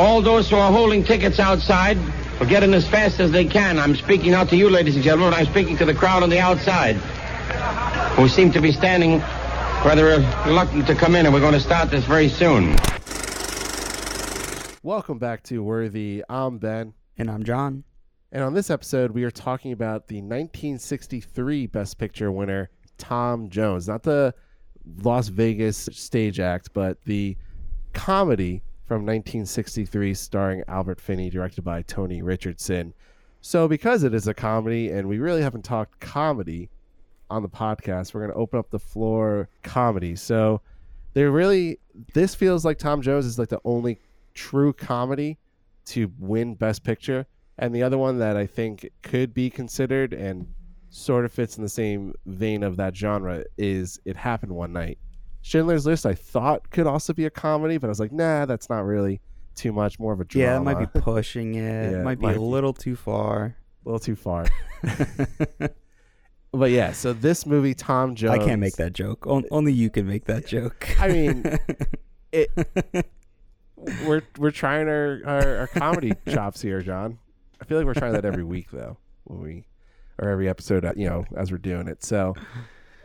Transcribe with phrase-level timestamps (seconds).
[0.00, 1.98] all those who are holding tickets outside
[2.38, 3.78] will get in as fast as they can.
[3.78, 6.38] I'm speaking out to you, ladies and gentlemen, I'm speaking to the crowd on the
[6.38, 6.96] outside
[8.16, 9.18] who seem to be standing
[9.84, 10.06] rather
[10.46, 12.76] reluctant to come in, and we're going to start this very soon.
[14.82, 16.24] Welcome back to Worthy.
[16.30, 16.94] I'm Ben.
[17.18, 17.84] And I'm John.
[18.32, 23.86] And on this episode, we are talking about the 1963 Best Picture winner, Tom Jones.
[23.86, 24.34] Not the
[25.02, 27.36] Las Vegas stage act, but the
[27.92, 32.92] comedy from 1963 starring Albert Finney, directed by Tony Richardson.
[33.40, 36.70] So, because it is a comedy and we really haven't talked comedy
[37.30, 40.16] on the podcast, we're going to open up the floor comedy.
[40.16, 40.60] So,
[41.14, 41.78] there really,
[42.14, 44.00] this feels like Tom Jones is like the only
[44.34, 45.38] true comedy
[45.84, 47.28] to win Best Picture.
[47.58, 50.52] And the other one that I think could be considered and
[50.88, 54.98] sort of fits in the same vein of that genre is It Happened One Night.
[55.42, 58.68] Schindler's List I thought could also be a comedy, but I was like, nah, that's
[58.68, 59.20] not really
[59.54, 59.98] too much.
[59.98, 60.46] More of a drama.
[60.46, 61.60] Yeah, it might be pushing it.
[61.92, 62.44] Yeah, it might be might a be.
[62.44, 63.56] little too far.
[63.84, 64.46] a little too far.
[66.52, 68.38] but yeah, so this movie, Tom Jones.
[68.40, 69.26] I can't make that joke.
[69.26, 70.88] On- only you can make that joke.
[71.00, 71.58] I mean,
[72.32, 72.50] it.
[74.04, 77.18] We're we're trying our, our, our comedy chops here, John.
[77.60, 79.64] I feel like we're trying that every week though, when we
[80.18, 82.04] or every episode, uh, you know, as we're doing it.
[82.04, 82.34] So,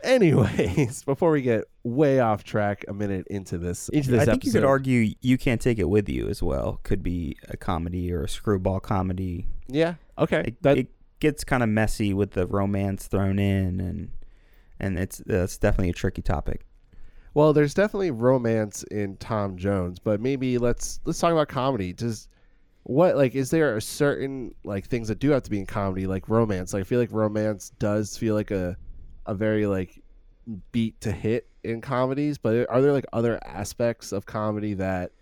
[0.06, 4.36] anyways, before we get way off track, a minute into this into this I think
[4.38, 6.80] episode, you could argue you can't take it with you as well.
[6.82, 9.46] Could be a comedy or a screwball comedy.
[9.68, 10.88] yeah, okay, It, that it
[11.20, 14.10] gets kind of messy with the romance thrown in, and
[14.80, 16.64] and it's that's definitely a tricky topic.
[17.34, 21.92] Well, there's definitely romance in Tom Jones, but maybe let's let's talk about comedy.
[21.92, 22.28] Does
[22.84, 26.06] what like is there a certain like things that do have to be in comedy
[26.06, 26.72] like romance?
[26.72, 28.76] Like, I feel like romance does feel like a
[29.26, 30.02] a very like
[30.72, 35.12] beat to hit in comedies, but are there like other aspects of comedy that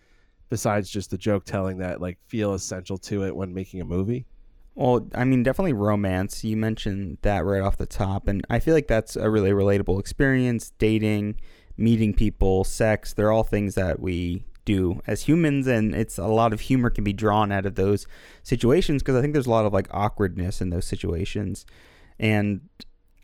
[0.50, 4.26] besides just the joke telling that like feel essential to it when making a movie?
[4.74, 6.42] Well, I mean, definitely romance.
[6.42, 10.00] You mentioned that right off the top, and I feel like that's a really relatable
[10.00, 10.72] experience.
[10.78, 11.36] Dating,
[11.76, 16.52] meeting people, sex, they're all things that we do as humans, and it's a lot
[16.52, 18.06] of humor can be drawn out of those
[18.42, 21.64] situations because I think there's a lot of like awkwardness in those situations,
[22.18, 22.60] and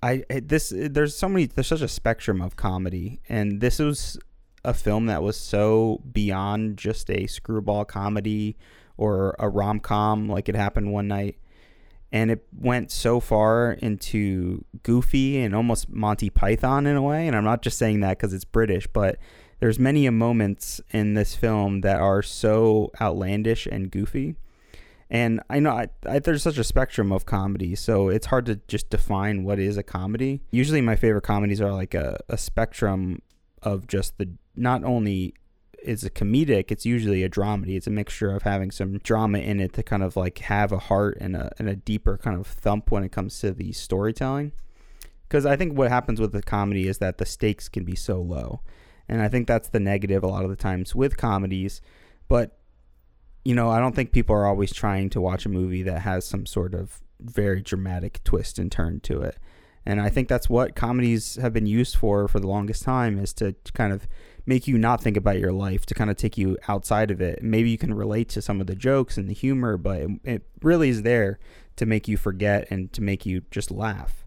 [0.03, 4.19] I this there's so many there's such a spectrum of comedy, and this was
[4.65, 8.57] a film that was so beyond just a screwball comedy
[8.97, 11.37] or a rom com like it happened one night.
[12.13, 17.29] And it went so far into goofy and almost Monty Python in a way.
[17.29, 19.17] And I'm not just saying that because it's British, but
[19.61, 24.35] there's many moments in this film that are so outlandish and goofy.
[25.11, 28.61] And I know I, I, there's such a spectrum of comedy, so it's hard to
[28.69, 30.41] just define what is a comedy.
[30.53, 33.21] Usually, my favorite comedies are like a, a spectrum
[33.63, 35.35] of just the not only
[35.83, 37.77] is a comedic, it's usually a dramedy.
[37.77, 40.79] It's a mixture of having some drama in it to kind of like have a
[40.79, 44.53] heart and a and a deeper kind of thump when it comes to the storytelling.
[45.27, 48.21] Because I think what happens with the comedy is that the stakes can be so
[48.21, 48.61] low,
[49.09, 51.81] and I think that's the negative a lot of the times with comedies.
[52.29, 52.60] But
[53.45, 56.27] you know, I don't think people are always trying to watch a movie that has
[56.27, 59.39] some sort of very dramatic twist and turn to it.
[59.87, 63.33] And I think that's what comedies have been used for for the longest time is
[63.35, 64.07] to kind of
[64.45, 67.43] make you not think about your life, to kind of take you outside of it.
[67.43, 70.43] Maybe you can relate to some of the jokes and the humor, but it, it
[70.63, 71.39] really is there
[71.77, 74.27] to make you forget and to make you just laugh.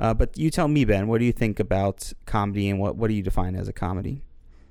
[0.00, 3.08] Uh, but you tell me, Ben, what do you think about comedy and what, what
[3.08, 4.22] do you define as a comedy?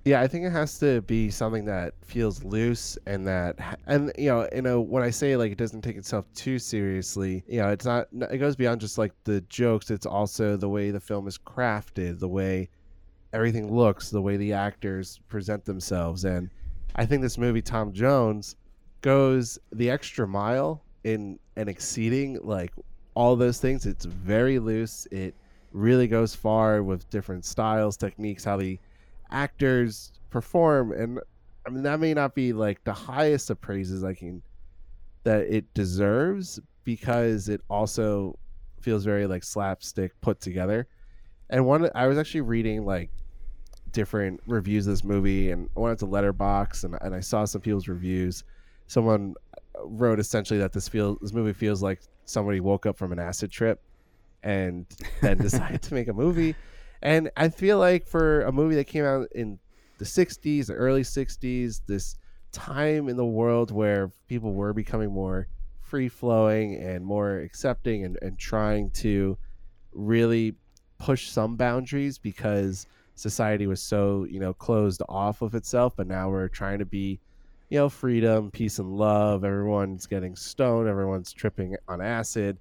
[0.08, 4.30] Yeah, I think it has to be something that feels loose and that, and you
[4.30, 7.68] know, you know, when I say like it doesn't take itself too seriously, you know,
[7.72, 8.08] it's not.
[8.32, 9.92] It goes beyond just like the jokes.
[9.92, 12.70] It's also the way the film is crafted, the way
[13.34, 16.50] everything looks, the way the actors present themselves, and
[16.96, 18.56] I think this movie, Tom Jones,
[19.02, 22.72] goes the extra mile in and exceeding like
[23.14, 23.86] all those things.
[23.86, 25.06] It's very loose.
[25.12, 25.36] It
[25.74, 28.80] really goes far with different styles, techniques, how the
[29.32, 31.20] actors perform and
[31.66, 34.42] i mean that may not be like the highest of praises i can
[35.28, 38.40] that it deserves because it also
[38.80, 40.88] feels very like slapstick put together.
[41.50, 43.10] And one i was actually reading like
[43.92, 47.60] different reviews of this movie and i went to Letterboxd and, and i saw some
[47.60, 48.46] people's reviews.
[48.88, 49.36] Someone
[49.84, 53.52] wrote essentially that this feels this movie feels like somebody woke up from an acid
[53.52, 53.82] trip
[54.44, 54.86] and
[55.22, 56.56] then decided to make a movie
[57.02, 59.60] and I feel like for a movie that came out in
[59.98, 62.16] the 60s, the early 60s, this
[62.52, 65.48] time in the world where people were becoming more
[65.82, 69.38] free flowing and more accepting and, and trying to
[69.94, 70.56] really
[70.98, 75.94] push some boundaries because society was so, you know, closed off of itself.
[75.96, 77.20] But now we're trying to be
[77.70, 79.44] you know, freedom, peace, and love.
[79.44, 82.58] Everyone's getting stoned, everyone's tripping on acid.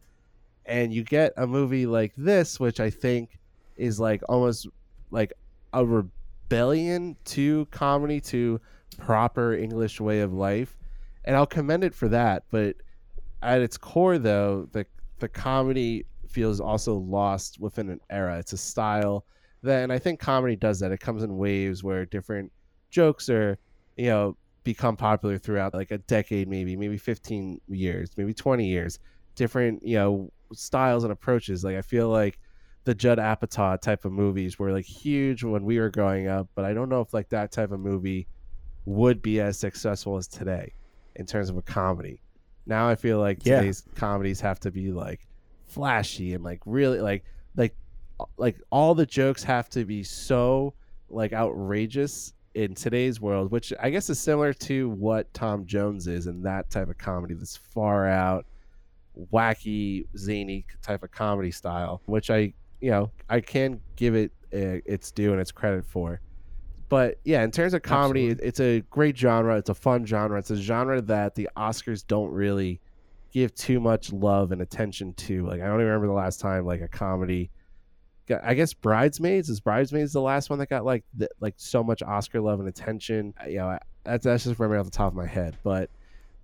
[0.64, 3.38] And you get a movie like this, which I think
[3.76, 4.68] is like almost
[5.10, 5.32] like
[5.72, 8.60] a rebellion to comedy, to
[8.98, 10.76] proper English way of life.
[11.24, 12.44] And I'll commend it for that.
[12.50, 12.76] But
[13.42, 14.86] at its core, though, the,
[15.18, 18.38] the comedy feels also lost within an era.
[18.38, 19.24] It's a style
[19.62, 20.92] that, and I think comedy does that.
[20.92, 22.52] It comes in waves where different
[22.90, 23.58] jokes are,
[23.96, 28.98] you know, become popular throughout like a decade, maybe, maybe 15 years, maybe 20 years.
[29.34, 31.64] Different, you know, styles and approaches.
[31.64, 32.38] Like I feel like
[32.86, 36.64] the Judd Apatow type of movies were like huge when we were growing up, but
[36.64, 38.28] I don't know if like that type of movie
[38.84, 40.72] would be as successful as today
[41.16, 42.22] in terms of a comedy.
[42.64, 43.58] Now I feel like Yeah.
[43.58, 45.26] today's comedies have to be like
[45.66, 47.24] flashy and like really like
[47.56, 47.74] like
[48.36, 50.72] like all the jokes have to be so
[51.10, 56.28] like outrageous in today's world, which I guess is similar to what Tom Jones is
[56.28, 58.46] in that type of comedy, this far out,
[59.32, 64.80] wacky, zany type of comedy style, which I, you know, I can give it uh,
[64.84, 66.20] its due and its credit for.
[66.88, 69.56] But yeah, in terms of comedy, it, it's a great genre.
[69.56, 70.38] It's a fun genre.
[70.38, 72.80] It's a genre that the Oscars don't really
[73.32, 75.44] give too much love and attention to.
[75.46, 77.50] Like I don't even remember the last time like a comedy.
[78.42, 82.02] I guess Bridesmaids is Bridesmaids the last one that got like th- like so much
[82.02, 83.34] Oscar love and attention.
[83.48, 85.56] You know, I, that's that's just remembering off the top of my head.
[85.62, 85.90] But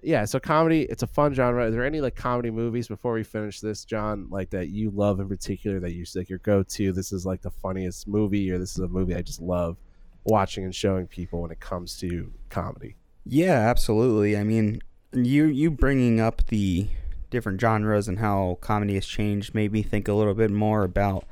[0.03, 1.67] yeah, so comedy, it's a fun genre.
[1.67, 5.21] Are there any like comedy movies before we finish this, John, like that you love
[5.21, 6.93] in particular that you like your go to?
[6.93, 9.77] This is like the funniest movie, or this is a movie I just love
[10.25, 12.97] watching and showing people when it comes to comedy.
[13.25, 14.37] Yeah, absolutely.
[14.37, 14.81] I mean,
[15.13, 16.89] you you bringing up the
[17.31, 21.25] different genres and how comedy has changed made me think a little bit more about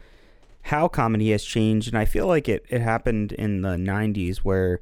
[0.62, 4.80] how comedy has changed, and I feel like it it happened in the '90s where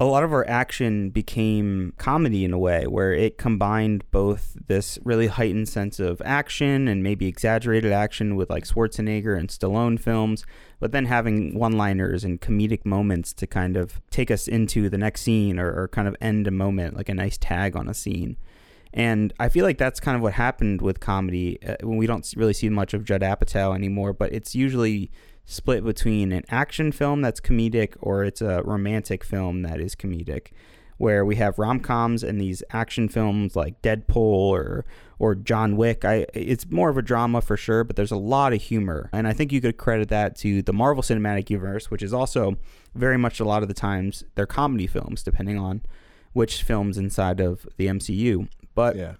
[0.00, 4.98] a lot of our action became comedy in a way where it combined both this
[5.04, 10.46] really heightened sense of action and maybe exaggerated action with like Schwarzenegger and Stallone films,
[10.78, 14.96] but then having one liners and comedic moments to kind of take us into the
[14.96, 17.92] next scene or, or kind of end a moment, like a nice tag on a
[17.92, 18.38] scene.
[18.94, 22.54] And I feel like that's kind of what happened with comedy uh, we don't really
[22.54, 25.10] see much of Judd Apatow anymore, but it's usually
[25.44, 30.48] split between an action film that's comedic or it's a romantic film that is comedic
[31.00, 34.84] where we have rom-coms and these action films like Deadpool or
[35.18, 36.04] or John Wick.
[36.04, 39.08] I it's more of a drama for sure, but there's a lot of humor.
[39.10, 42.58] And I think you could credit that to the Marvel Cinematic Universe, which is also
[42.94, 45.80] very much a lot of the times they're comedy films depending on
[46.34, 48.48] which films inside of the MCU.
[48.74, 49.14] But Yeah.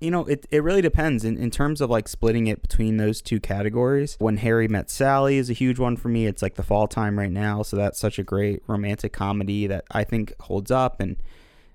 [0.00, 3.20] You know, it, it really depends in, in terms of like splitting it between those
[3.20, 4.16] two categories.
[4.18, 6.26] When Harry Met Sally is a huge one for me.
[6.26, 7.62] It's like the fall time right now.
[7.62, 11.00] So that's such a great romantic comedy that I think holds up.
[11.00, 11.16] And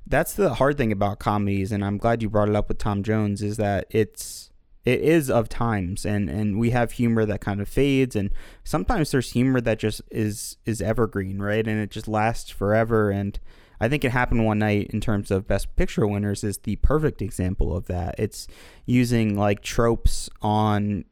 [0.06, 1.72] that's the hard thing about comedies.
[1.72, 4.52] And I'm glad you brought it up with Tom Jones is that it's,
[4.86, 8.32] it is of times and, and we have humor that kind of fades and
[8.64, 11.68] sometimes there's humor that just is, is evergreen, right?
[11.68, 13.10] And it just lasts forever.
[13.12, 13.38] And,
[13.80, 17.22] I think it happened one night in terms of best picture winners is the perfect
[17.22, 18.16] example of that.
[18.18, 18.48] It's
[18.86, 21.06] using like tropes on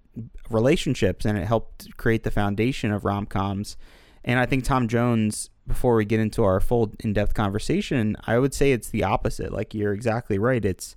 [0.49, 3.77] relationships and it helped create the foundation of rom-coms.
[4.23, 8.53] And I think Tom Jones before we get into our full in-depth conversation, I would
[8.53, 9.51] say it's the opposite.
[9.51, 10.63] Like you're exactly right.
[10.63, 10.95] It's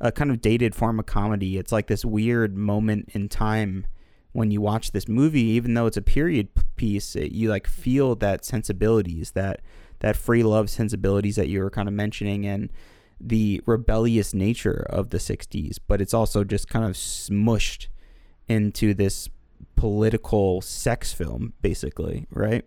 [0.00, 1.58] a kind of dated form of comedy.
[1.58, 3.86] It's like this weird moment in time
[4.32, 8.14] when you watch this movie even though it's a period piece, it, you like feel
[8.16, 9.60] that sensibilities that
[10.00, 12.70] that free love sensibilities that you were kind of mentioning and
[13.20, 17.88] the rebellious nature of the 60s, but it's also just kind of smushed
[18.48, 19.28] into this
[19.76, 22.64] political sex film, basically, right?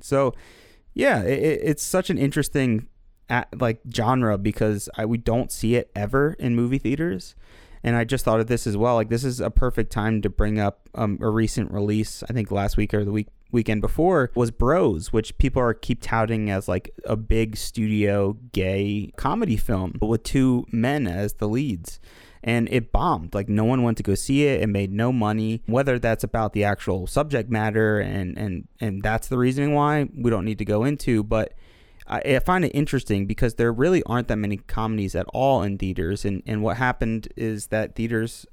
[0.00, 0.34] So,
[0.94, 2.86] yeah, it, it- it's such an interesting
[3.56, 7.36] like genre because I, we don't see it ever in movie theaters.
[7.84, 8.96] And I just thought of this as well.
[8.96, 12.24] Like this is a perfect time to bring up um, a recent release.
[12.28, 16.00] I think last week or the week weekend before was Bros, which people are keep
[16.02, 21.48] touting as like a big studio gay comedy film but with two men as the
[21.48, 22.00] leads.
[22.42, 23.34] And it bombed.
[23.34, 24.62] Like no one went to go see it.
[24.62, 25.62] It made no money.
[25.66, 30.30] Whether that's about the actual subject matter and and and that's the reasoning why we
[30.30, 31.52] don't need to go into, but
[32.10, 36.24] I, find it interesting because there really aren't that many comedies at all in theaters,
[36.24, 38.46] and and what happened is that theaters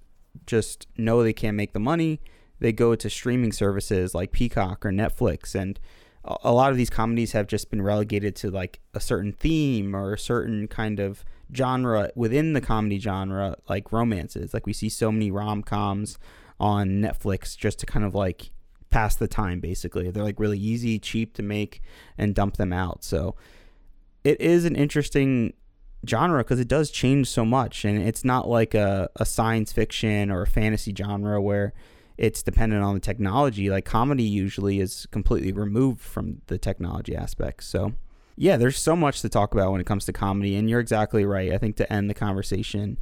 [0.45, 2.21] just know they can't make the money.
[2.59, 5.79] They go to streaming services like Peacock or Netflix, and
[6.23, 10.13] a, lot of these comedies have just been relegated to like a certain theme or
[10.13, 11.23] a certain kind of
[11.55, 14.53] genre within the comedy genre, like romances.
[14.53, 16.17] Like we see so many rom coms
[16.59, 18.51] on Netflix just to kind of like
[18.89, 21.81] pass the time basically they're like really easy cheap to make
[22.17, 23.35] and dump them out so
[24.23, 25.53] it is an interesting
[26.07, 30.31] genre because it does change so much and it's not like a, a science fiction
[30.31, 31.73] or a fantasy genre where
[32.17, 37.63] it's dependent on the technology like comedy usually is completely removed from the technology aspect.
[37.63, 37.93] so
[38.35, 41.25] yeah there's so much to talk about when it comes to comedy and you're exactly
[41.25, 42.97] right i think to end the conversation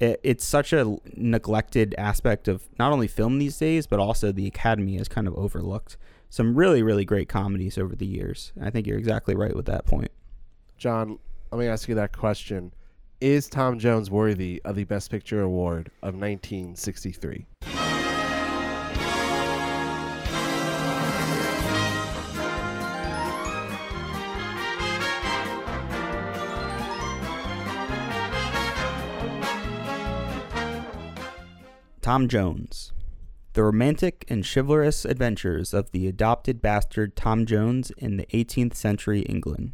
[0.00, 4.46] it, it's such a neglected aspect of not only film these days but also the
[4.46, 5.96] academy has kind of overlooked
[6.30, 9.84] some really really great comedies over the years i think you're exactly right with that
[9.86, 10.10] point
[10.78, 11.18] John,
[11.50, 12.72] let me ask you that question.
[13.20, 17.46] Is Tom Jones worthy of the Best Picture award of 1963?
[32.08, 32.94] Tom Jones.
[33.52, 39.20] The romantic and chivalrous adventures of the adopted bastard Tom Jones in the 18th century
[39.20, 39.72] England.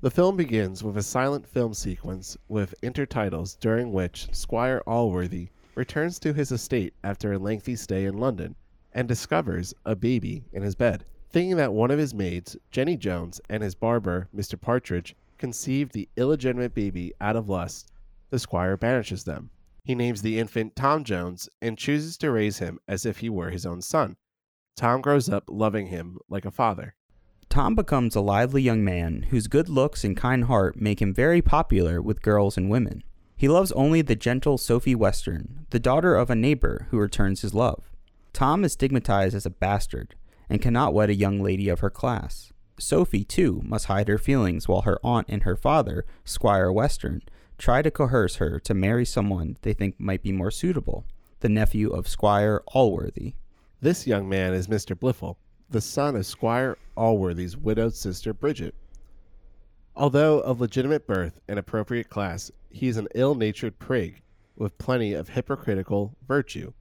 [0.00, 6.18] The film begins with a silent film sequence with intertitles during which Squire Allworthy returns
[6.20, 8.56] to his estate after a lengthy stay in London
[8.94, 11.04] and discovers a baby in his bed.
[11.28, 14.58] Thinking that one of his maids, Jenny Jones, and his barber, Mr.
[14.58, 17.90] Partridge, conceived the illegitimate baby out of lust,
[18.30, 19.50] the squire banishes them.
[19.84, 23.50] He names the infant Tom Jones and chooses to raise him as if he were
[23.50, 24.16] his own son.
[24.76, 26.94] Tom grows up loving him like a father.
[27.50, 31.42] Tom becomes a lively young man whose good looks and kind heart make him very
[31.42, 33.04] popular with girls and women.
[33.36, 37.52] He loves only the gentle Sophie Western, the daughter of a neighbor who returns his
[37.54, 37.92] love.
[38.32, 40.14] Tom is stigmatized as a bastard
[40.48, 42.52] and cannot wed a young lady of her class.
[42.78, 47.22] Sophie, too, must hide her feelings while her aunt and her father, Squire Western,
[47.58, 51.04] try to coerce her to marry someone they think might be more suitable,
[51.40, 53.34] the nephew of Squire Allworthy.
[53.80, 54.98] This young man is Mr.
[54.98, 55.36] Blifil,
[55.70, 58.74] the son of Squire Allworthy's widowed sister Bridget.
[59.96, 64.22] Although of legitimate birth and appropriate class, he is an ill natured prig
[64.56, 66.72] with plenty of hypocritical virtue.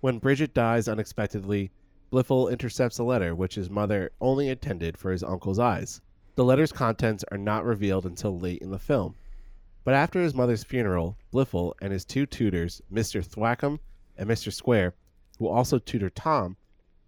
[0.00, 1.70] When Bridget dies unexpectedly,
[2.10, 6.00] Blifil intercepts a letter which his mother only intended for his uncle's eyes.
[6.36, 9.16] The letter's contents are not revealed until late in the film.
[9.88, 13.26] But after his mother's funeral, Blifil and his two tutors, Mr.
[13.26, 13.78] Thwackum
[14.18, 14.52] and Mr.
[14.52, 14.92] Square,
[15.38, 16.58] who also tutor Tom,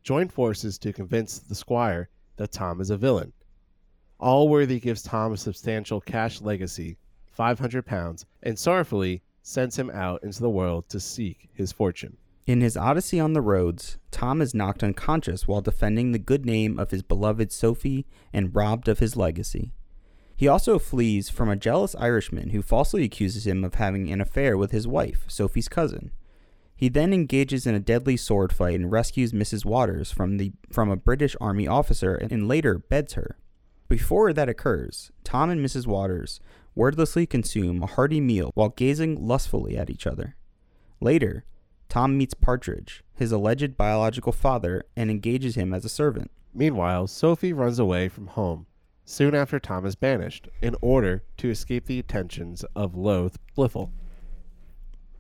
[0.03, 3.35] join forces to convince the squire that Tom is a villain.
[4.19, 6.97] Allworthy gives Tom a substantial cash legacy,
[7.39, 12.17] £500, and sorrowfully sends him out into the world to seek his fortune.
[12.47, 16.79] In his odyssey on the roads, Tom is knocked unconscious while defending the good name
[16.79, 19.75] of his beloved Sophie and robbed of his legacy.
[20.41, 24.57] He also flees from a jealous Irishman who falsely accuses him of having an affair
[24.57, 26.13] with his wife, Sophie's cousin.
[26.75, 29.67] He then engages in a deadly sword fight and rescues Mrs.
[29.67, 33.37] Waters from the from a British Army officer and later beds her.
[33.87, 35.87] Before that occurs, Tom and Mrs.
[35.87, 36.41] Waters
[36.75, 40.37] wordlessly consume a hearty meal while gazing lustfully at each other.
[41.03, 41.45] Later,
[41.91, 46.31] Tom meets Partridge, his alleged biological father, and engages him as a servant.
[46.55, 48.65] Meanwhile, Sophie runs away from home
[49.11, 53.91] soon after Tom is banished in order to escape the attentions of loath Blifil.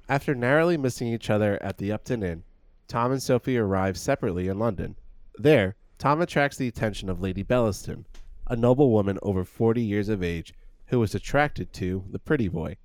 [0.08, 2.44] After narrowly missing each other at the Upton Inn,
[2.86, 4.94] Tom and Sophie arrive separately in London.
[5.36, 8.04] There, Tom attracts the attention of Lady Bellaston,
[8.46, 10.54] a noble woman over 40 years of age
[10.86, 12.76] who is attracted to the pretty boy.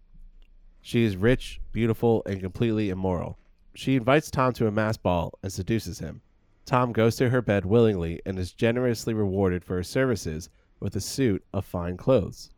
[0.81, 3.37] She is rich, beautiful, and completely immoral.
[3.75, 6.21] She invites Tom to a mass ball and seduces him.
[6.65, 11.01] Tom goes to her bed willingly and is generously rewarded for her services with a
[11.01, 12.51] suit of fine clothes.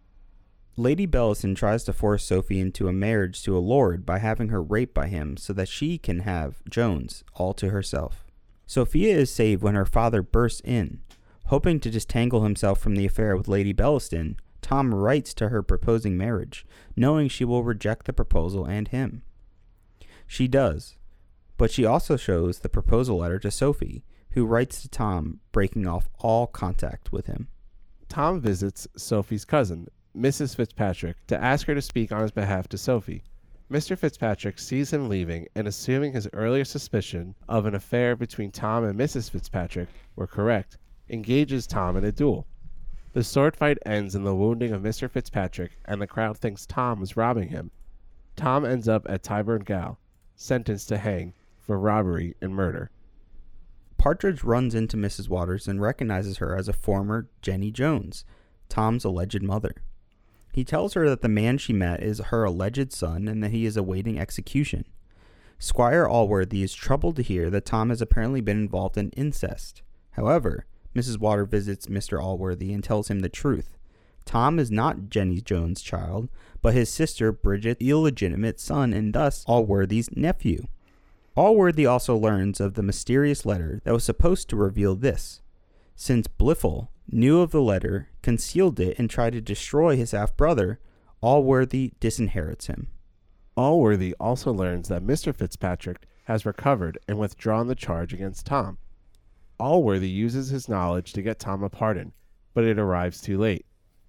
[0.75, 4.61] Lady Bellaston tries to force Sophie into a marriage to a lord by having her
[4.61, 8.23] raped by him so that she can have Jones all to herself.
[8.67, 11.01] Sophia is saved when her father bursts in.
[11.45, 16.17] Hoping to disentangle himself from the affair with Lady Bellaston, Tom writes to her proposing
[16.17, 19.23] marriage, knowing she will reject the proposal and him.
[20.27, 20.97] She does,
[21.57, 26.09] but she also shows the proposal letter to Sophie, who writes to Tom, breaking off
[26.19, 27.47] all contact with him.
[28.09, 30.55] Tom visits Sophie's cousin, Mrs.
[30.55, 33.23] Fitzpatrick, to ask her to speak on his behalf to Sophie.
[33.69, 33.97] Mr.
[33.97, 38.97] Fitzpatrick sees him leaving and, assuming his earlier suspicion of an affair between Tom and
[38.97, 39.29] Mrs.
[39.29, 40.77] Fitzpatrick were correct,
[41.09, 42.47] engages Tom in a duel.
[43.11, 45.09] The sword fight ends in the wounding of Mr.
[45.09, 47.71] Fitzpatrick, and the crowd thinks Tom was robbing him.
[48.37, 49.99] Tom ends up at Tyburn Gaol,
[50.35, 52.89] sentenced to hang for robbery and murder.
[53.97, 55.29] Partridge runs into Mrs.
[55.29, 58.25] Waters and recognizes her as a former Jenny Jones,
[58.69, 59.75] Tom's alleged mother.
[60.53, 63.65] He tells her that the man she met is her alleged son and that he
[63.65, 64.85] is awaiting execution.
[65.59, 69.81] Squire Allworthy is troubled to hear that Tom has apparently been involved in incest.
[70.11, 71.19] However, Mrs.
[71.19, 72.21] Water visits Mr.
[72.21, 73.77] Allworthy and tells him the truth.
[74.25, 76.29] Tom is not Jenny Jones' child,
[76.61, 80.67] but his sister Bridget's illegitimate son and thus Allworthy's nephew.
[81.37, 85.43] Allworthy also learns of the mysterious letter that was supposed to reveal this.
[85.95, 90.79] Since Blifil knew of the letter, concealed it, and tried to destroy his half brother,
[91.21, 92.87] Allworthy disinherits him.
[93.55, 95.33] Allworthy also learns that Mr.
[95.33, 98.79] Fitzpatrick has recovered and withdrawn the charge against Tom.
[99.59, 102.13] Allworthy uses his knowledge to get Tom a pardon,
[102.55, 103.67] but it arrives too late.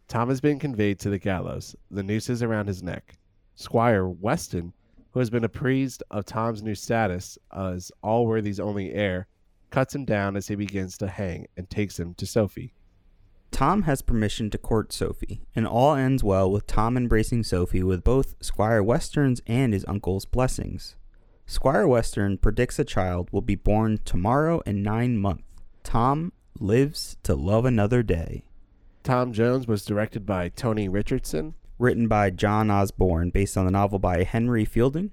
[0.08, 3.18] Tom has been conveyed to the gallows, the noose is around his neck.
[3.54, 4.72] Squire Western,
[5.12, 9.26] who has been apprised of Tom's new status as Allworthy's only heir,
[9.70, 12.74] cuts him down as he begins to hang and takes him to Sophie.
[13.50, 18.04] Tom has permission to court Sophie, and all ends well with Tom embracing Sophie with
[18.04, 20.96] both Squire Western's and his uncle's blessings.
[21.46, 25.44] Squire Western predicts a child will be born tomorrow in nine months.
[25.82, 28.44] Tom lives to love another day.
[29.02, 33.98] Tom Jones was directed by Tony Richardson, Written by John Osborne, based on the novel
[33.98, 35.10] by Henry Fielding.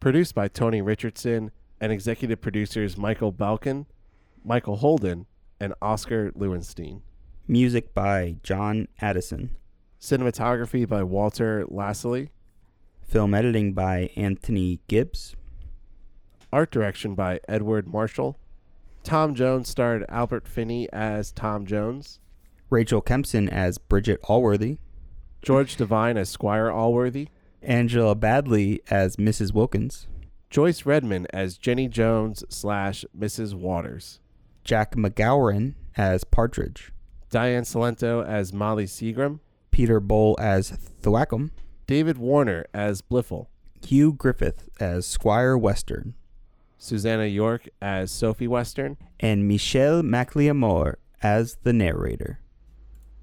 [0.00, 1.50] produced by Tony Richardson,
[1.80, 3.86] and executive producers Michael Balcon,
[4.44, 5.26] Michael Holden,
[5.60, 7.00] and Oscar Lewenstein.
[7.48, 9.56] Music by John Addison.
[10.00, 12.30] Cinematography by Walter Lassally.
[13.02, 15.34] Film editing by Antony Gibbs.
[16.52, 18.38] Art direction by Edward Marshall.
[19.04, 22.18] Tom Jones starred Albert Finney as Tom Jones.
[22.70, 24.78] Rachel Kempson as Bridget Allworthy.
[25.42, 27.28] George Devine as Squire Allworthy.
[27.62, 29.52] Angela Baddeley as Mrs.
[29.52, 30.06] Wilkins.
[30.50, 33.54] Joyce Redman as Jenny Jones slash Mrs.
[33.54, 34.20] Waters.
[34.64, 36.92] Jack MacGowran as Partridge.
[37.30, 39.40] Diane Cilento as Molly Seagrim.
[39.70, 41.50] Peter Bull as Thwackum.
[41.86, 43.46] David Warner as Blifil,
[43.86, 46.14] Hugh Griffith as Squire Western.
[46.78, 48.96] Susannah York as Sophie Western.
[49.20, 52.40] And Michelle Mac Liammóir as the narrator.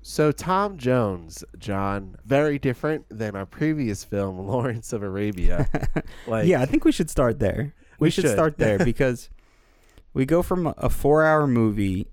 [0.05, 5.67] So Tom Jones, John, very different than our previous film, Lawrence of Arabia.
[6.27, 7.73] Like, yeah, I think we should start there.
[7.99, 8.31] We, We should, should.
[8.31, 9.29] start there because
[10.13, 12.07] we go from a- a four hour movie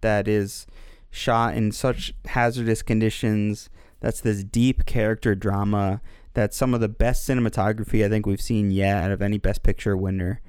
[0.00, 0.66] that is
[1.10, 3.70] shot in such hazardous conditions.
[4.00, 6.00] That's this deep character drama.
[6.34, 9.62] That's some of the best cinematography I think we've seen yet out of any Best
[9.62, 10.40] Picture winner.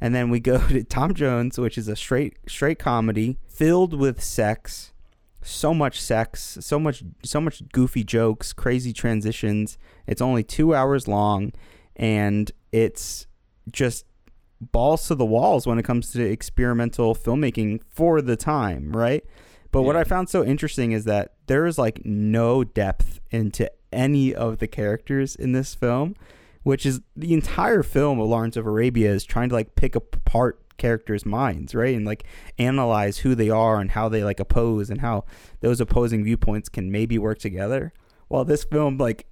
[0.00, 4.22] And then we go to Tom Jones, which is a straight straight comedy filled with
[4.22, 4.92] sex,
[5.44, 9.78] so much sex, so much so much goofy jokes, crazy transitions.
[10.06, 11.52] It's only 2 hours long
[11.96, 13.26] and it's
[13.70, 14.06] just
[14.60, 19.24] balls to the walls when it comes to experimental filmmaking for the time, right?
[19.70, 24.34] But what I found so interesting is that there is like no depth into any
[24.34, 26.14] of the characters in this film,
[26.62, 30.63] which is the entire film of Lawrence of Arabia is trying to like pick apart
[30.76, 31.94] characters' minds, right?
[31.94, 32.24] And like
[32.58, 35.24] analyze who they are and how they like oppose and how
[35.60, 37.92] those opposing viewpoints can maybe work together.
[38.28, 39.26] While this film like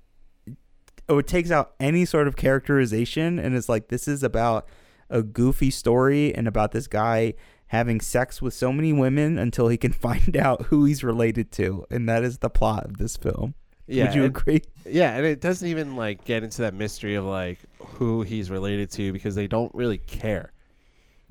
[1.09, 4.67] oh, it takes out any sort of characterization and it's like this is about
[5.11, 7.35] a goofy story and about this guy
[7.67, 11.85] having sex with so many women until he can find out who he's related to
[11.91, 13.55] and that is the plot of this film
[13.87, 17.15] yeah, would you and- agree Yeah, and it doesn't even like get into that mystery
[17.15, 20.53] of like who he's related to because they don't really care.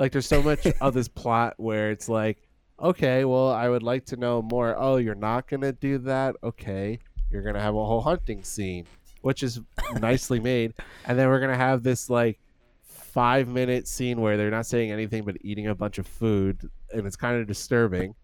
[0.02, 2.40] Like there's so much of this plot where it's like,
[2.82, 4.76] okay, well, I would like to know more.
[4.76, 6.36] Oh, you're not gonna do that?
[6.44, 6.98] Okay,
[7.30, 8.88] you're gonna have a whole hunting scene,
[9.22, 9.62] which is
[10.00, 10.74] nicely made,
[11.06, 12.40] and then we're gonna have this like
[12.84, 17.06] five minute scene where they're not saying anything but eating a bunch of food, and
[17.06, 18.16] it's kind of disturbing,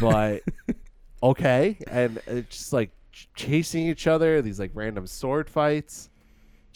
[0.00, 0.44] but
[1.20, 6.10] okay, and it's just like ch- chasing each other, these like random sword fights,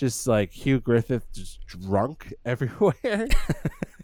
[0.01, 3.29] just like Hugh Griffith just drunk everywhere,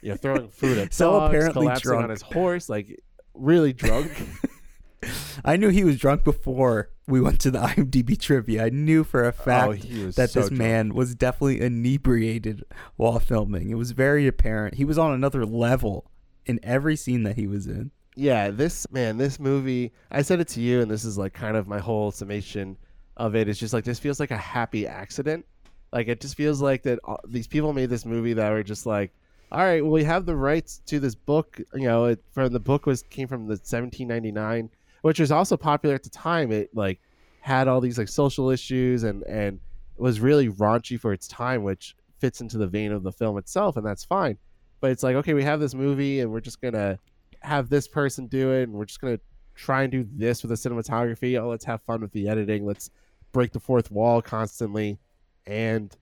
[0.02, 3.02] you know, throwing food at So dogs, apparently collapsing on his horse, like
[3.34, 4.12] really drunk.
[5.44, 9.24] i knew he was drunk before we went to the imdb trivia i knew for
[9.24, 10.52] a oh, fact oh, that so this drunk.
[10.52, 12.64] man was definitely inebriated
[12.96, 16.10] while filming it was very apparent he was on another level
[16.46, 20.48] in every scene that he was in yeah, this man, this movie, I said it
[20.48, 22.78] to you, and this is like kind of my whole summation
[23.18, 23.46] of it.
[23.46, 25.44] It's just like this feels like a happy accident.
[25.92, 28.86] Like it just feels like that all, these people made this movie that were just
[28.86, 29.12] like,
[29.52, 31.60] all right, well, we have the rights to this book.
[31.74, 34.70] You know, it from the book was came from the 1799,
[35.02, 36.50] which was also popular at the time.
[36.50, 37.00] It like
[37.40, 39.60] had all these like social issues and and
[39.96, 43.76] was really raunchy for its time, which fits into the vein of the film itself,
[43.76, 44.36] and that's fine.
[44.80, 46.98] But it's like, okay, we have this movie, and we're just gonna
[47.40, 49.20] have this person do it, and we're just gonna
[49.54, 51.40] try and do this with the cinematography.
[51.40, 52.66] Oh, let's have fun with the editing.
[52.66, 52.90] Let's
[53.32, 54.98] break the fourth wall constantly,
[55.46, 55.96] and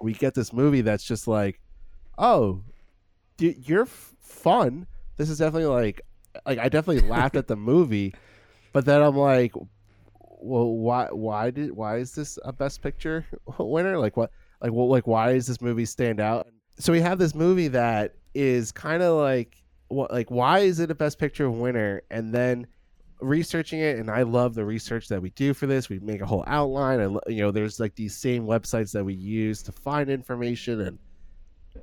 [0.00, 1.60] we get this movie that's just like,
[2.20, 2.62] oh,
[3.38, 4.86] you're f- fun.
[5.16, 6.02] This is definitely like,
[6.46, 8.14] like I definitely laughed at the movie,
[8.72, 9.52] but then I'm like,
[10.42, 13.26] well, why why did why is this a Best Picture
[13.58, 13.98] winner?
[13.98, 14.30] Like what
[14.62, 16.46] like what like why does this movie stand out?
[16.78, 20.90] So we have this movie that is kind of like what like why is it
[20.90, 22.02] a Best Picture winner?
[22.10, 22.66] And then
[23.20, 25.88] researching it, and I love the research that we do for this.
[25.88, 27.00] We make a whole outline.
[27.00, 30.80] I lo- you know there's like these same websites that we use to find information
[30.80, 30.98] and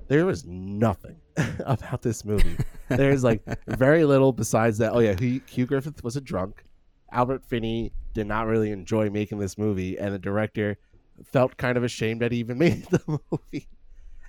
[0.08, 1.18] there was nothing
[1.66, 2.58] about this movie.
[2.90, 4.94] There's like very little besides that.
[4.94, 6.64] Oh yeah, Hugh, Hugh Griffith was a drunk.
[7.12, 10.78] Albert Finney did not really enjoy making this movie, and the director
[11.24, 13.68] felt kind of ashamed that he even made the movie.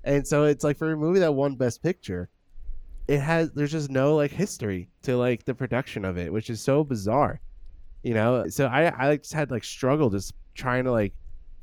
[0.04, 2.28] And so it's like for a movie that won Best Picture,
[3.08, 6.60] it has there's just no like history to like the production of it, which is
[6.60, 7.40] so bizarre.
[8.02, 11.14] You know, so I I just had like struggle just trying to like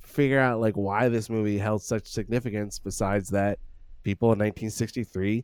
[0.01, 3.59] figure out like why this movie held such significance besides that
[4.05, 5.43] people in 1963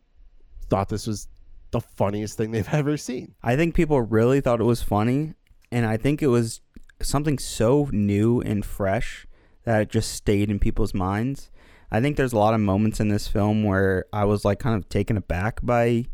[0.70, 1.28] thought this was
[1.72, 3.36] the funniest thing they've ever seen.
[3.44, 5.34] I think people really thought it was funny,
[5.72, 6.62] and I think it was
[7.02, 9.28] something so new and fresh
[9.64, 11.52] that it just stayed in people's minds.
[11.92, 14.76] I think there's a lot of moments in this film where I was like kind
[14.76, 16.06] of taken aback by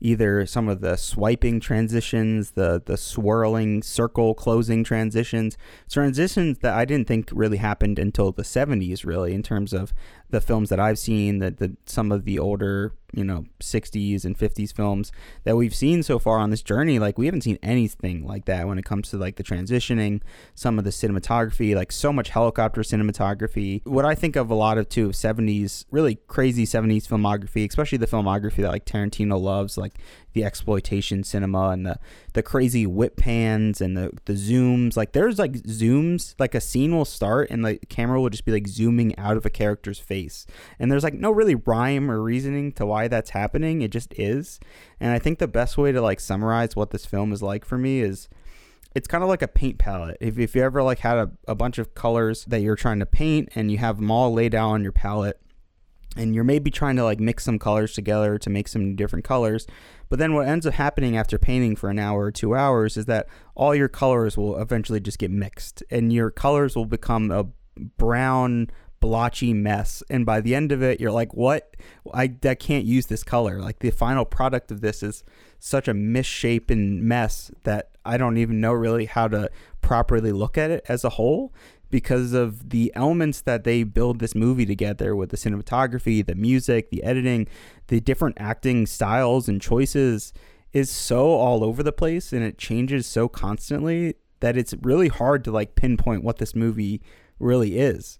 [0.00, 5.56] either some of the swiping transitions, the the swirling circle closing transitions,
[5.88, 9.92] transitions that I didn't think really happened until the 70s really in terms of
[10.30, 14.38] the films that I've seen that the some of the older you know 60s and
[14.38, 15.10] 50s films
[15.44, 18.68] that we've seen so far on this journey like we haven't seen anything like that
[18.68, 20.20] when it comes to like the transitioning
[20.54, 23.84] some of the cinematography like so much helicopter cinematography.
[23.84, 27.98] What i think of a lot of too of 70s really crazy 70s filmography especially
[27.98, 29.94] the filmography that like tarantino loves like
[30.32, 31.98] the exploitation cinema and the
[32.32, 34.96] the crazy whip pans and the the zooms.
[34.96, 36.34] Like there's like zooms.
[36.38, 39.44] Like a scene will start and the camera will just be like zooming out of
[39.44, 40.46] a character's face.
[40.78, 43.82] And there's like no really rhyme or reasoning to why that's happening.
[43.82, 44.60] It just is.
[44.98, 47.78] And i think the best way to like summarize what this film is like for
[47.78, 48.28] me is
[48.94, 50.16] it's kind of like a paint palette.
[50.20, 53.06] If, if you ever like had a, a bunch of colors that you're trying to
[53.06, 55.40] paint and you have them all laid out on your palette
[56.16, 59.66] and you're maybe trying to like mix some colors together to make some different colors,
[60.08, 63.06] but then what ends up happening after painting for an hour or two hours is
[63.06, 65.82] that all your colors will eventually just get mixed.
[65.90, 67.46] And your colors will become a
[67.96, 70.02] brown blotchy mess.
[70.10, 71.76] And by the end of it you're like what?
[72.12, 73.60] I, I can't use this color.
[73.60, 75.22] Like the final product of this is
[75.60, 79.48] such a misshapen mess that i don't even know really how to
[79.82, 81.52] properly look at it as a whole
[81.90, 86.90] because of the elements that they build this movie together with the cinematography, the music,
[86.90, 87.48] the editing,
[87.88, 90.32] the different acting styles and choices
[90.72, 95.44] is so all over the place and it changes so constantly that it's really hard
[95.44, 97.02] to like pinpoint what this movie
[97.38, 98.18] really is.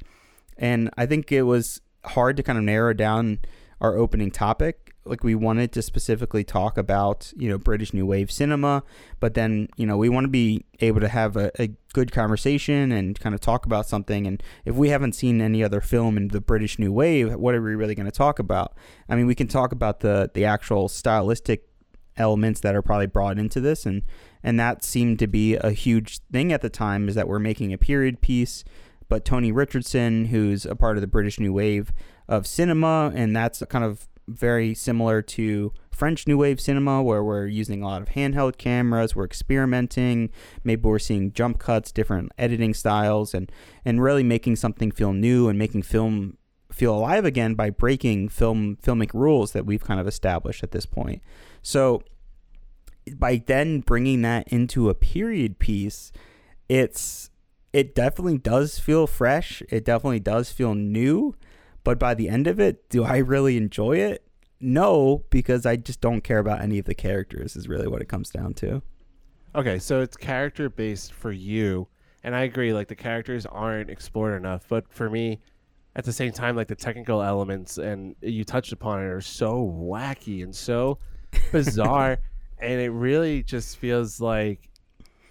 [0.56, 3.38] And I think it was hard to kind of narrow down
[3.80, 8.31] our opening topic like we wanted to specifically talk about you know British New Wave
[8.31, 8.83] cinema,
[9.18, 12.92] but then you know we want to be able to have a, a, good conversation
[12.92, 14.25] and kind of talk about something.
[14.25, 17.61] And if we haven't seen any other film in the British New Wave, what are
[17.61, 18.75] we really going to talk about?
[19.09, 21.64] I mean, we can talk about the the actual stylistic
[22.16, 24.03] elements that are probably brought into this, and
[24.44, 27.73] and that seemed to be a huge thing at the time is that we're making
[27.73, 28.64] a period piece.
[29.09, 31.92] But Tony Richardson, who's a part of the British New Wave
[32.29, 37.46] of cinema, and that's kind of very similar to French New Wave cinema, where we're
[37.46, 40.30] using a lot of handheld cameras, we're experimenting,
[40.64, 43.52] maybe we're seeing jump cuts, different editing styles, and
[43.84, 46.38] and really making something feel new and making film
[46.72, 50.86] feel alive again by breaking film filmic rules that we've kind of established at this
[50.86, 51.20] point.
[51.62, 52.02] So
[53.16, 56.12] by then bringing that into a period piece,
[56.68, 57.30] it's
[57.72, 59.62] it definitely does feel fresh.
[59.68, 61.34] It definitely does feel new
[61.84, 64.26] but by the end of it, do I really enjoy it?
[64.60, 68.08] No, because I just don't care about any of the characters, is really what it
[68.08, 68.82] comes down to.
[69.54, 71.88] Okay, so it's character based for you.
[72.22, 74.66] And I agree, like the characters aren't explored enough.
[74.68, 75.40] But for me,
[75.96, 79.66] at the same time, like the technical elements and you touched upon it are so
[79.74, 80.98] wacky and so
[81.52, 82.18] bizarre.
[82.58, 84.68] and it really just feels like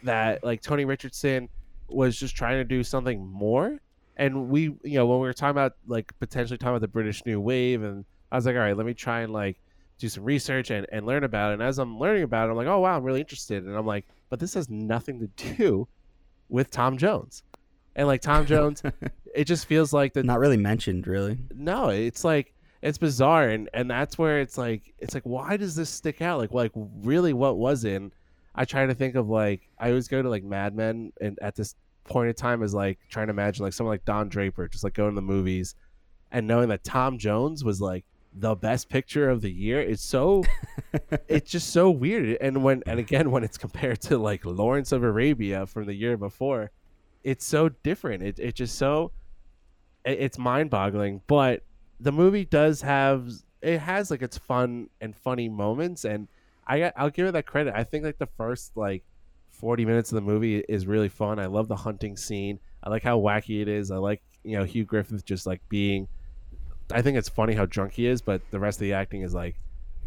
[0.03, 1.47] that, like Tony Richardson
[1.88, 3.79] was just trying to do something more
[4.19, 7.25] and we you know when we were talking about like potentially talking about the british
[7.25, 9.58] new wave and i was like all right let me try and like
[9.97, 11.55] do some research and, and learn about it.
[11.55, 13.63] And as i'm learning about it i'm like oh wow i'm really interested.
[13.63, 15.88] And i'm like but this has nothing to do
[16.49, 17.43] with tom jones.
[17.95, 18.84] And like tom jones
[19.36, 21.38] it just feels like the not really mentioned really.
[21.55, 25.75] No it's like it's bizarre and and that's where it's like it's like why does
[25.75, 26.39] this stick out?
[26.39, 28.12] Like like really what was in
[28.55, 31.55] i try to think of like i always go to like mad men and at
[31.55, 34.83] this point in time is like trying to imagine like someone like Don Draper just
[34.83, 35.75] like going to the movies
[36.31, 39.81] and knowing that Tom Jones was like the best picture of the year.
[39.81, 40.43] It's so
[41.27, 42.38] it's just so weird.
[42.41, 46.17] And when and again when it's compared to like Lawrence of Arabia from the year
[46.17, 46.71] before,
[47.23, 48.23] it's so different.
[48.23, 49.12] It it just so
[50.05, 51.21] it, it's mind boggling.
[51.27, 51.63] But
[51.99, 53.29] the movie does have
[53.62, 56.27] it has like its fun and funny moments, and
[56.67, 57.73] I I'll give it that credit.
[57.75, 59.03] I think like the first like
[59.60, 61.39] forty minutes of the movie is really fun.
[61.39, 62.60] I love the hunting scene.
[62.84, 63.91] I like how wacky it is.
[63.91, 66.08] I like you know Hugh Griffith just like being.
[66.91, 69.34] I think it's funny how drunk he is, but the rest of the acting is
[69.34, 69.56] like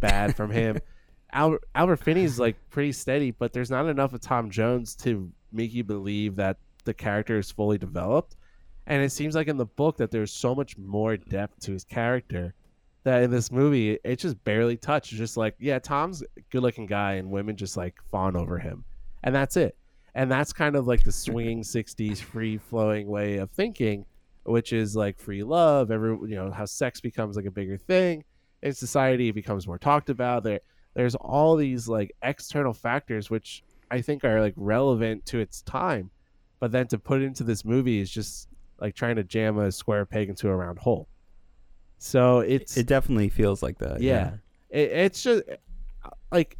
[0.00, 0.78] bad from him.
[1.32, 5.30] Albert, Albert Finney is like pretty steady, but there's not enough of Tom Jones to
[5.52, 8.36] make you believe that the character is fully developed.
[8.86, 11.84] And it seems like in the book that there's so much more depth to his
[11.84, 12.52] character
[13.04, 15.12] that in this movie it just barely touched.
[15.12, 18.58] It's just like, yeah, Tom's a good looking guy and women just like fawn over
[18.58, 18.84] him.
[19.22, 19.76] And that's it.
[20.14, 24.04] And that's kind of like the swinging 60s free flowing way of thinking,
[24.44, 28.24] which is like free love, every you know, how sex becomes like a bigger thing
[28.62, 30.44] in society, it becomes more talked about.
[30.44, 30.60] There
[30.94, 36.10] there's all these like external factors which I think are like relevant to its time.
[36.60, 38.48] But then to put into this movie is just
[38.80, 41.08] like trying to jam a square peg into a round hole.
[41.98, 44.00] So it's it definitely feels like that.
[44.00, 44.34] yeah,
[44.70, 45.42] It, it's just
[46.30, 46.56] like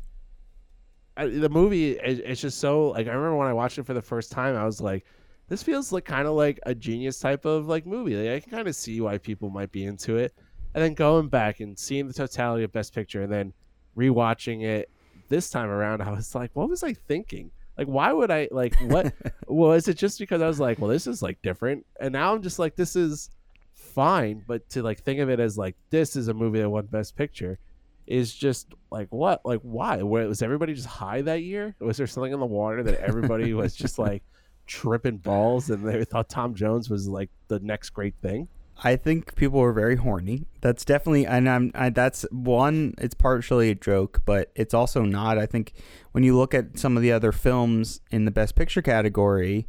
[1.17, 1.93] I, the movie.
[1.93, 4.57] It, it's just so like I remember when I watched it for the first time,
[4.57, 5.05] I was like,
[5.49, 8.17] this feels like kind of like a genius type of like movie.
[8.17, 10.35] Like, I can kind of see why people might be into it,
[10.75, 13.53] and then going back and seeing the totality of Best Picture, and then
[13.97, 14.91] rewatching it
[15.29, 17.51] this time around, I was like, what was I thinking?
[17.77, 19.13] Like, why would I like what?
[19.47, 22.43] was it just because I was like, well, this is like different, and now I'm
[22.43, 23.31] just like, this is
[23.75, 26.87] fine, but to like think of it as like this is a movie that won
[26.87, 27.59] Best Picture
[28.07, 29.45] is just like what?
[29.45, 30.03] Like why?
[30.03, 31.75] Where was everybody just high that year?
[31.81, 34.23] Was there something in the water that everybody was just like
[34.67, 38.49] tripping balls and they thought Tom Jones was like the next great thing?
[38.85, 40.47] I think people were very horny.
[40.61, 42.95] That's definitely, and I'm, I, that's one.
[42.99, 45.39] It's partially a joke, but it's also not.
[45.39, 45.73] I think
[46.13, 49.69] when you look at some of the other films in the Best Picture category,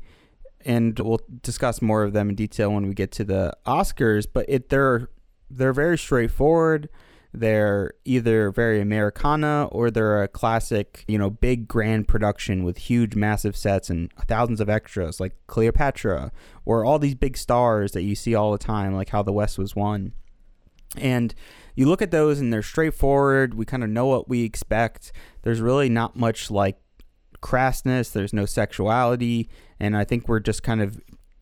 [0.65, 4.25] and we'll discuss more of them in detail when we get to the Oscars.
[4.31, 5.09] But it they're
[5.49, 6.89] they're very straightforward.
[7.33, 13.15] They're either very Americana or they're a classic, you know, big grand production with huge,
[13.15, 16.31] massive sets and thousands of extras, like Cleopatra,
[16.63, 19.57] or all these big stars that you see all the time, like how the West
[19.57, 20.13] was won.
[20.95, 21.33] And
[21.75, 23.55] you look at those and they're straightforward.
[23.55, 25.11] We kind of know what we expect.
[25.41, 26.77] There's really not much like
[27.41, 31.01] crassness, there's no sexuality, and I think we're just kind of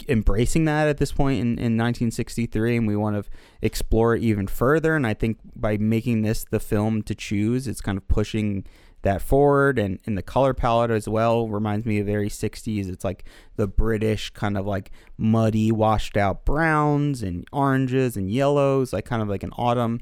[0.09, 3.29] embracing that at this point in, in 1963 and we want to
[3.61, 4.95] explore it even further.
[4.95, 8.65] And i think by making this the film to choose it's kind of pushing
[9.03, 9.79] that forward.
[9.79, 13.67] And, and the color palette as well reminds me of very 60s it's like the
[13.67, 19.29] british kind of like muddy washed out browns and oranges and yellows like kind of
[19.29, 20.01] like an autumn.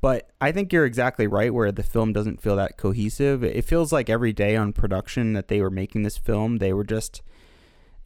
[0.00, 3.42] But I think you're exactly right where the film doesn't feel that cohesive.
[3.42, 6.84] It feels like every day on production that they were making this film, they were
[6.84, 7.22] just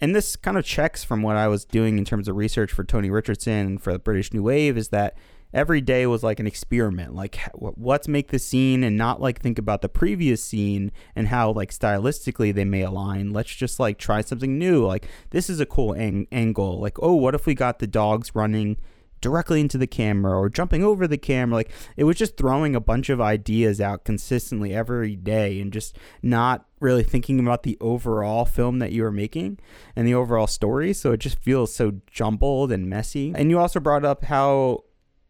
[0.02, 2.82] and this kind of checks from what I was doing in terms of research for
[2.82, 5.16] Tony Richardson for the British New Wave is that
[5.54, 7.38] every day was like an experiment like
[7.76, 11.70] let's make the scene and not like think about the previous scene and how like
[11.70, 13.32] stylistically they may align.
[13.32, 14.84] Let's just like try something new.
[14.84, 16.80] Like this is a cool ang- angle.
[16.80, 18.78] Like oh what if we got the dogs running
[19.22, 21.56] directly into the camera or jumping over the camera.
[21.56, 25.96] Like it was just throwing a bunch of ideas out consistently every day and just
[26.22, 29.58] not really thinking about the overall film that you were making
[29.96, 30.92] and the overall story.
[30.92, 33.32] So it just feels so jumbled and messy.
[33.34, 34.84] And you also brought up how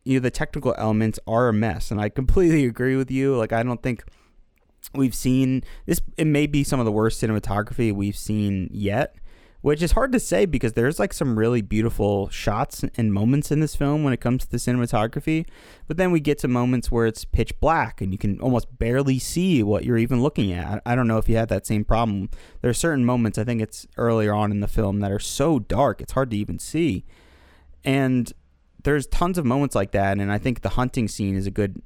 [0.04, 1.92] you know, the technical elements are a mess.
[1.92, 3.36] And I completely agree with you.
[3.36, 4.02] Like I don't think
[4.94, 9.14] we've seen this it may be some of the worst cinematography we've seen yet
[9.62, 13.60] which is hard to say because there's like some really beautiful shots and moments in
[13.60, 15.46] this film when it comes to the cinematography.
[15.86, 19.20] But then we get to moments where it's pitch black and you can almost barely
[19.20, 20.82] see what you're even looking at.
[20.84, 22.28] I don't know if you had that same problem.
[22.60, 25.60] There are certain moments, I think it's earlier on in the film, that are so
[25.60, 27.04] dark it's hard to even see.
[27.84, 28.32] And
[28.82, 30.18] there's tons of moments like that.
[30.18, 31.80] And I think the hunting scene is a good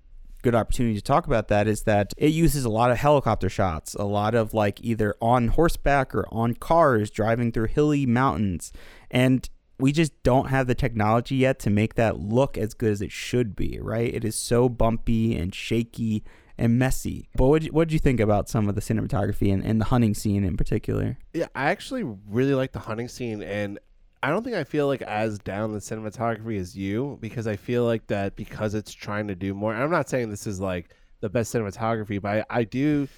[0.47, 3.95] good opportunity to talk about that is that it uses a lot of helicopter shots,
[3.95, 8.71] a lot of like either on horseback or on cars driving through hilly mountains.
[9.11, 13.03] And we just don't have the technology yet to make that look as good as
[13.03, 14.15] it should be, right?
[14.15, 16.23] It is so bumpy and shaky
[16.57, 17.29] and messy.
[17.35, 20.45] But what did you think about some of the cinematography and, and the hunting scene
[20.45, 21.19] in particular?
[21.35, 23.81] Yeah, I actually really like the hunting scene, and
[24.23, 27.85] I don't think I feel like as down the cinematography as you because I feel
[27.85, 29.75] like that because it's trying to do more.
[29.75, 30.89] I'm not saying this is like
[31.21, 33.09] the best cinematography, but I, I do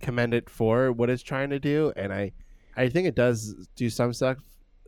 [0.00, 2.32] commend it for what it's trying to do, and I
[2.76, 4.38] I think it does do some stuff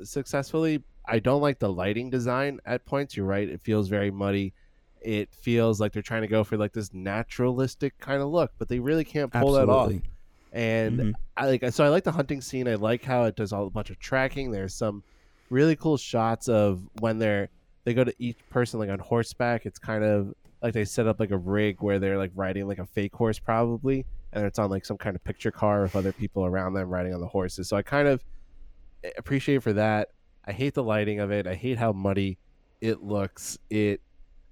[0.03, 0.83] successfully.
[1.07, 3.17] I don't like the lighting design at points.
[3.17, 4.55] You're right; it feels very muddy.
[5.01, 8.69] It feels like they're trying to go for like this naturalistic kind of look, but
[8.69, 9.95] they really can't pull Absolutely.
[9.97, 10.09] that off.
[10.53, 11.13] And Mhm.
[11.37, 12.69] I like so I like the hunting scene.
[12.69, 14.51] I like how it does all a bunch of tracking.
[14.51, 15.03] There's some
[15.51, 17.49] really cool shots of when they're
[17.85, 19.67] they go to each person like on horseback.
[19.67, 22.79] It's kind of like they set up like a rig where they're like riding like
[22.79, 26.13] a fake horse probably, and it's on like some kind of picture car with other
[26.13, 27.69] people around them riding on the horses.
[27.69, 28.23] So I kind of
[29.05, 30.09] eh, appreciate for that.
[30.45, 31.47] I hate the lighting of it.
[31.47, 32.39] I hate how muddy
[32.81, 33.59] it looks.
[33.71, 34.01] It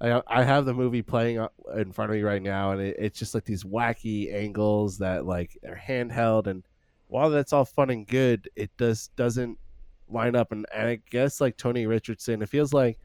[0.00, 1.44] I, I have the movie playing
[1.76, 5.26] in front of me right now, and it, it's just like these wacky angles that
[5.26, 6.46] like are handheld.
[6.46, 6.64] And
[7.08, 9.58] while that's all fun and good, it does doesn't
[10.10, 10.52] line up.
[10.52, 12.98] And, and I guess like Tony Richardson, it feels like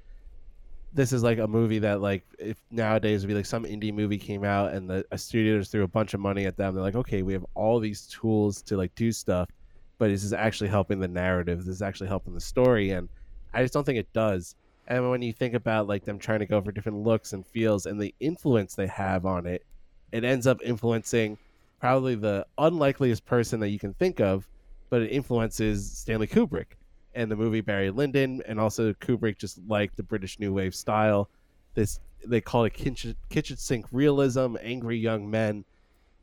[0.93, 4.17] this is like a movie that like if nowadays would be like some indie movie
[4.17, 6.73] came out and the a studio just threw a bunch of money at them.
[6.73, 9.49] They're like, okay, we have all these tools to like do stuff,
[9.97, 11.59] but this is actually helping the narrative.
[11.59, 13.07] This is actually helping the story, and
[13.53, 14.55] I just don't think it does.
[14.87, 17.85] And when you think about like them trying to go for different looks and feels
[17.85, 19.65] and the influence they have on it,
[20.11, 21.37] it ends up influencing
[21.79, 24.47] probably the unlikeliest person that you can think of,
[24.89, 26.73] but it influences Stanley Kubrick
[27.13, 31.29] and the movie Barry Lyndon, and also Kubrick just liked the British New Wave style.
[31.73, 35.65] This they call it kitchen, kitchen sink realism, angry young men,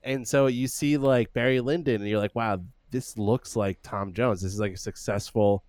[0.03, 4.13] and so you see like Barry Lyndon, and you're like, wow, this looks like Tom
[4.13, 4.41] Jones.
[4.43, 5.65] This is like a successful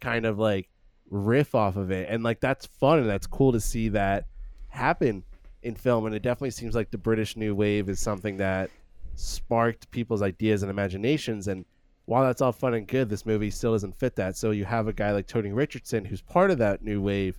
[0.00, 0.68] kind of like
[1.10, 4.26] riff off of it, and like that's fun and that's cool to see that
[4.68, 5.24] happen
[5.62, 6.06] in film.
[6.06, 8.70] And it definitely seems like the British New Wave is something that
[9.14, 11.64] sparked people's ideas and imaginations and
[12.10, 14.36] while that's all fun and good, this movie still doesn't fit that.
[14.36, 17.38] So you have a guy like Tony Richardson, who's part of that new wave,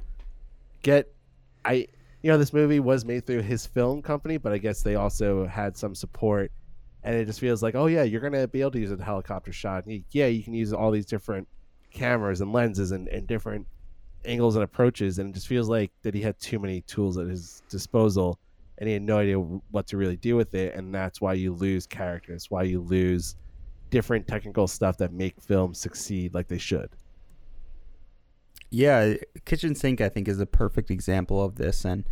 [0.81, 1.13] get
[1.65, 1.87] I
[2.23, 5.45] you know this movie was made through his film company, but I guess they also
[5.45, 6.53] had some support,
[7.03, 9.51] and it just feels like oh yeah, you're gonna be able to use a helicopter
[9.51, 9.83] shot.
[10.11, 11.49] Yeah, you can use all these different
[11.91, 13.67] cameras and lenses and, and different
[14.23, 17.27] angles and approaches, and it just feels like that he had too many tools at
[17.27, 18.39] his disposal,
[18.77, 21.51] and he had no idea what to really do with it, and that's why you
[21.51, 23.35] lose characters, why you lose
[23.91, 26.89] different technical stuff that make films succeed like they should.
[28.71, 32.05] Yeah, Kitchen Sink I think is a perfect example of this and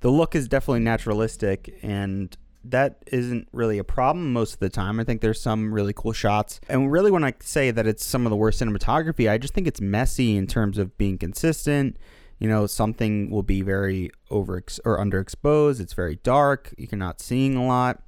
[0.00, 2.36] the look is definitely naturalistic and
[2.70, 4.98] that isn't really a problem most of the time.
[4.98, 6.60] I think there's some really cool shots.
[6.68, 9.68] And really when I say that it's some of the worst cinematography, I just think
[9.68, 11.96] it's messy in terms of being consistent.
[12.38, 15.80] You know, something will be very over or underexposed.
[15.80, 16.74] It's very dark.
[16.76, 18.02] You're not seeing a lot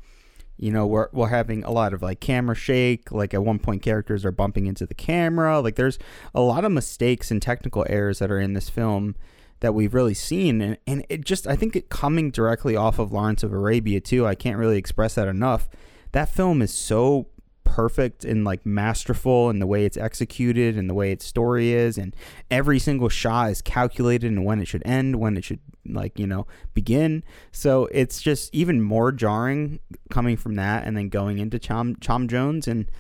[0.58, 3.82] you know we're, we're having a lot of like camera shake like at one point
[3.82, 5.98] characters are bumping into the camera like there's
[6.34, 9.14] a lot of mistakes and technical errors that are in this film
[9.60, 13.12] that we've really seen and, and it just i think it coming directly off of
[13.12, 15.68] lawrence of arabia too i can't really express that enough.
[16.12, 17.28] That film is so
[17.68, 21.98] perfect and like masterful in the way it's executed and the way its story is
[21.98, 22.16] and
[22.50, 26.26] every single shot is calculated and when it should end when it should like you
[26.26, 27.22] know begin.
[27.52, 32.26] So it's just even more jarring coming from that and then going into Chom Chom
[32.26, 32.90] Jones and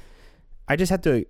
[0.68, 1.24] I just had to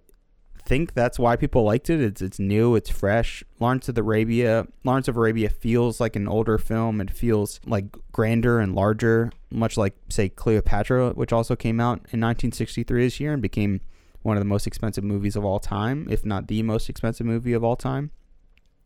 [0.68, 2.00] think that's why people liked it.
[2.00, 3.42] It's it's new it's fresh.
[3.59, 7.00] Lawrence of Arabia Lawrence of Arabia feels like an older film.
[7.00, 12.20] It feels like grander and larger much like say Cleopatra which also came out in
[12.20, 13.81] 1963 this year and became
[14.22, 17.54] one of the most expensive movies of all time if not the most expensive movie
[17.54, 18.11] of all time.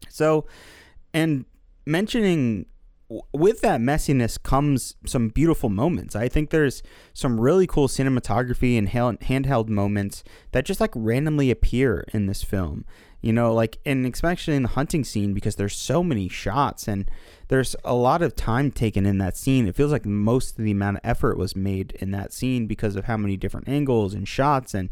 [0.08, 0.46] So
[1.12, 1.44] and
[1.84, 2.66] mentioning
[3.32, 6.14] with that messiness comes some beautiful moments.
[6.16, 12.04] I think there's some really cool cinematography and handheld moments that just like randomly appear
[12.12, 12.84] in this film.
[13.20, 17.08] You know, like and especially in the hunting scene because there's so many shots and
[17.48, 19.68] there's a lot of time taken in that scene.
[19.68, 22.96] It feels like most of the amount of effort was made in that scene because
[22.96, 24.90] of how many different angles and shots and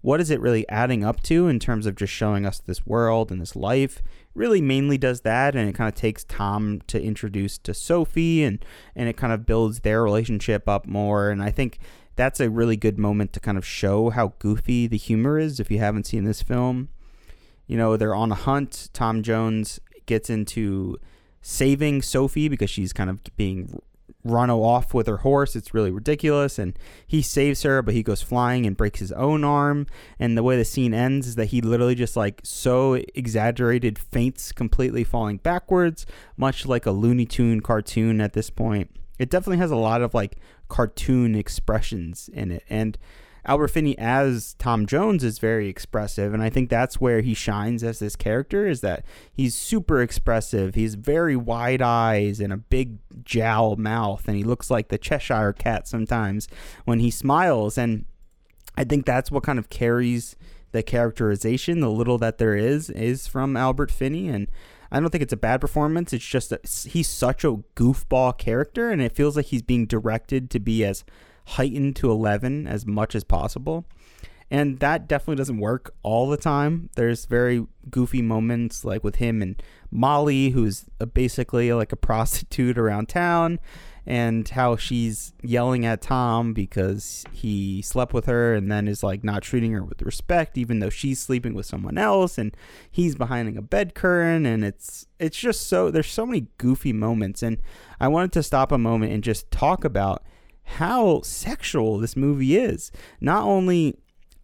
[0.00, 3.30] what is it really adding up to in terms of just showing us this world
[3.30, 4.02] and this life?
[4.34, 8.64] Really mainly does that and it kind of takes tom to introduce to sophie and
[8.94, 11.80] and it kind of builds their relationship up more and i think
[12.18, 15.70] that's a really good moment to kind of show how goofy the humor is if
[15.70, 16.88] you haven't seen this film.
[17.68, 18.90] You know they're on a hunt.
[18.92, 20.98] Tom jones gets into
[21.40, 23.80] saving sophie because she's kind of being
[24.24, 25.54] run off with her horse.
[25.56, 26.58] It's really ridiculous.
[26.58, 29.86] And he saves her, but he goes flying and breaks his own arm.
[30.18, 34.52] And the way the scene ends is that he literally just like so exaggerated faints
[34.52, 36.06] completely falling backwards,
[36.36, 38.90] much like a Looney Tune cartoon at this point.
[39.18, 40.36] It definitely has a lot of like
[40.68, 42.64] cartoon expressions in it.
[42.68, 42.98] And
[43.48, 47.82] Albert Finney as Tom Jones is very expressive, and I think that's where he shines
[47.82, 48.66] as this character.
[48.66, 50.74] Is that he's super expressive.
[50.74, 55.54] He's very wide eyes and a big jowl mouth, and he looks like the Cheshire
[55.54, 56.46] Cat sometimes
[56.84, 57.78] when he smiles.
[57.78, 58.04] And
[58.76, 60.36] I think that's what kind of carries
[60.72, 64.48] the characterization, the little that there is, is from Albert Finney, and.
[64.90, 66.14] I don't think it's a bad performance.
[66.14, 70.48] It's just that he's such a goofball character, and it feels like he's being directed
[70.48, 71.04] to be as
[71.48, 73.86] heightened to 11 as much as possible.
[74.50, 76.88] And that definitely doesn't work all the time.
[76.94, 83.08] There's very goofy moments like with him and Molly, who's basically like a prostitute around
[83.08, 83.60] town,
[84.06, 89.22] and how she's yelling at Tom because he slept with her and then is like
[89.22, 92.56] not treating her with respect even though she's sleeping with someone else and
[92.90, 97.42] he's behind a bed curtain and it's it's just so there's so many goofy moments
[97.42, 97.58] and
[98.00, 100.22] I wanted to stop a moment and just talk about
[100.76, 102.92] how sexual this movie is.
[103.20, 103.98] Not only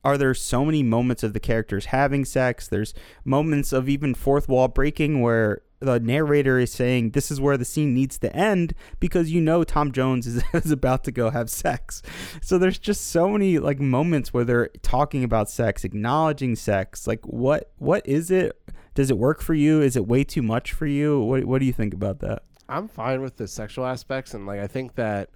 [0.05, 2.95] are there so many moments of the characters having sex, there's
[3.25, 7.64] moments of even fourth wall breaking where the narrator is saying this is where the
[7.64, 11.51] scene needs to end because you know Tom Jones is, is about to go have
[11.51, 12.03] sex.
[12.43, 17.07] So there's just so many like moments where they're talking about sex, acknowledging sex.
[17.07, 18.59] Like what what is it?
[18.95, 19.83] Does it work for you?
[19.83, 21.20] Is it way too much for you?
[21.20, 22.43] What what do you think about that?
[22.68, 25.31] I'm fine with the sexual aspects and like I think that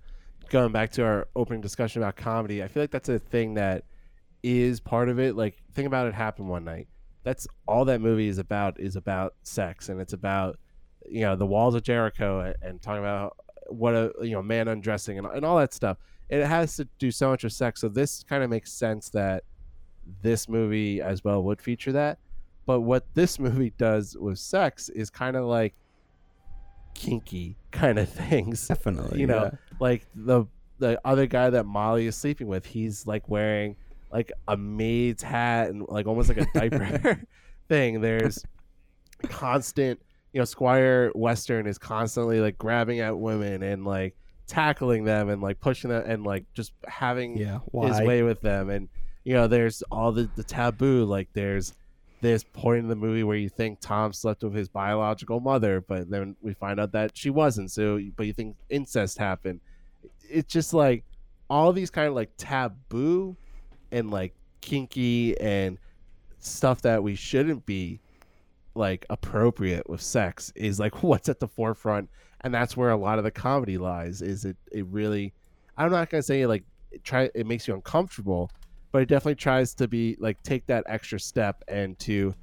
[0.51, 3.85] going back to our opening discussion about comedy, I feel like that's a thing that
[4.43, 5.37] is part of it.
[5.37, 6.89] Like think about it happen one night
[7.29, 10.59] that's all that movie is about is about sex and it's about
[11.07, 13.37] you know the walls of Jericho and, and talking about
[13.67, 15.99] what a you know man undressing and, and all that stuff.
[16.31, 19.45] It has to do so much with sex, so this kind of makes sense that
[20.23, 22.19] this movie as well would feature that.
[22.65, 25.75] But what this movie does with sex is kind of like
[26.95, 28.69] kinky kind of things.
[28.69, 29.68] Definitely, you know, yeah.
[29.81, 30.47] Like the
[30.79, 33.77] the other guy that Molly is sleeping with, he's like wearing
[34.13, 37.21] like a maid's hat and like almost like a diaper
[37.69, 38.01] thing.
[38.01, 38.45] There's
[39.29, 40.01] constant,
[40.33, 44.17] you know, Squire Western is constantly like grabbing at women and like
[44.47, 48.71] tackling them and like pushing them and like just having Yeah, his way with them.
[48.71, 48.89] And
[49.25, 51.05] you know, there's all the the taboo.
[51.05, 51.75] Like there's
[52.21, 56.09] this point in the movie where you think Tom slept with his biological mother, but
[56.11, 57.71] then we find out that she wasn't.
[57.71, 59.61] So, but you think incest happened.
[60.31, 61.05] It's just like
[61.51, 63.37] all these kind of like taboo
[63.91, 65.79] and like kinky and
[66.41, 68.01] stuff that we shouldn't be
[68.75, 72.09] like appropriate with sex is like what's at the forefront.
[72.43, 75.35] And that's where a lot of the comedy lies is it it really
[75.77, 76.63] i'm not gonna say like
[76.93, 78.49] it try it makes you uncomfortable
[78.93, 82.35] but it definitely tries to be like take that extra step and to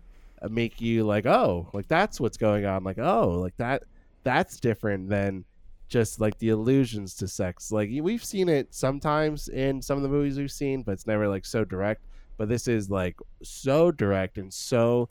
[0.42, 2.84] uh, make you like oh like that's what's going on.
[2.84, 3.84] Like oh like that
[4.24, 5.46] that's different than
[5.88, 10.10] just like the allusions to sex like we've seen it sometimes in some of the
[10.10, 12.02] movies we've seen but it's never like so direct
[12.38, 15.08] but this is like so direct and so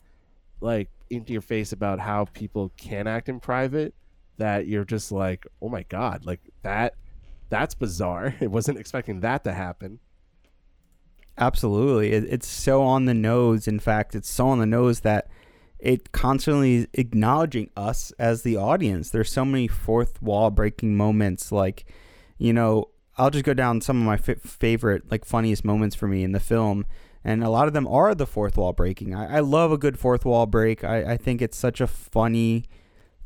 [0.61, 3.93] like into your face about how people can act in private
[4.37, 6.95] that you're just like oh my god like that
[7.49, 9.99] that's bizarre it wasn't expecting that to happen
[11.37, 12.13] Absolutely.
[12.13, 13.67] It, it's so on the nose.
[13.67, 15.27] In fact, it's so on the nose that
[15.85, 19.11] it constantly is acknowledging us as the audience.
[19.11, 21.51] There's so many fourth wall breaking moments.
[21.51, 21.85] Like,
[22.39, 26.07] you know, I'll just go down some of my f- favorite, like, funniest moments for
[26.07, 26.87] me in the film.
[27.23, 29.13] And a lot of them are the fourth wall breaking.
[29.13, 30.83] I, I love a good fourth wall break.
[30.83, 32.65] I, I think it's such a funny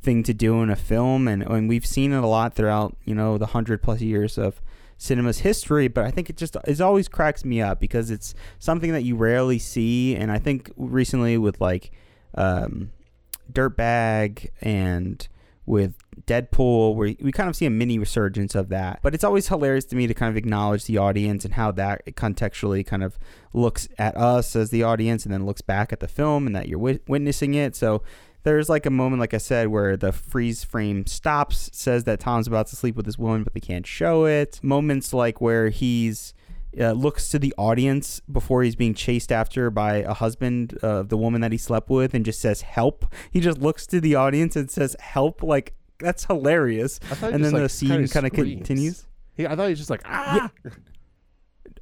[0.02, 1.30] thing to do in a film.
[1.30, 4.62] And, and we've seen it a lot throughout, you know, the hundred plus years of
[4.98, 8.92] cinema's history, but I think it just it always cracks me up because it's something
[8.92, 10.14] that you rarely see.
[10.14, 11.92] And I think recently with like
[12.36, 12.92] um,
[13.52, 15.28] Fleabag and
[15.66, 19.00] with Deadpool, where we kind of see a mini resurgence of that.
[19.04, 22.06] But it's always hilarious to me to kind of acknowledge the audience and how that
[22.16, 23.20] contextually kind of
[23.54, 26.68] looks at us as the audience and then looks back at the film and that
[26.68, 27.76] you're wit- witnessing it.
[27.76, 28.02] So
[28.44, 32.48] there's like a moment, like I said, where the freeze frame stops, says that Tom's
[32.48, 34.60] about to sleep with this woman, but they can't show it.
[34.64, 36.34] Moments like where he's
[36.80, 41.18] uh, looks to the audience before he's being chased after by a husband of the
[41.18, 43.06] woman that he slept with and just says help.
[43.32, 45.42] He just looks to the audience and says help.
[45.42, 47.00] Like that's hilarious.
[47.12, 49.06] I thought he And then like, the scene kind of continues.
[49.36, 50.52] he, i thought he was just like ah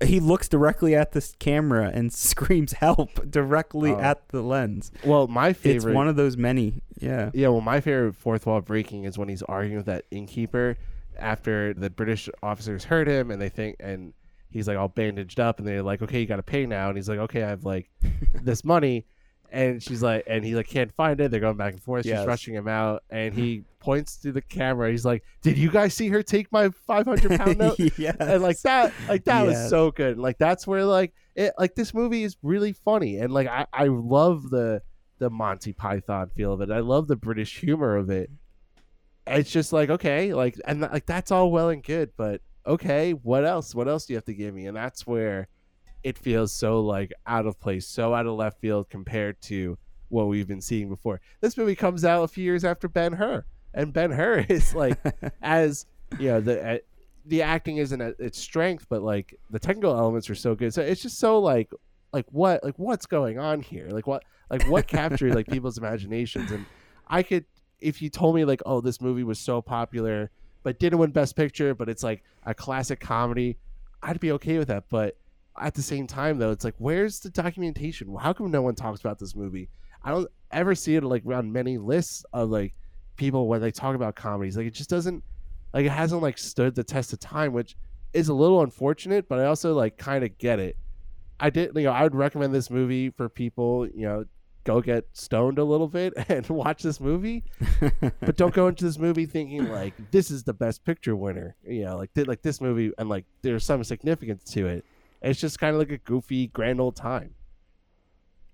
[0.03, 3.99] He looks directly at this camera and screams help directly Oh.
[3.99, 4.91] at the lens.
[5.03, 6.81] well my favorite It's one of those many.
[6.99, 7.31] Yeah.
[7.33, 10.77] Yeah, well, my favorite fourth wall breaking is when he's arguing with that innkeeper
[11.17, 14.13] after the British officers hurt him, and they think, and
[14.49, 16.97] he's like all bandaged up, and they're like, "Okay, you got to pay now," and
[16.97, 17.89] he's like, "Okay, I have like
[18.43, 19.05] this money,"
[19.51, 21.31] and she's like, and he like can't find it.
[21.31, 22.05] They're going back and forth.
[22.05, 22.19] Yes.
[22.19, 24.91] She's rushing him out, and he points to the camera.
[24.91, 28.15] He's like, "Did you guys see her take my five hundred pound note?" yeah.
[28.19, 31.93] and like that like that was so good like that's where like it like this
[31.93, 34.81] movie is really funny and like i i love the
[35.19, 38.29] the monty python feel of it i love the british humor of it
[39.27, 43.45] it's just like okay like and like that's all well and good but okay what
[43.45, 45.47] else what else do you have to give me and that's where
[46.03, 49.77] it feels so like out of place so out of left field compared to
[50.09, 53.43] what we've been seeing before this movie comes out a few years after ben hur
[53.73, 54.97] and ben hur is like
[55.41, 55.85] as
[56.19, 56.77] you know the uh,
[57.27, 60.73] the acting isn't at its strength, but like the technical elements are so good.
[60.73, 61.71] So it's just so like
[62.13, 63.89] like what like what's going on here?
[63.89, 66.51] Like what like what captured like people's imaginations?
[66.51, 66.65] And
[67.07, 67.45] I could
[67.79, 70.31] if you told me like oh this movie was so popular
[70.67, 73.57] but didn't win best picture, but it's like a classic comedy,
[74.03, 74.83] I'd be okay with that.
[74.89, 75.15] But
[75.57, 78.13] at the same time though, it's like where's the documentation?
[78.19, 79.69] How come no one talks about this movie?
[80.03, 82.73] I don't ever see it like on many lists of like
[83.15, 84.57] people when they talk about comedies.
[84.57, 85.23] Like it just doesn't
[85.73, 87.77] like it hasn't like stood the test of time, which
[88.11, 90.75] is a little unfortunate, but I also like kind of get it.
[91.39, 94.25] I did, you know, I would recommend this movie for people, you know,
[94.67, 97.45] go get stoned a little bit and watch this movie,
[98.19, 101.85] but don't go into this movie thinking like this is the best picture winner, you
[101.85, 104.85] know, like like this movie and like there's some significance to it.
[105.21, 107.33] It's just kind of like a goofy grand old time.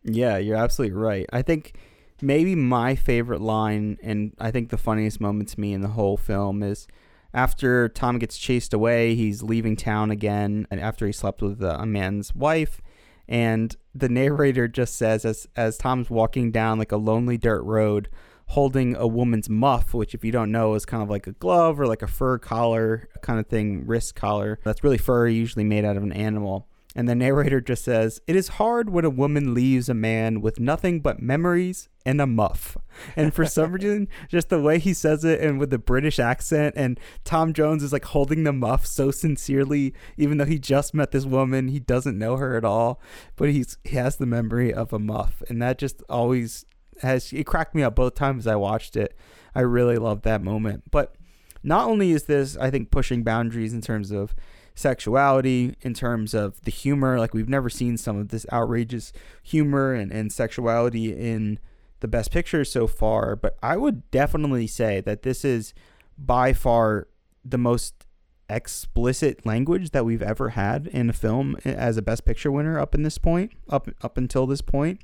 [0.04, 1.26] Yeah, you're absolutely right.
[1.34, 1.78] I think
[2.22, 6.16] maybe my favorite line and I think the funniest moment to me in the whole
[6.16, 6.88] film is
[7.34, 11.78] after Tom gets chased away, he's leaving town again, and after he slept with uh,
[11.80, 12.80] a man's wife,
[13.28, 18.10] and the narrator just says as as Tom's walking down like a lonely dirt road,
[18.48, 21.80] holding a woman's muff, which if you don't know is kind of like a glove
[21.80, 24.60] or like a fur collar kind of thing, wrist collar.
[24.64, 26.68] That's really furry, usually made out of an animal.
[26.96, 30.60] And the narrator just says, It is hard when a woman leaves a man with
[30.60, 32.78] nothing but memories and a muff.
[33.16, 36.76] And for some reason, just the way he says it and with the British accent,
[36.78, 41.12] and Tom Jones is like holding the muff so sincerely, even though he just met
[41.12, 43.02] this woman, he doesn't know her at all,
[43.36, 45.42] but he's he has the memory of a muff.
[45.50, 46.66] And that just always
[47.02, 49.18] has it cracked me up both times I watched it.
[49.56, 50.92] I really love that moment.
[50.92, 51.16] But
[51.64, 54.36] not only is this, I think, pushing boundaries in terms of
[54.76, 57.20] sexuality, in terms of the humor.
[57.20, 61.60] Like we've never seen some of this outrageous humor and, and sexuality in
[62.00, 63.36] the best picture so far.
[63.36, 65.74] But I would definitely say that this is
[66.18, 67.08] by far
[67.44, 68.06] the most
[68.50, 72.94] explicit language that we've ever had in a film as a best picture winner up
[72.94, 75.02] in this point up up until this point.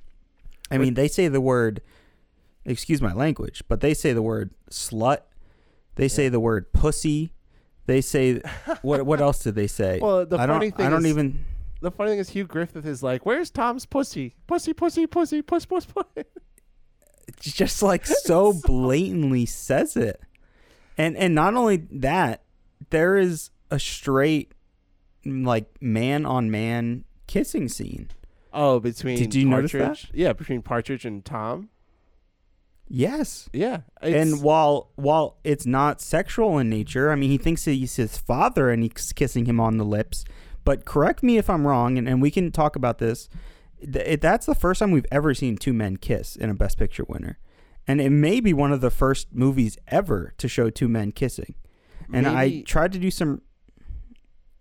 [0.72, 1.82] I mean, they say the word
[2.66, 5.20] excuse my language, but they say the word slut.
[5.96, 7.32] They say the word pussy.
[7.90, 8.40] They say
[8.84, 9.04] what?
[9.04, 10.00] What else did they say?
[10.00, 10.78] Well, the I funny don't.
[10.78, 11.44] thing I don't is- even.
[11.82, 14.36] The funny thing is Hugh Griffith is like, "Where's Tom's pussy?
[14.46, 16.06] Pussy, pussy, pussy, puss, puss, puss."
[17.40, 20.22] Just like so blatantly says it,
[21.00, 22.44] and and not only that,
[22.92, 24.54] there is a straight
[25.26, 28.12] like man on man kissing scene.
[28.54, 30.06] Oh, between Did you notice that?
[30.14, 31.70] Yeah, between Partridge and Tom.
[32.90, 33.50] Yes.
[33.54, 38.18] Yeah, and while while it's not sexual in nature, I mean, he thinks he's his
[38.18, 40.26] father and he's kissing him on the lips.
[40.66, 43.30] But correct me if I'm wrong, and, and we can talk about this.
[43.82, 47.06] Th- That's the first time we've ever seen two men kiss in a Best Picture
[47.08, 47.38] winner,
[47.88, 51.56] and it may be one of the first movies ever to show two men kissing.
[52.12, 53.42] And I tried to do some.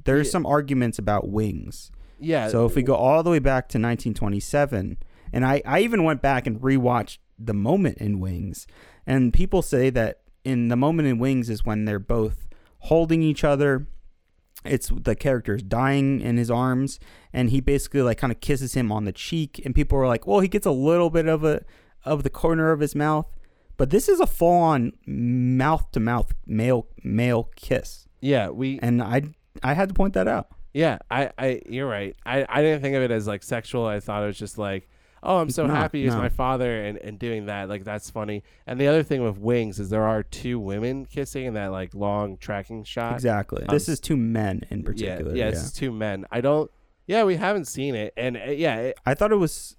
[0.04, 0.32] There's Yeah.
[0.32, 1.90] some arguments about wings.
[2.20, 2.48] yeah.
[2.48, 4.98] So if we go all the way back to 1927,
[5.32, 8.66] and I, I even went back and rewatched the moment in Wings,
[9.06, 12.48] and people say that in the moment in Wings is when they're both
[12.80, 13.86] holding each other.
[14.64, 16.98] It's the character's dying in his arms,
[17.32, 20.26] and he basically like kind of kisses him on the cheek, and people are like,
[20.26, 21.64] "Well, he gets a little bit of a
[22.04, 23.26] of the corner of his mouth."
[23.76, 28.08] But this is a full on mouth to mouth male male kiss.
[28.20, 29.22] yeah, we And I
[29.62, 30.48] I had to point that out.
[30.74, 32.14] Yeah, I, I, you're right.
[32.26, 33.86] I, I didn't think of it as like sexual.
[33.86, 34.88] I thought it was just like,
[35.22, 36.18] oh, I'm so Not, happy he's no.
[36.18, 37.68] my father and, and doing that.
[37.68, 38.42] Like that's funny.
[38.66, 41.94] And the other thing with Wings is there are two women kissing in that like
[41.94, 43.14] long tracking shot.
[43.14, 43.62] Exactly.
[43.62, 45.34] Um, this is two men in particular.
[45.34, 46.26] yeah, Yeah, it's just two men.
[46.30, 46.70] I don't.
[47.06, 49.76] Yeah, we haven't seen it, and uh, yeah, it, I thought it was.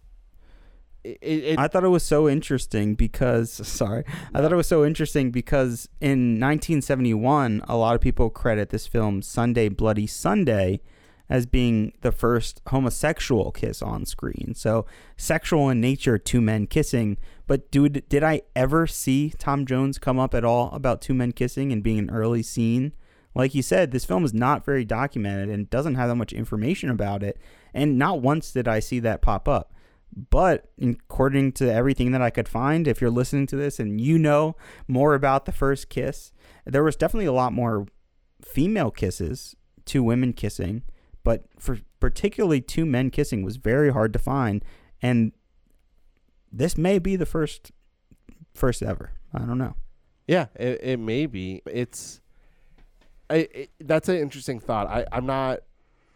[1.03, 4.83] it, it, I thought it was so interesting because sorry, I thought it was so
[4.83, 10.81] interesting because in 1971, a lot of people credit this film Sunday Bloody Sunday
[11.30, 14.53] as being the first homosexual kiss on screen.
[14.55, 17.17] So sexual in nature, two men kissing.
[17.45, 21.32] But dude, did I ever see Tom Jones come up at all about two men
[21.32, 22.93] kissing and being an early scene?
[23.36, 26.89] Like you said, this film is not very documented and doesn't have that much information
[26.89, 27.39] about it.
[27.73, 29.71] And not once did I see that pop up.
[30.32, 34.17] But according to everything that I could find, if you're listening to this and you
[34.17, 34.55] know
[34.88, 36.32] more about the first kiss,
[36.65, 37.86] there was definitely a lot more
[38.41, 39.55] female kisses,
[39.86, 40.82] two women kissing,
[41.24, 44.63] but for particularly two men kissing was very hard to find.
[45.01, 45.32] And
[46.51, 47.72] this may be the first
[48.53, 49.11] first ever.
[49.34, 49.76] I don't know.
[50.28, 51.61] yeah, it, it may be.
[51.65, 52.22] It's,
[53.30, 54.88] I, it, that's an interesting thought.
[54.88, 55.59] I, I'm not.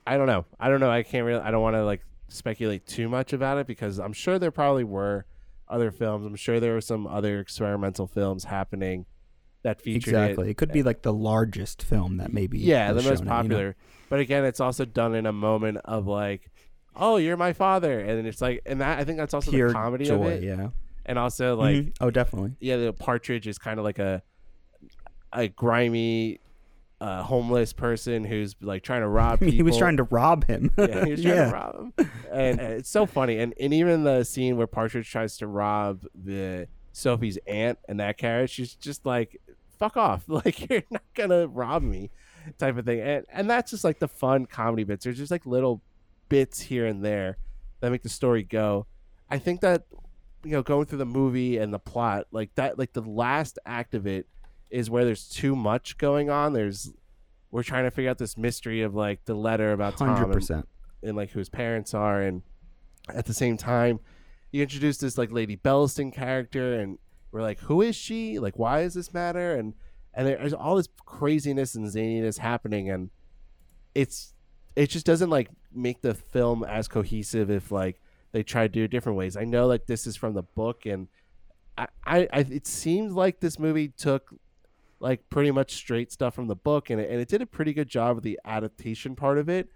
[0.06, 0.46] I don't know.
[0.60, 0.92] I don't know.
[0.92, 1.40] I can't really.
[1.40, 4.84] I don't want to like speculate too much about it because I'm sure there probably
[4.84, 5.26] were
[5.68, 6.26] other films.
[6.26, 9.06] I'm sure there were some other experimental films happening
[9.64, 10.48] that featured exactly.
[10.48, 10.52] it.
[10.52, 13.50] It could be like the largest film that maybe yeah, the most shown it, you
[13.50, 13.74] know?
[14.14, 16.52] But again, it's also done in a moment of like,
[16.96, 19.74] oh, you're my father, and it's like, and that I think that's also Pure the
[19.74, 20.68] comedy joy, of it, yeah.
[21.08, 21.96] and also like, Mhm.
[22.00, 22.52] oh, definitely.
[22.60, 24.22] yeah, the partridge is kind of like a
[25.32, 26.40] a grimy,
[27.02, 29.52] uh, homeless person who's like trying to rob people.
[29.56, 30.70] he was trying to rob him.
[30.78, 31.46] yeah, he was trying Yeah.
[31.46, 33.40] to rob him, and uh, it's so funny.
[33.40, 38.20] And and even the scene where Partridge tries to rob the Sophie's aunt and that
[38.20, 39.42] carriage, she's just like,
[39.80, 40.26] "Fuck off!
[40.28, 42.12] Like you're not gonna rob me,"
[42.58, 43.00] type of thing.
[43.02, 45.04] And and that's just like the fun comedy bits.
[45.04, 45.82] There's just like little
[46.30, 47.38] bits here and there
[47.80, 48.88] that make the story go.
[49.30, 49.84] I think that
[50.44, 53.96] you know going through the movie and the plot like that like the last act
[53.96, 54.28] of it
[54.70, 56.94] is where there's too much going on there's
[57.52, 60.64] we're trying to figure out this mystery of like the letter about Tom Hundred and,
[61.04, 62.42] and like who his parents are and
[63.10, 64.00] at the same time
[64.52, 66.98] you introduce this like lady bellaston character and
[67.32, 69.74] we're like who is she like why does this matter and
[70.14, 73.10] and there's all this craziness and zaniness happening and
[73.96, 74.34] it's
[74.76, 78.00] it just doesn't like make the film as cohesive if like
[78.32, 79.38] they try to do it different ways.
[79.38, 81.08] I know like this is from the book and
[81.78, 84.34] i i, I it seems like this movie took
[85.00, 87.74] like pretty much straight stuff from the book and it, and it did a pretty
[87.74, 89.70] good job of the adaptation part of it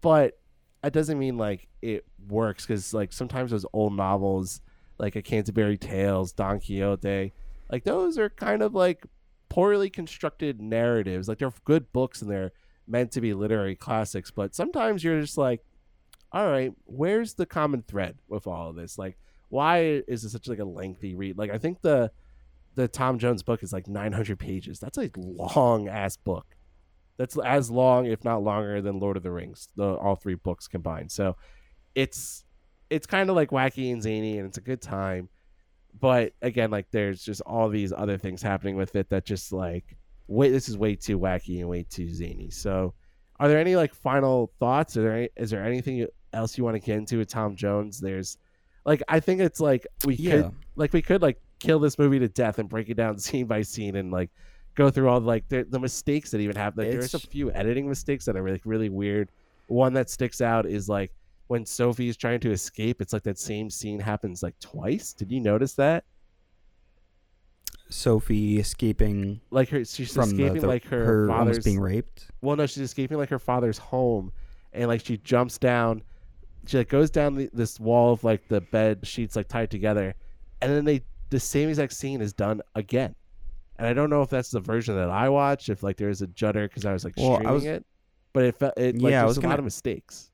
[0.00, 0.38] but
[0.82, 4.60] that doesn't mean like it works because like sometimes those old novels
[4.98, 7.32] like a canterbury tales don quixote
[7.70, 9.06] like those are kind of like
[9.50, 11.28] poorly constructed narratives.
[11.28, 12.52] Like they're good books and they're
[12.86, 15.60] meant to be literary classics but sometimes you're just like
[16.32, 18.96] all right where's the common thread with all of this?
[18.96, 19.18] Like
[19.50, 21.36] why is it such like a lengthy read?
[21.36, 22.10] Like i think the
[22.76, 24.78] the tom jones book is like 900 pages.
[24.78, 26.56] That's a long ass book.
[27.18, 30.68] That's as long if not longer than lord of the rings the all three books
[30.68, 31.12] combined.
[31.12, 31.36] So
[31.94, 32.44] it's
[32.88, 35.28] it's kind of like wacky and zany and it's a good time
[35.98, 39.96] but again like there's just all these other things happening with it that just like
[40.28, 42.50] wait this is way too wacky and way too zany.
[42.50, 42.94] So
[43.38, 44.96] are there any like final thoughts?
[44.96, 47.98] Are there any, is there anything else you want to get into with tom jones?
[48.00, 48.38] There's
[48.86, 50.30] like i think it's like we Yeah.
[50.42, 53.46] could like we could like kill this movie to death and break it down scene
[53.46, 54.30] by scene and like
[54.76, 57.88] go through all like the, the mistakes that even happen like there's a few editing
[57.88, 59.30] mistakes that are like really weird.
[59.66, 61.12] One that sticks out is like
[61.50, 65.12] when Sophie is trying to escape, it's like that same scene happens like twice.
[65.12, 66.04] Did you notice that?
[67.88, 71.64] Sophie escaping Like her, she's from the, escaping the- like her, almost father's.
[71.64, 72.28] being raped.
[72.40, 74.30] well, no, she's escaping like her father's home,
[74.72, 76.02] and like she jumps down.
[76.66, 80.14] She like goes down the, this wall of like the bed sheets like tied together,
[80.62, 83.14] and then they the same exact scene is done again.
[83.76, 86.26] And I don't know if that's the version that I watched, if like there's a
[86.28, 87.86] judder because I was like Well, I streaming was- it,
[88.32, 90.30] but it felt it like Yeah, I there's was a gonna- lot of mistakes.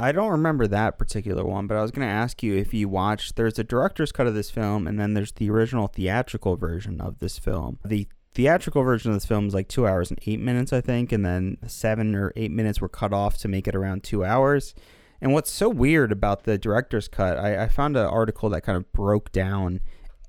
[0.00, 2.88] I don't remember that particular one, but I was going to ask you if you
[2.88, 3.36] watched.
[3.36, 7.18] There's a director's cut of this film, and then there's the original theatrical version of
[7.18, 7.78] this film.
[7.84, 11.12] The theatrical version of this film is like two hours and eight minutes, I think,
[11.12, 14.74] and then seven or eight minutes were cut off to make it around two hours.
[15.20, 18.78] And what's so weird about the director's cut, I, I found an article that kind
[18.78, 19.80] of broke down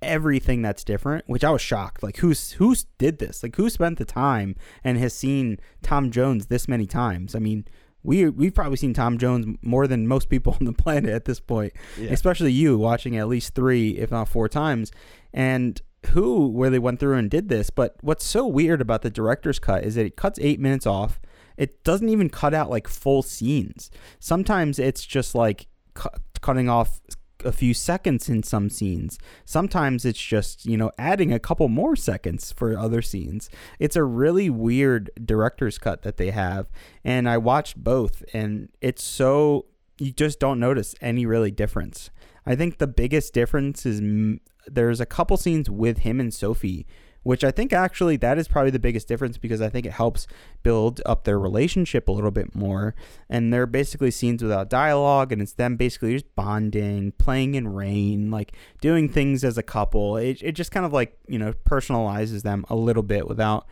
[0.02, 2.04] everything that's different, which I was shocked.
[2.04, 3.42] Like, who's who's did this?
[3.42, 7.36] Like, who spent the time and has seen Tom Jones this many times?
[7.36, 7.66] I mean,
[8.04, 11.40] we we've probably seen Tom Jones more than most people on the planet at this
[11.40, 12.12] point, Yeah.
[12.12, 14.92] especially you watching at least three, if not four times.
[15.34, 17.70] And who where they went through and did this?
[17.70, 21.20] But what's so weird about the director's cut is that it cuts eight minutes off.
[21.58, 23.92] It doesn't even cut out like full scenes.
[24.20, 26.10] Sometimes it's just like cu-
[26.42, 27.02] cutting off
[27.46, 29.20] a few seconds in some scenes.
[29.46, 33.50] Sometimes it's just, you know, adding a couple more seconds for other scenes.
[33.80, 36.70] It's a really weird director's cut that they have.
[37.04, 39.66] And I watched both, and it's so,
[39.98, 42.10] you just don't notice any really difference.
[42.46, 46.86] I think the biggest difference is mm, there's a couple scenes with him and Sophie
[47.24, 50.28] which I think actually that is probably the biggest difference because I think it helps
[50.64, 52.96] build up their relationship a little bit more.
[53.30, 58.32] And they're basically scenes without dialogue, and it's them basically just bonding, playing in rain,
[58.32, 60.18] like doing things as a couple.
[60.18, 63.68] It, it just kind of like, you know, personalizes them a little bit without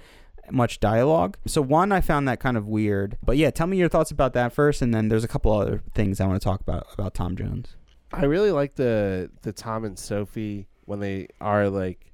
[0.52, 1.38] much dialogue.
[1.45, 3.18] So, one, I found that kind of weird.
[3.24, 5.84] But yeah, tell me your thoughts about that first, and then there's a couple other
[5.93, 7.76] things I want to talk about about Tom Jones.
[8.12, 12.09] I really like the the Tom and Sophie when they are like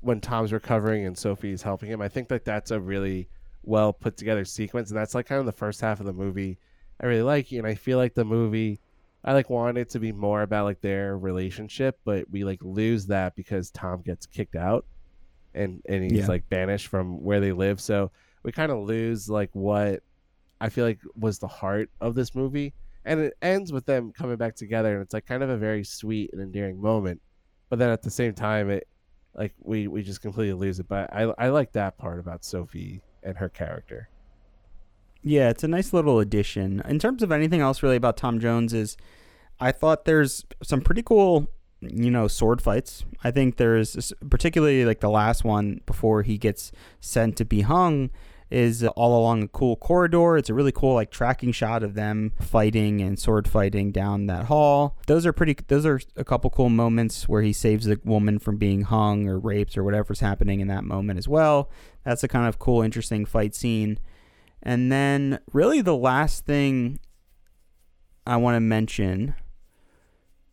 [0.00, 2.00] when Tom's recovering and Sophie's helping him.
[2.00, 3.28] I think that that's a really
[3.64, 6.58] well put together sequence, and that's like kind of the first half of the movie.
[7.00, 8.80] I really like, and I feel like the movie.
[9.24, 13.06] I like wanted it to be more about like their relationship, but we like lose
[13.06, 14.86] that because Tom gets kicked out,
[15.54, 16.26] and and he's Yeah.
[16.28, 17.80] like banished from where they live.
[17.80, 18.12] So
[18.44, 20.00] we kind of lose like what
[20.60, 22.72] I feel like was the heart of this movie,
[23.04, 25.82] and it ends with them coming back together, and it's like kind of a very
[25.82, 27.20] sweet and endearing moment.
[27.68, 28.86] But then at the same time, it
[29.36, 30.88] like we we just completely lose it.
[30.88, 34.08] But I I like that part about Sophie and her character.
[35.22, 36.82] Yeah, it's a nice little addition.
[36.88, 38.96] In terms of anything else really about Tom Jones is
[39.58, 41.48] I thought there's some pretty cool,
[41.80, 43.04] you know, sword fights.
[43.24, 48.10] I think there's particularly like the last one before he gets sent to be hung
[48.50, 50.36] is all along a cool corridor.
[50.36, 54.46] It's a really cool like tracking shot of them fighting and sword fighting down that
[54.46, 54.96] hall.
[55.06, 58.56] Those are pretty those are a couple cool moments where he saves the woman from
[58.56, 61.70] being hung or raped or whatever's happening in that moment as well.
[62.04, 63.98] That's a kind of cool interesting fight scene.
[64.62, 67.00] And then really the last thing
[68.26, 69.34] I want to mention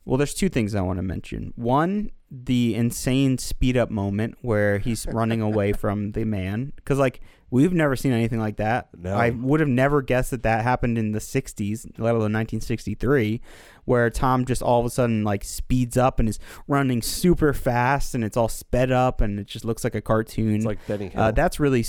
[0.06, 1.54] well, there's two things I want to mention.
[1.56, 6.74] One, the insane speed up moment where he's running away from the man.
[6.76, 7.22] Because, like,
[7.52, 8.90] we've never seen anything like that.
[8.98, 9.16] No.
[9.16, 13.40] I would have never guessed that that happened in the 60s, let alone 1963,
[13.86, 18.16] where Tom just all of a sudden, like, speeds up and is running super fast
[18.16, 20.56] and it's all sped up and it just looks like a cartoon.
[20.56, 21.22] It's like Benny Hill.
[21.22, 21.86] Uh, that's really.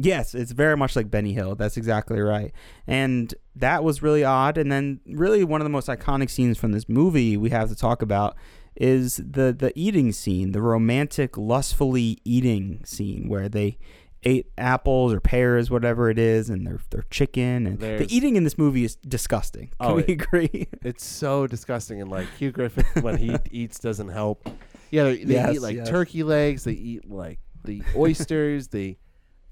[0.00, 1.56] Yes, it's very much like Benny Hill.
[1.56, 2.52] That's exactly right.
[2.86, 4.56] And that was really odd.
[4.56, 7.74] And then, really, one of the most iconic scenes from this movie we have to
[7.74, 8.36] talk about
[8.80, 13.78] is the the eating scene, the romantic, lustfully eating scene where they
[14.24, 18.36] ate apples or pears, whatever it is, and their their chicken and There's- the eating
[18.36, 19.68] in this movie is disgusting.
[19.80, 20.66] Can Oh, we it- agree?
[20.82, 24.48] It's so disgusting, and like Hugh Griffith when he eats doesn't help.
[24.90, 25.88] Yeah, they, they Yes, eat like yes.
[25.88, 26.64] turkey legs.
[26.64, 28.68] They eat like the oysters.
[28.68, 28.98] they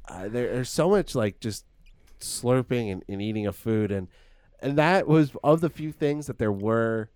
[0.09, 1.64] uh, there, there's so much like just
[2.20, 4.09] slurping and, and eating of food, and
[4.61, 7.11] and that was of the few things that there were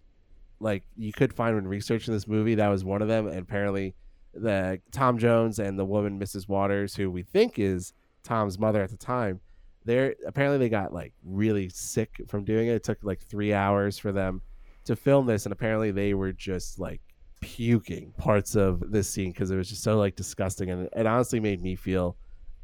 [0.60, 2.54] like you could find when researching this movie.
[2.54, 3.94] That was one of them, and apparently
[4.34, 6.48] the Tom Jones and the woman Mrs.
[6.48, 7.92] Waters, who we think is
[8.22, 9.40] Tom's mother at the time,
[9.84, 12.74] they're apparently they got like really sick from doing it.
[12.74, 14.42] It took like three hours for them
[14.84, 17.00] to film this, and apparently they were just like
[17.40, 21.40] puking parts of this scene because it was just so like disgusting, and it honestly
[21.40, 22.16] made me feel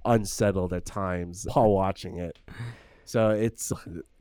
[0.05, 2.39] unsettled at times while watching it.
[3.05, 3.77] So it's uh,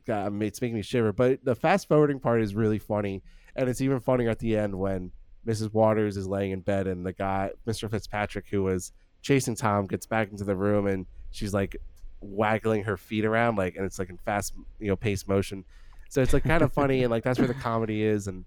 [0.06, 1.12] God, it's making me shiver.
[1.12, 3.24] But the fast forwarding part is really funny,
[3.56, 5.12] and it's even funnier at the end when
[5.48, 5.74] Mrs.
[5.74, 7.90] Waters is laying in bed and the guy, Mr.
[7.90, 8.92] Fitzpatrick, who was
[9.22, 11.76] chasing Tom, gets back into the room and she's like
[12.22, 15.64] waggling her feet around, like, and it's like in fast, you know, pace motion.
[16.10, 18.28] So it's like kind of funny, and like that's where the comedy is.
[18.28, 18.46] And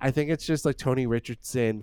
[0.00, 1.82] I think it's just like Tony Richardson,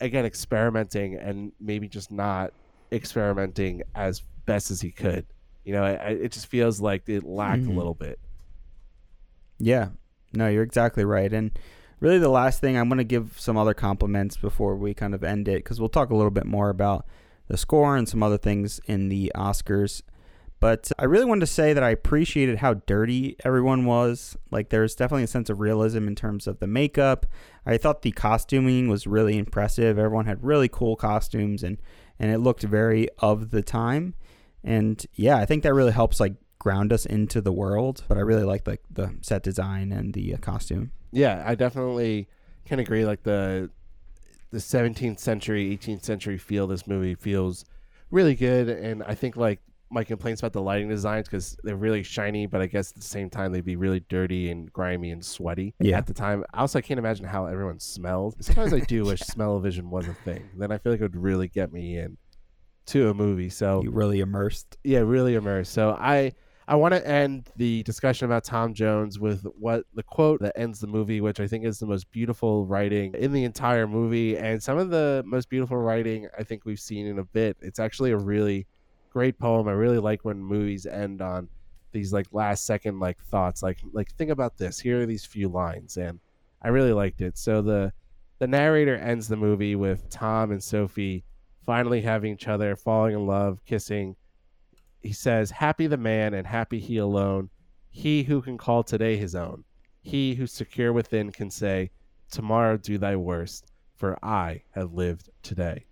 [0.00, 2.52] again, experimenting and maybe just not
[2.90, 5.24] experimenting as best as he could.
[5.64, 7.68] You know, I, I, it just feels like it lacked Mhm.
[7.70, 8.18] a little bit.
[9.58, 9.88] Yeah.
[10.32, 11.32] No, you're exactly right.
[11.32, 11.50] And
[12.02, 15.22] really, the last thing I'm going to give some other compliments before we kind of
[15.22, 17.06] end it, because we'll talk a little bit more about
[17.46, 20.02] the score and some other things in the Oscars.
[20.58, 24.36] But I really wanted to say that I appreciated how dirty everyone was.
[24.50, 27.24] Like, there's definitely a sense of realism in terms of the makeup.
[27.64, 29.96] I thought the costuming was really impressive.
[29.96, 31.78] Everyone had really cool costumes, and
[32.18, 34.14] and it looked very of the time.
[34.64, 38.04] And yeah, I think that really helps like ground us into the world.
[38.08, 40.92] But I really like like the set design and the uh, costume.
[41.10, 42.28] Yeah, I definitely
[42.64, 43.04] can agree.
[43.04, 43.68] Like the
[44.50, 47.64] the 17th century, 18th century feel this movie feels
[48.10, 49.60] really good, and I think like
[49.90, 53.02] my complaints about the lighting designs because they're really shiny, but I guess at the
[53.02, 55.98] same time they'd be really dirty and grimy and sweaty Yeah.
[55.98, 56.44] at the time.
[56.54, 58.36] Also, I can't imagine how everyone smelled.
[58.42, 60.48] Sometimes I do wish smell-o-vision was a thing.
[60.56, 62.16] Then I feel like it would really get me in
[62.86, 63.50] to a movie.
[63.50, 64.78] So You really immersed.
[64.82, 65.72] yeah, really immersed.
[65.72, 66.32] So I
[66.68, 70.78] I want to end the discussion about Tom Jones with what the quote that ends
[70.78, 74.62] the movie, which I think is the most beautiful writing in the entire movie, and
[74.62, 77.56] some of the most beautiful writing I think we've seen in a bit.
[77.60, 78.66] It's actually a really
[79.10, 79.66] great poem.
[79.68, 81.48] I really like when movies end on
[81.90, 84.78] these like last second like thoughts, like like think about this.
[84.78, 86.20] Here are these few lines, and
[86.62, 87.36] I really liked it.
[87.38, 87.92] So the
[88.38, 91.24] the narrator ends the movie with Tom and Sophie
[91.66, 94.16] finally having each other, falling in love, kissing
[95.02, 97.50] he says, Happy the man and happy he alone,
[97.90, 99.64] he who can call today his own,
[100.02, 101.90] he who secure within can say,
[102.30, 105.84] Tomorrow do thy worst, for I have lived today.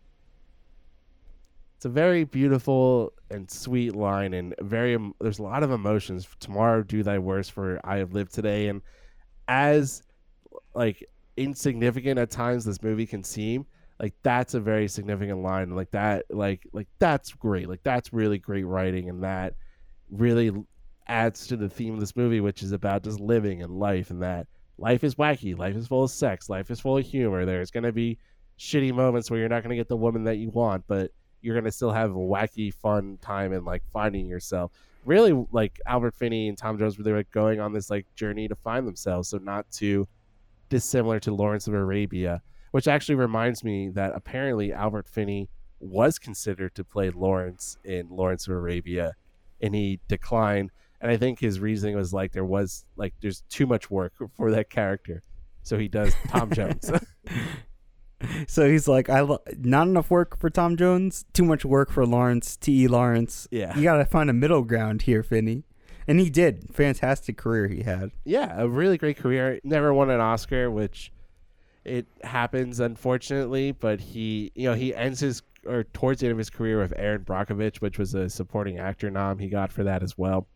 [1.76, 6.26] It's a very beautiful and sweet line, and very there's a lot of emotions.
[6.38, 8.68] Tomorrow do thy worst, for I have lived today.
[8.68, 8.82] And
[9.48, 10.02] as
[10.74, 11.04] like
[11.36, 13.66] insignificant at times this movie can seem,
[14.00, 15.76] like that's a very significant line.
[15.76, 17.68] Like that like like that's great.
[17.68, 19.54] Like that's really great writing and that
[20.10, 20.50] really
[21.06, 24.22] adds to the theme of this movie which is about just living and life and
[24.22, 24.46] that
[24.78, 27.44] life is wacky life is full of sex life is full of humor.
[27.44, 28.18] There's going to be
[28.58, 31.10] shitty moments where you're not going to get the woman that you want but
[31.42, 34.72] you're going to still have a wacky fun time and like finding yourself.
[35.04, 38.48] Really like albert finney and tom jones were they were going on this like journey
[38.48, 40.08] to find themselves so not too
[40.70, 42.40] dissimilar to lawrence of arabia
[42.70, 45.48] which actually reminds me that apparently Albert Finney
[45.80, 49.14] was considered to play Lawrence in Lawrence of Arabia,
[49.60, 50.70] and he declined.
[51.00, 54.50] And I think his reasoning was like there was like there's too much work for
[54.50, 55.22] that character,
[55.62, 56.90] so he does Tom Jones.
[58.46, 62.04] so he's like, I lo- not enough work for Tom Jones, too much work for
[62.04, 62.82] Lawrence T.
[62.84, 62.88] E.
[62.88, 63.48] Lawrence.
[63.50, 63.74] Yeah.
[63.76, 65.64] you gotta find a middle ground here, Finney.
[66.06, 66.74] And he did.
[66.74, 68.10] Fantastic career he had.
[68.24, 69.60] yeah, a really great career.
[69.62, 71.12] Never won an Oscar, which
[71.90, 73.72] it happens unfortunately.
[73.72, 76.92] But he, you know, he ends his or towards the end of his career with
[76.96, 80.46] Erin Brockovich, which was a supporting actor nom he got for that as well.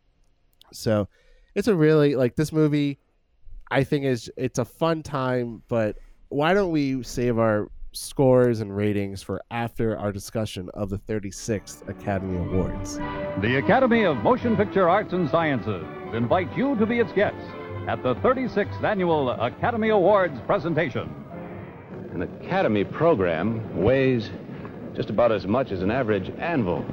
[0.72, 1.09] So
[1.55, 2.99] it's a really like this movie.
[3.70, 5.97] I think is it's a fun time, but
[6.28, 11.89] why don't we save our scores and ratings for after our discussion of the 36th
[11.89, 12.99] Academy Awards?
[13.41, 17.37] The Academy of Motion Picture Arts and Sciences invite you to be its guest
[17.87, 21.24] at the 36th Annual Academy Awards presentation.
[22.15, 24.31] An Academy program weighs
[24.95, 26.85] just about as much as an average anvil.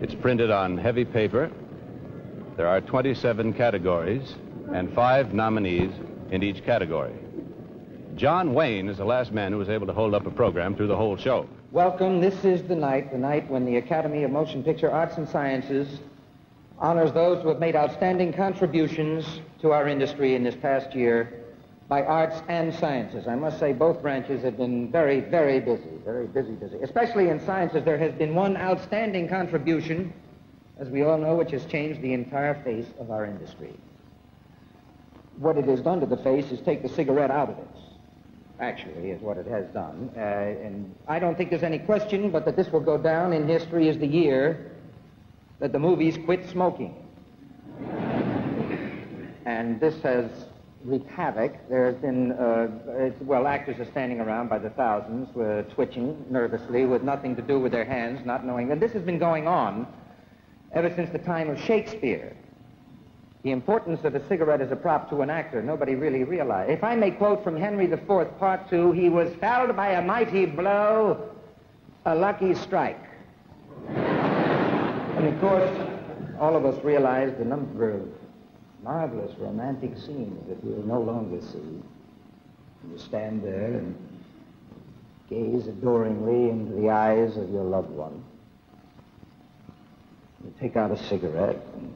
[0.00, 1.50] It's printed on heavy paper.
[2.56, 4.34] There are 27 categories
[4.72, 5.92] and five nominees
[6.30, 7.12] in each category.
[8.14, 10.86] John Wayne is the last man who was able to hold up a program through
[10.86, 11.46] the whole show.
[11.70, 12.22] Welcome.
[12.22, 16.00] This is the night, the night when the Academy of Motion Picture Arts and Sciences
[16.78, 21.42] honors those who have made outstanding contributions to our industry in this past year
[21.88, 23.28] by arts and sciences.
[23.28, 26.78] I must say both branches have been very, very busy, very busy, busy.
[26.82, 30.12] Especially in sciences, there has been one outstanding contribution,
[30.78, 33.74] as we all know, which has changed the entire face of our industry.
[35.38, 37.68] What it has done to the face is take the cigarette out of it
[38.60, 40.10] actually, is what it has done.
[40.16, 43.46] Uh, and I don't think there's any question but that this will go down in
[43.46, 44.72] history as the year
[45.58, 46.94] that the movies quit smoking.
[49.46, 50.30] and this has
[50.86, 51.52] wreaked havoc.
[51.68, 52.68] There has been, uh,
[53.20, 57.58] well, actors are standing around by the thousands, uh, twitching nervously with nothing to do
[57.58, 59.86] with their hands, not knowing And this has been going on
[60.72, 62.36] ever since the time of Shakespeare.
[63.42, 66.70] The importance of a cigarette as a prop to an actor, nobody really realized.
[66.70, 70.46] If I may quote from Henry IV, Part 2, he was felled by a mighty
[70.46, 71.30] blow,
[72.04, 73.02] a lucky strike.
[73.88, 75.70] and of course,
[76.40, 78.25] all of us realize the number of
[78.86, 81.82] marvelous romantic scenes that we'll no longer see.
[82.88, 83.96] You stand there and
[85.28, 88.22] gaze adoringly into the eyes of your loved one.
[90.44, 91.92] You take out a cigarette and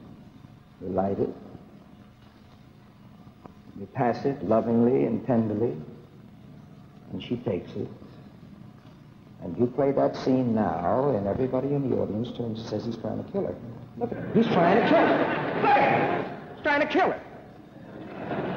[0.81, 1.33] you light it.
[3.79, 5.77] You pass it lovingly and tenderly,
[7.13, 7.87] and she takes it.
[9.43, 12.97] And you play that scene now, and everybody in the audience turns and says he's
[12.97, 13.55] trying to kill her.
[13.97, 14.31] Look at him.
[14.33, 16.40] He's trying to kill her.
[16.63, 17.21] Trying to kill her.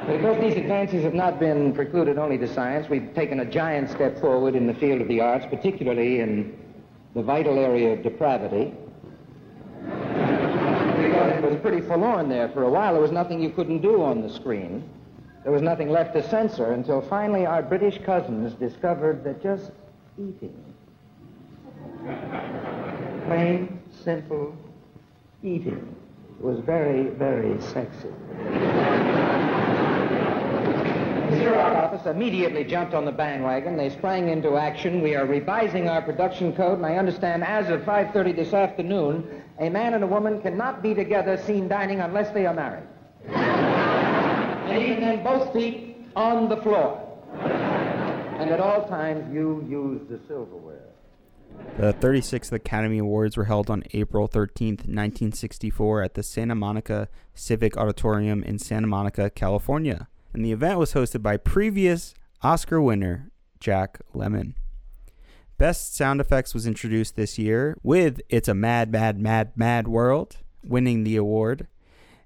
[0.05, 2.87] But of course, these advances have not been precluded only to science.
[2.89, 6.57] We've taken a giant step forward in the field of the arts, particularly in
[7.15, 8.73] the vital area of depravity
[11.45, 12.93] it was pretty forlorn there for a while.
[12.93, 14.89] There was nothing you couldn't do on the screen.
[15.43, 19.71] There was nothing left to censor until finally our British cousins discovered that just
[20.17, 20.55] eating,
[23.27, 24.55] plain, simple
[25.43, 25.95] eating,
[26.45, 28.13] was very, very sexy.
[31.31, 33.75] The office immediately jumped on the bandwagon.
[33.77, 35.01] They sprang into action.
[35.01, 39.69] We are revising our production code, and I understand as of 5.30 this afternoon, a
[39.69, 42.87] man and a woman cannot be together seen dining unless they are married.
[43.27, 47.01] and even then, both feet on the floor.
[47.39, 50.74] And at all times, you use the silverware.
[51.77, 57.75] The 36th Academy Awards were held on April 13, 1964, at the Santa Monica Civic
[57.75, 60.07] Auditorium in Santa Monica, California.
[60.33, 63.29] And the event was hosted by previous Oscar winner
[63.59, 64.53] Jack Lemmon.
[65.57, 70.37] Best sound effects was introduced this year with It's a Mad, Mad, Mad, Mad World
[70.63, 71.67] winning the award.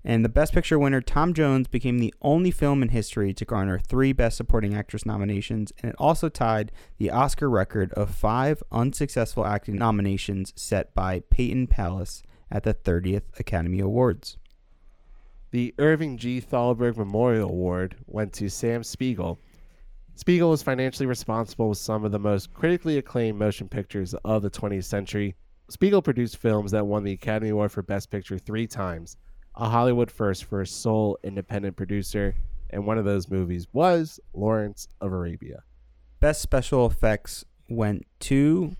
[0.03, 3.79] And the Best Picture winner, Tom Jones, became the only film in history to garner
[3.79, 9.45] three Best Supporting Actress nominations, and it also tied the Oscar record of five unsuccessful
[9.45, 14.37] acting nominations set by Peyton Place at the 30th Academy Awards.
[15.51, 16.39] The Irving G.
[16.39, 19.39] Thalberg Memorial Award went to Sam Spiegel.
[20.15, 24.49] Spiegel was financially responsible with some of the most critically acclaimed motion pictures of the
[24.49, 25.35] 20th century.
[25.69, 29.17] Spiegel produced films that won the Academy Award for Best Picture three times,
[29.55, 32.35] a Hollywood first for a sole independent producer,
[32.69, 35.63] and one of those movies was Lawrence of Arabia.
[36.19, 38.75] Best special effects went to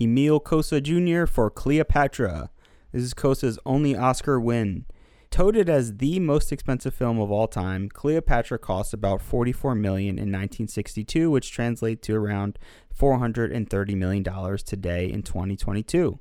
[0.00, 1.26] Emil Kosa Jr.
[1.26, 2.50] for Cleopatra.
[2.92, 4.86] This is Kosa's only Oscar win.
[5.30, 10.32] Touted as the most expensive film of all time, Cleopatra cost about 44 million in
[10.32, 12.58] 1962, which translates to around
[12.94, 16.18] 430 million dollars today in 2022.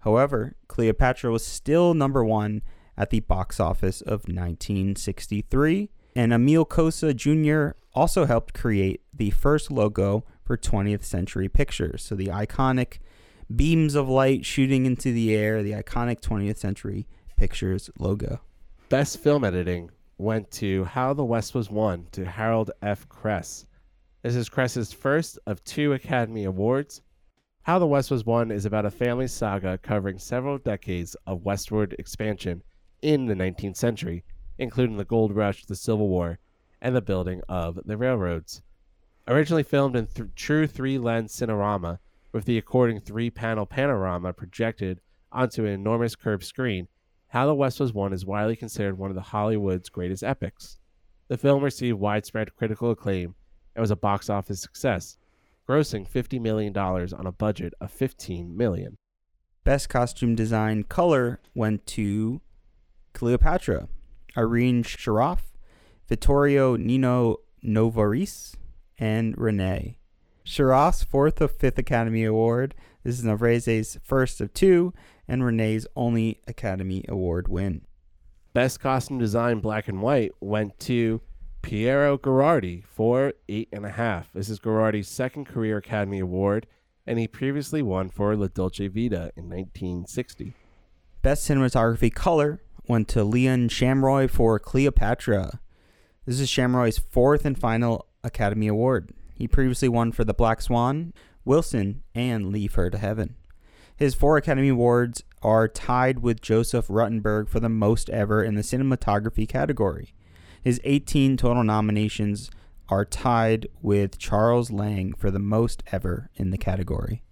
[0.00, 2.62] However, Cleopatra was still number 1
[2.98, 7.78] at the box office of 1963, and Emil Kosa Jr.
[7.94, 12.02] also helped create the first logo for 20th Century Pictures.
[12.02, 12.98] So the iconic
[13.54, 18.40] beams of light shooting into the air, the iconic 20th Century Pictures logo.
[18.88, 23.08] Best film editing went to How the West Was Won to Harold F.
[23.08, 23.64] Kress.
[24.22, 27.02] This is Kress's first of two Academy Awards.
[27.62, 31.94] How the West Was Won is about a family saga covering several decades of westward
[32.00, 32.62] expansion
[33.02, 34.24] in the 19th century,
[34.58, 36.38] including the gold rush, the Civil War,
[36.80, 38.62] and the building of the railroads.
[39.26, 41.98] Originally filmed in th- true three lens cinerama,
[42.32, 45.00] with the according three panel panorama projected
[45.32, 46.88] onto an enormous curved screen,
[47.28, 50.78] How the West Was Won is widely considered one of the Hollywood's greatest epics.
[51.28, 53.34] The film received widespread critical acclaim
[53.74, 55.18] and was a box office success,
[55.68, 58.96] grossing $50 million on a budget of 15 million.
[59.64, 62.40] Best costume design color went to
[63.18, 63.88] Cleopatra,
[64.36, 65.40] Irene Sharaff,
[66.08, 68.54] Vittorio Nino Novarese,
[68.96, 69.98] and Renee.
[70.46, 72.76] Sharaff's fourth of fifth Academy Award.
[73.02, 74.94] This is Novarese's first of two,
[75.26, 77.82] and Renee's only Academy Award win.
[78.54, 81.20] Best costume design black and white went to
[81.60, 84.32] Piero Gherardi for eight and a half.
[84.32, 86.68] This is Gherardi's second career Academy Award,
[87.04, 90.54] and he previously won for La Dolce Vita in 1960.
[91.20, 95.60] Best cinematography color went to Leon Shamroy for Cleopatra.
[96.24, 99.10] This is Shamroy's fourth and final Academy Award.
[99.34, 101.12] He previously won for The Black Swan,
[101.44, 103.36] Wilson, and Leave Her to Heaven.
[103.96, 108.62] His four Academy Awards are tied with Joseph Ruttenberg for the most ever in the
[108.62, 110.14] cinematography category.
[110.62, 112.50] His 18 total nominations
[112.88, 117.22] are tied with Charles Lang for the most ever in the category.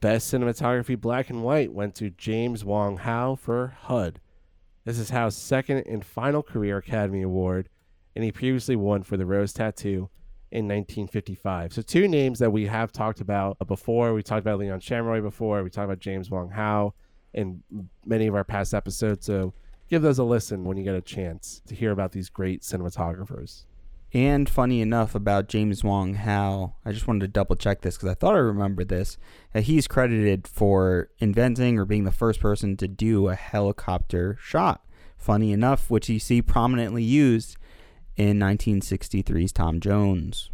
[0.00, 4.20] Best cinematography black and white went to James Wong Howe for HUD.
[4.88, 7.68] This is Howe's second and final career Academy Award,
[8.16, 10.08] and he previously won for The Rose Tattoo
[10.50, 11.74] in 1955.
[11.74, 14.14] So two names that we have talked about before.
[14.14, 15.62] We talked about Leon Shamroy before.
[15.62, 16.94] We talked about James Wong Howe
[17.34, 17.62] in
[18.06, 19.26] many of our past episodes.
[19.26, 19.52] So
[19.90, 23.66] give those a listen when you get a chance to hear about these great cinematographers.
[24.18, 28.08] And funny enough about James Wong Howe, I just wanted to double check this because
[28.08, 29.16] I thought I remembered this.
[29.54, 34.84] He's credited for inventing or being the first person to do a helicopter shot.
[35.16, 37.56] Funny enough, which you see prominently used
[38.16, 40.50] in 1963's Tom Jones.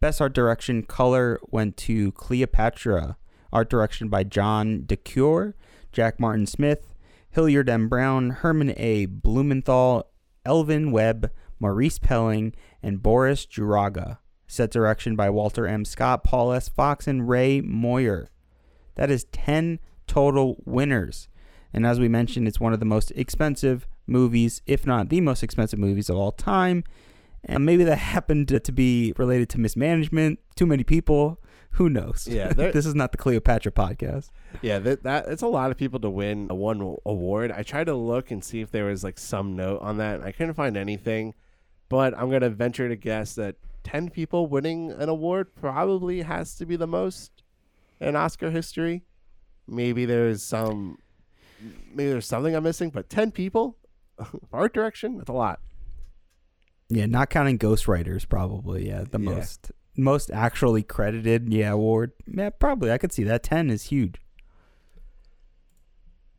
[0.00, 3.16] Best art direction color went to Cleopatra.
[3.50, 5.54] Art direction by John DeCuir,
[5.90, 6.94] Jack Martin Smith,
[7.30, 7.88] Hilliard M.
[7.88, 9.06] Brown, Herman A.
[9.06, 10.10] Blumenthal,
[10.44, 14.18] Elven Webb, Maurice Pelling, and Boris Juraga.
[14.46, 15.84] Set direction by Walter M.
[15.84, 16.68] Scott, Paul S.
[16.68, 18.30] Fox, and Ray Moyer.
[18.94, 21.28] That is 10 total winners.
[21.72, 25.42] And as we mentioned, it's one of the most expensive movies, if not the most
[25.42, 26.84] expensive movies of all time.
[27.42, 31.40] And maybe that happened to, be related to mismanagement, too many people.
[31.72, 32.28] Who knows?
[32.30, 34.30] Yeah, this is not the Cleopatra podcast.
[34.62, 37.50] Yeah, that, that it's a lot of people to win a one award.
[37.50, 40.24] I tried to look and see if there was like some note on that, and
[40.24, 41.34] I couldn't find anything.
[41.94, 46.66] But I'm gonna venture to guess that ten people winning an award probably has to
[46.66, 47.44] be the most
[48.00, 49.04] in Oscar history.
[49.68, 50.98] Maybe there's some,
[51.94, 53.76] maybe there's something I'm missing, but ten people,
[54.52, 55.60] art direction, that's a lot.
[56.88, 58.88] Yeah, not counting ghostwriters, probably.
[58.88, 59.30] Yeah, the Yeah.
[59.36, 61.52] most most actually credited.
[61.52, 62.10] Yeah, award.
[62.26, 62.90] Yeah, probably.
[62.90, 63.44] I could see that.
[63.44, 64.16] Ten is huge.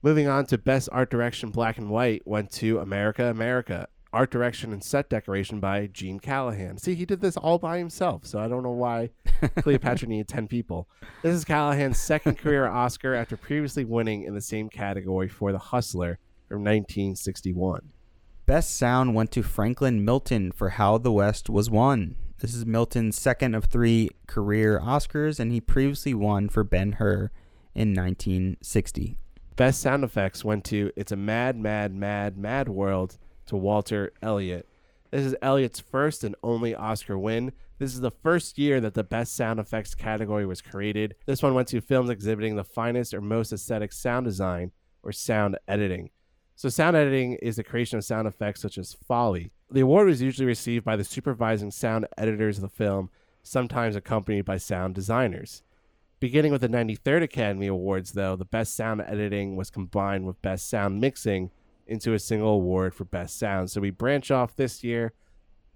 [0.01, 3.87] Moving on to best art direction, black and white, went to America, America.
[4.15, 6.77] Art direction and set decoration by Gene Callahan.
[6.77, 9.09] See, he did this all by himself, so I don't know why
[9.57, 10.87] Cleopatra needed 10 people.
[11.21, 15.57] This is Callahan's second career Oscar after previously winning in the same category for The
[15.57, 17.89] Hustler from 1961.
[18.45, 22.15] Best sound went to Franklin Milton for How the West Was Won.
[22.39, 27.31] This is Milton's second of three career Oscars, and he previously won for Ben Hur
[27.73, 29.17] in 1960.
[29.57, 34.67] Best sound effects went to It's a Mad, Mad, Mad, Mad World to Walter Elliott.
[35.11, 37.53] This is Elliott's first and only Oscar win.
[37.77, 41.15] This is the first year that the Best Sound Effects category was created.
[41.25, 44.71] This one went to films exhibiting the finest or most aesthetic sound design
[45.03, 46.09] or sound editing.
[46.55, 49.51] So, sound editing is the creation of sound effects such as Foley.
[49.69, 53.09] The award was usually received by the supervising sound editors of the film,
[53.43, 55.63] sometimes accompanied by sound designers.
[56.19, 60.69] Beginning with the 93rd Academy Awards, though, the Best Sound Editing was combined with Best
[60.69, 61.51] Sound Mixing
[61.87, 63.69] into a single award for best sound.
[63.69, 65.13] So we branch off this year,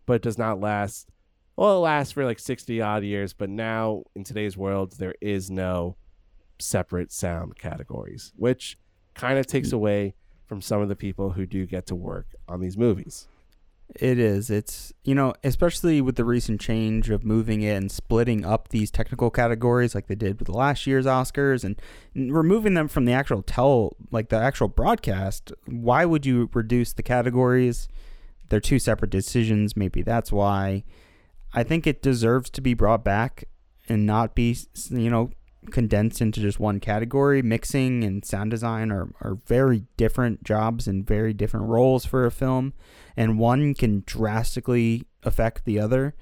[0.06, 1.10] but it does not last.
[1.56, 5.52] Well, it lasts for like 60 odd years, but now in today's world, there is
[5.52, 5.98] no
[6.60, 8.78] separate sound categories, which
[9.14, 9.74] kind of takes mm.
[9.74, 13.28] away from some of the people who do get to work on these movies.
[13.96, 14.52] It is.
[14.52, 18.92] It's, you know, especially with the recent change of moving it and splitting up these
[18.92, 21.82] technical categories like they did with last year's Oscars and
[22.32, 25.52] removing them from the actual tell, like the actual broadcast.
[25.66, 27.88] Why would you reduce the categories?
[28.50, 29.76] They're two separate decisions.
[29.76, 30.84] Maybe that's why.
[31.54, 33.46] I think it deserves to be brought back
[33.88, 34.56] and not be,
[34.92, 35.32] you know,
[35.72, 37.42] condensed into just one category.
[37.42, 42.32] Mixing and sound design are, are very different jobs and very different roles for a
[42.32, 42.74] film,
[43.18, 46.16] and one can drastically affect the other.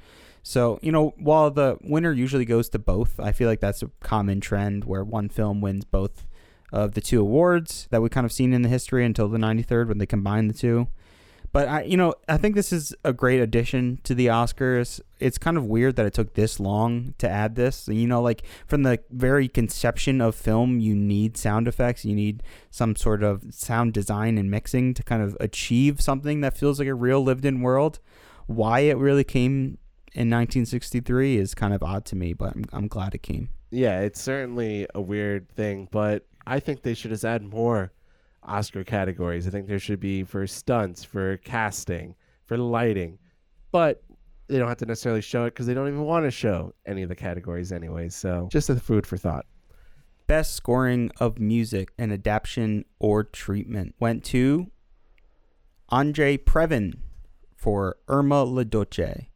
[0.43, 3.91] So, you know, while the winner usually goes to both, I feel like that's a
[3.99, 6.25] common trend where one film wins both
[6.71, 9.87] of the two awards that we kind of seen in the history until the 93rd
[9.87, 10.87] when they combine the two.
[11.57, 15.01] But I, you know, I think this is a great addition to the Oscars.
[15.19, 17.87] It's kind of weird that it took this long to add this.
[17.87, 22.05] You know, like from the very conception of film, you need sound effects.
[22.05, 26.55] You need some sort of sound design and mixing to kind of achieve something that
[26.55, 27.97] feels like a real lived-in world.
[28.45, 29.79] Why it really came
[30.13, 33.49] in 1963 is kind of odd to me, but I'm, I'm glad it came.
[33.71, 37.93] Yeah, it's certainly a weird thing, but I think they should have added more
[38.47, 39.47] Oscar categories.
[39.47, 43.19] I think there should be for stunts, for casting, for lighting,
[43.71, 44.03] but
[44.47, 47.03] they don't have to necessarily show it because they don't even want to show any
[47.03, 48.09] of the categories anyway.
[48.09, 49.45] So just a food for thought.
[50.25, 54.71] Best scoring of music and adaptation or treatment went to
[55.89, 56.95] Andre Previn
[57.55, 59.27] for Irma La Douce.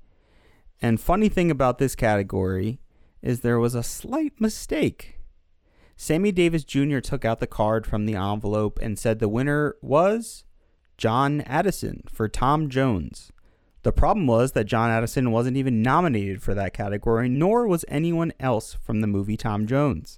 [0.82, 2.80] And funny thing about this category
[3.22, 5.18] is there was a slight mistake.
[6.04, 6.98] Sammy Davis Jr.
[6.98, 10.46] took out the card from the envelope and said the winner was
[10.98, 13.32] John Addison for Tom Jones.
[13.84, 18.34] The problem was that John Addison wasn't even nominated for that category, nor was anyone
[18.40, 20.18] else from the movie Tom Jones.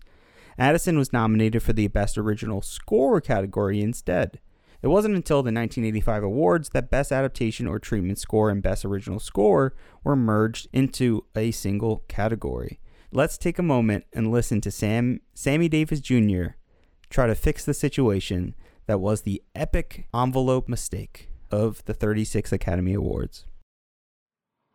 [0.58, 4.40] Addison was nominated for the Best Original Score category instead.
[4.82, 9.20] It wasn't until the 1985 awards that Best Adaptation or Treatment Score and Best Original
[9.20, 12.80] Score were merged into a single category.
[13.16, 16.56] Let's take a moment and listen to Sam Sammy Davis Jr.
[17.12, 18.56] try to fix the situation
[18.88, 23.46] that was the epic envelope mistake of the 36 Academy Awards.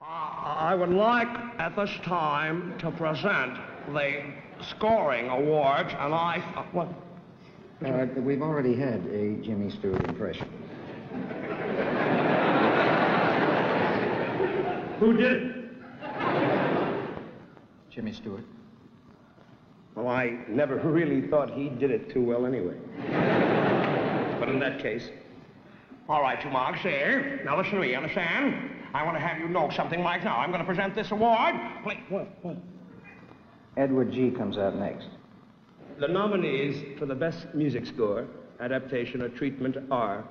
[0.00, 1.26] I would like
[1.58, 3.58] at this time to present
[3.92, 4.32] the
[4.70, 6.40] scoring awards, and I.
[6.54, 6.88] Uh, what?
[7.84, 10.48] Uh, we've already had a Jimmy Stewart impression.
[15.00, 15.57] Who did it?
[17.98, 18.44] Jimmy Stewart.
[19.96, 22.76] Well, I never really thought he did it too well anyway.
[24.38, 25.10] but in that case.
[26.08, 27.40] All right, you marks here.
[27.44, 28.70] Now listen to me, understand?
[28.94, 30.36] I want to have you know something right now.
[30.38, 31.56] I'm going to present this award.
[31.82, 32.56] Please, what, what?
[33.76, 34.30] Edward G.
[34.30, 35.08] comes out next.
[35.98, 38.28] The nominees for the best music score,
[38.60, 40.24] adaptation, or treatment are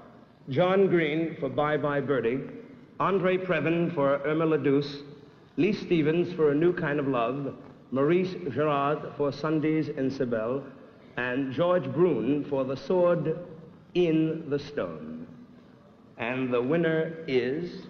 [0.47, 2.39] John Green for Bye Bye Birdie,
[3.01, 5.03] Andre Previn for Irma La Douce,
[5.59, 7.55] Leith Stevens for A New Kind of Love,
[7.89, 10.63] Maurice Jarre for Sundays in Cybele,
[11.17, 13.39] and George Bruns for The Sword
[13.95, 15.25] in the Stone.
[16.19, 17.87] And the winner is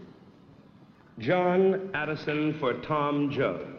[1.20, 3.76] John Addison for Tom Jones.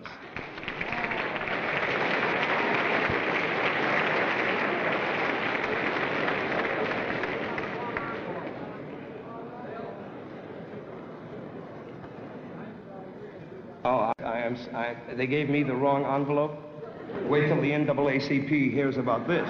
[14.49, 14.97] I.
[15.11, 16.57] I, they gave me the wrong envelope.
[17.29, 19.49] Wait till the NAACP hears about this.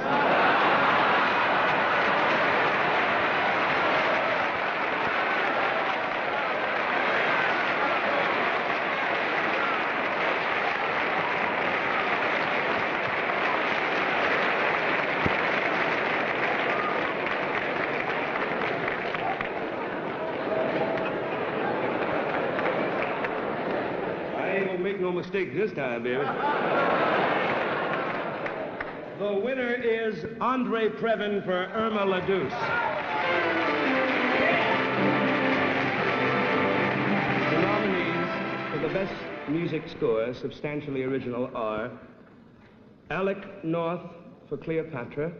[24.37, 26.17] I ain't gonna make no mistake this time, baby.
[29.21, 32.51] The winner is Andre Previn for Irma La Douce.
[37.53, 39.15] The nominees for the best
[39.49, 41.93] music score, substantially original, are
[43.13, 44.01] Alex North
[44.49, 45.31] for Cleopatra,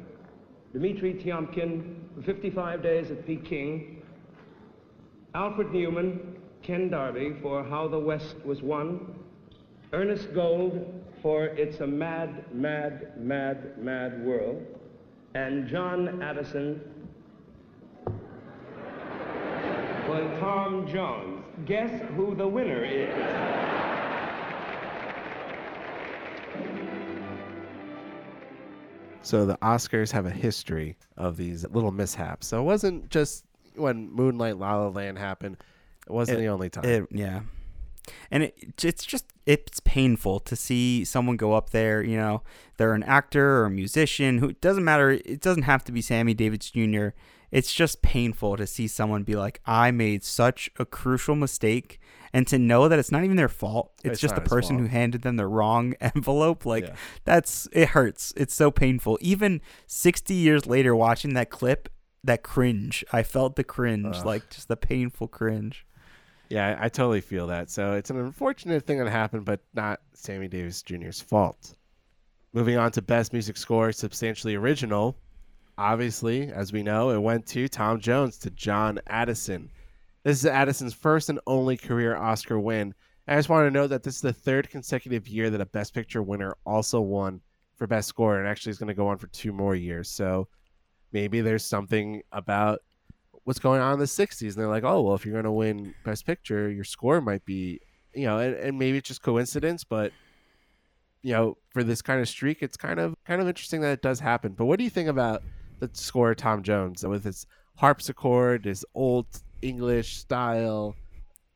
[0.73, 4.03] Dmitri Tiomkin for 55 Days at Peking,
[5.35, 9.18] Alfred Newman, Ken Darby for How the West Was Won,
[9.93, 14.65] Ernest Gold for It's a Mad, Mad, Mad, Mad World,
[15.35, 16.81] and John Addison
[20.11, 21.45] and Tom Jones.
[21.67, 23.15] Guess who the winner is?
[29.23, 32.47] So the Oscars have a history of these little mishaps.
[32.47, 33.45] So it wasn't just
[33.75, 35.57] when Moonlight La La Land happened.
[36.07, 36.85] It wasn't It- the only time.
[36.85, 37.41] It, yeah.
[38.31, 42.03] And it, it's just it's painful to see someone go up there.
[42.03, 42.43] You know,
[42.77, 44.39] they're an actor or a musician.
[44.39, 45.11] Who it doesn't matter.
[45.11, 47.09] It doesn't have to be Sammy Davis Jr.
[47.51, 51.99] It's just painful to see someone be like, "I made such a crucial mistake,"
[52.31, 53.93] and to know that it's not even their fault.
[54.05, 56.67] It's, It's just the person who handed them the wrong envelope.
[56.67, 56.95] Like Yeah.
[57.25, 58.35] that's it hurts.
[58.37, 59.17] It's so painful.
[59.23, 61.89] Even sixty years later, watching that clip,
[62.23, 63.03] that cringe.
[63.15, 64.27] I felt the cringe, Ugh.
[64.27, 65.87] like just the painful cringe.
[66.49, 67.71] Yeah, I, totally feel that.
[67.71, 71.75] So it's an unfortunate thing that happened, but not Sammy Davis Jr.'s fault.
[72.55, 75.19] Moving on to Best Music Score, substantially original.
[75.77, 79.71] Obviously, as we know, it went to Tom Jones to John Addison.
[80.25, 82.95] This is Addison's first and only career Oscar win.
[83.29, 85.93] I just want to note that this is the third consecutive year that a Best
[85.93, 87.43] Picture winner also won
[87.77, 90.09] for Best Score, and actually is going to go on for two more years.
[90.09, 90.49] So
[91.13, 92.81] maybe there's something about
[93.49, 95.51] what's going on in the 60s and they're like oh well if you're going to
[95.51, 97.81] win best picture your score might be
[98.13, 100.13] you know and, and maybe it's just coincidence but
[101.23, 104.03] you know for this kind of streak it's kind of kind of interesting that it
[104.03, 105.43] does happen but what do you think about
[105.81, 107.47] the score of tom jones with his
[107.77, 109.25] harpsichord his old
[109.63, 110.95] english style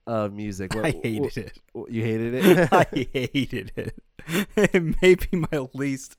[0.06, 1.58] of music What- I hated what- it.
[1.94, 4.01] you hated it I hated it.
[4.28, 6.16] It may be my least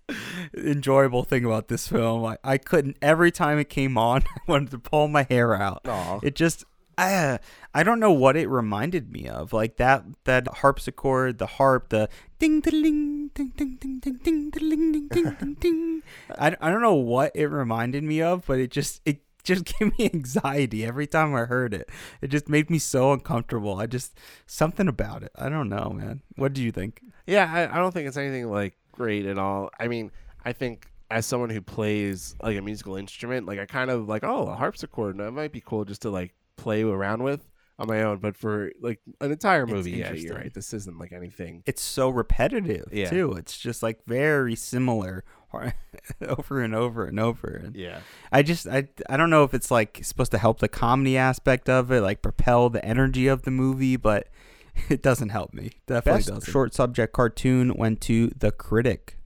[0.55, 2.25] enjoyable thing about this film.
[2.25, 5.87] I, I couldn't every time it came on, I wanted to pull my hair out.
[5.87, 6.19] Aw.
[6.21, 6.65] It just
[6.97, 7.39] I,
[7.73, 9.53] I don't know what it reminded me of.
[9.53, 12.09] Like that that harpsichord, the harp, the
[12.39, 16.03] ding ding ding ding ding ding ding ding ding ding ding ding.
[16.37, 19.97] I, I don't know what it reminded me of, but it just it just gave
[19.97, 21.89] me anxiety every time I heard it.
[22.21, 23.79] It just made me so uncomfortable.
[23.79, 25.31] I just something about it.
[25.35, 26.21] I don't know, man.
[26.35, 27.01] What do you think?
[27.27, 29.69] Yeah, I, I don't think it's anything like great at all.
[29.79, 30.11] I mean,
[30.45, 34.23] I think as someone who plays like a musical instrument, like I kind of like,
[34.23, 37.47] oh, a harpsichord, that might be cool just to like play around with
[37.83, 38.17] on my own.
[38.17, 40.27] But for like an entire movie, yeah, interesting.
[40.29, 40.53] you're right.
[40.53, 41.63] This isn't like anything.
[41.65, 43.09] It's so repetitive Yeah.
[43.09, 43.33] too.
[43.33, 45.23] It's just like very similar
[46.27, 47.61] over and over and over.
[47.63, 47.99] And Yeah,
[48.31, 51.69] I just I I don't know if it's like supposed to help the comedy aspect
[51.69, 54.27] of it, like propel the energy of the movie, but
[54.89, 55.71] it doesn't help me.
[55.85, 56.51] Definitely Best doesn't.
[56.51, 59.17] Short subject cartoon went to The Critic.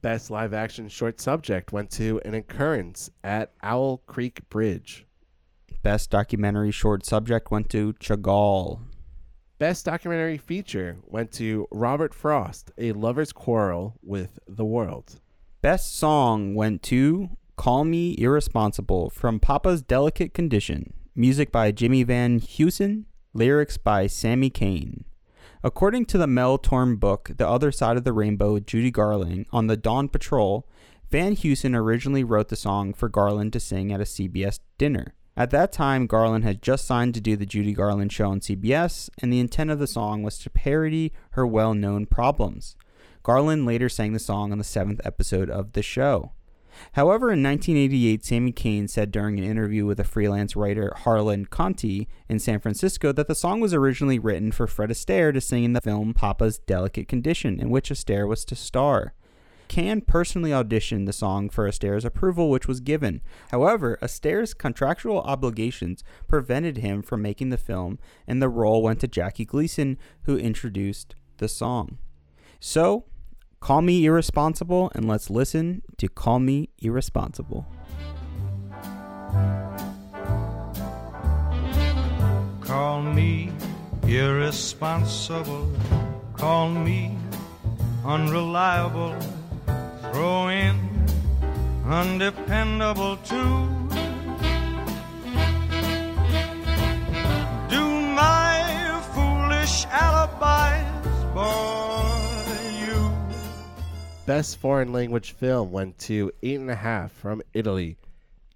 [0.00, 5.06] best live action short subject went to an occurrence at Owl Creek Bridge.
[5.82, 8.80] Best documentary short subject went to Chagall.
[9.58, 15.20] Best documentary feature went to Robert Frost, A Lover's Quarrel with the World.
[15.62, 20.92] Best song went to Call Me Irresponsible from Papa's Delicate Condition.
[21.14, 23.04] Music by Jimmy Van Heusen.
[23.32, 25.04] Lyrics by Sammy Cahn.
[25.62, 29.46] According to the Mel Tormé book, The Other Side of the Rainbow with Judy Garland,
[29.52, 30.66] on the Dawn Patrol,
[31.10, 35.14] Van Heusen originally wrote the song for Garland to sing at a CBS dinner.
[35.40, 39.08] At that time, Garland had just signed to do the Judy Garland show on CBS,
[39.22, 42.76] and the intent of the song was to parody her well known problems.
[43.22, 46.32] Garland later sang the song on the seventh episode of the show.
[46.92, 52.06] However, in 1988, Sammy Cahn said during an interview with a freelance writer, Harlan Conti,
[52.28, 55.72] in San Francisco, that the song was originally written for Fred Astaire to sing in
[55.72, 59.14] the film Papa's Delicate Condition, in which Astaire was to star.
[59.70, 63.22] Cahn personally auditioned the song for Astaire's approval, which was given.
[63.52, 69.06] However, Astaire's contractual obligations prevented him from making the film, and the role went to
[69.06, 71.98] Jackie Gleason, who introduced the song.
[72.58, 73.04] So,
[73.60, 77.64] call me irresponsible, and let's listen to Call Me Irresponsible.
[82.60, 83.52] Call me
[84.08, 85.72] irresponsible.
[86.36, 87.16] Call me
[88.04, 89.14] unreliable.
[90.12, 90.76] Throw in
[91.86, 93.68] undependable too.
[97.68, 102.10] Do my foolish alibis bore
[102.80, 103.12] you?
[104.26, 107.96] Best foreign language film went to Eight and a Half from Italy.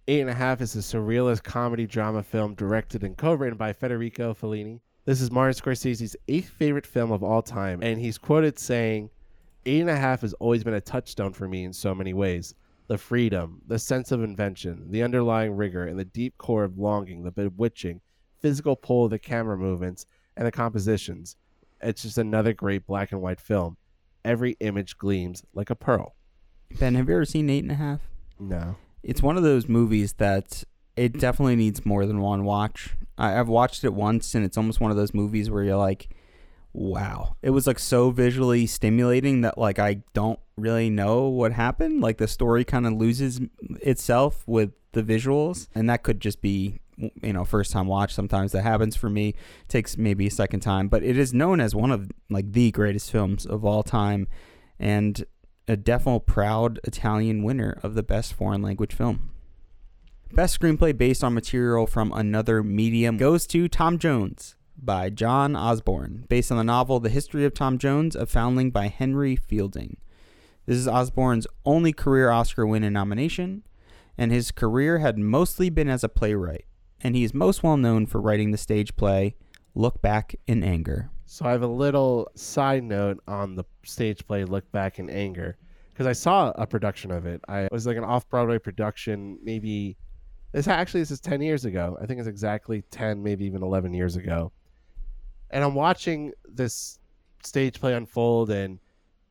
[0.09, 4.35] Eight and a Half is a surrealist comedy drama film directed and co-written by Federico
[4.35, 4.81] Fellini.
[5.05, 9.11] This is Martin Scorsese's eighth favorite film of all time, and he's quoted saying,
[9.67, 12.55] Eight and a Half has always been a touchstone for me in so many ways.
[12.87, 17.23] The freedom, the sense of invention, the underlying rigor, and the deep core of longing,
[17.23, 18.01] the bewitching,
[18.41, 20.05] physical pull of the camera movements,
[20.37, 21.37] and the compositions.
[21.81, 23.79] It's just another great black and white film.
[24.25, 26.15] Every image gleams like a pearl.
[26.79, 28.01] Ben, have you ever seen Eight and a Half?
[28.39, 28.77] No.
[29.03, 30.65] It's one of those movies that
[30.97, 32.95] it definitely needs more than one watch.
[33.17, 36.09] I, I've watched it once, and it's almost one of those movies where you're like,
[36.75, 37.37] wow.
[37.41, 42.03] It was like so visually stimulating that like I don't really know what happened.
[42.03, 43.41] Like the story kind of loses
[43.81, 48.53] itself with the visuals, and that could just be you know first time watch sometimes
[48.53, 49.35] that happens for me
[49.67, 53.11] takes maybe a second time but it is known as one of like the greatest
[53.11, 54.29] films of all time
[54.79, 55.25] and
[55.67, 59.33] a definite proud italian winner of the best foreign language film
[60.33, 66.25] best screenplay based on material from another medium goes to tom jones by john osborne
[66.29, 69.97] based on the novel the history of tom jones a foundling by henry fielding
[70.67, 73.63] this is osborne's only career oscar win and nomination
[74.19, 76.65] and his career had mostly been as a playwright
[77.05, 79.35] and he is most well known for writing the stage play
[79.75, 81.11] Look Back in Anger.
[81.27, 85.59] So I have a little side note on the stage play Look Back in Anger
[85.93, 87.41] because I saw a production of it.
[87.49, 89.97] I it was like an off-Broadway production maybe
[90.53, 91.99] this actually this is 10 years ago.
[92.01, 94.53] I think it's exactly 10 maybe even 11 years ago.
[95.55, 96.99] And I'm watching this
[97.43, 98.79] stage play unfold and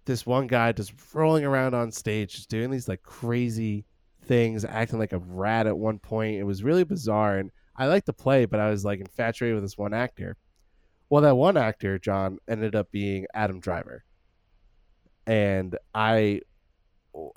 [0.06, 3.86] this one guy just rolling around on stage just doing these like crazy
[4.26, 6.40] things, acting like a rat at one point.
[6.40, 9.64] It was really bizarre and I liked the play, but I was like infatuated with
[9.64, 10.38] this one actor.
[11.10, 14.04] Well, that one actor, John, ended up being Adam Driver,
[15.28, 16.42] and I,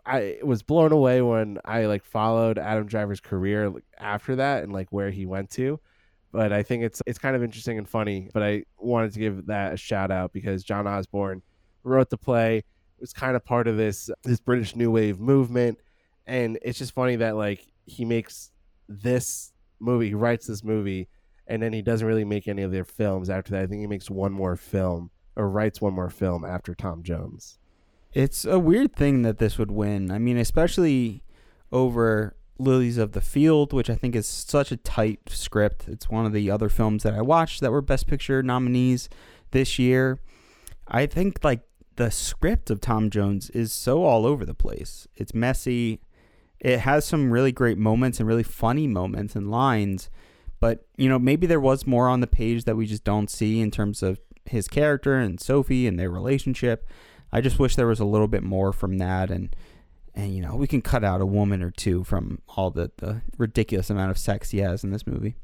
[0.04, 4.88] I was blown away when I like followed Adam Driver's career after that and like
[4.90, 5.80] where he went to.
[6.32, 8.30] But I think it's it's kind of interesting and funny.
[8.32, 11.42] But I wanted to give that a shout out because John Osborne
[11.82, 12.58] wrote the play.
[12.58, 15.78] It was kind of part of this this British New Wave movement,
[16.26, 18.50] and it's just funny that like he makes
[18.88, 20.08] this movie.
[20.08, 21.08] He writes this movie,
[21.46, 23.62] and then he doesn't really make any of their films after that.
[23.62, 27.58] I think he makes one more film or writes one more film after Tom Jones.
[28.12, 30.10] It's a weird thing that this would win.
[30.10, 31.22] I mean, especially
[31.70, 35.86] over Lilies of the Field, which I think is such a tight script.
[35.88, 39.08] It's one of the other films that I watched that were Best Picture nominees
[39.50, 40.20] this year.
[40.88, 41.60] I think like
[41.96, 45.06] the script of Tom Jones is so all over the place.
[45.16, 46.00] It's messy
[46.60, 50.10] it has some really great moments and really funny moments and lines
[50.60, 53.60] but you know maybe there was more on the page that we just don't see
[53.60, 56.88] in terms of his character and sophie and their relationship
[57.32, 59.54] i just wish there was a little bit more from that and
[60.16, 63.22] and you know we can cut out a woman or two from all the, the
[63.38, 65.36] ridiculous amount of sex he has in this movie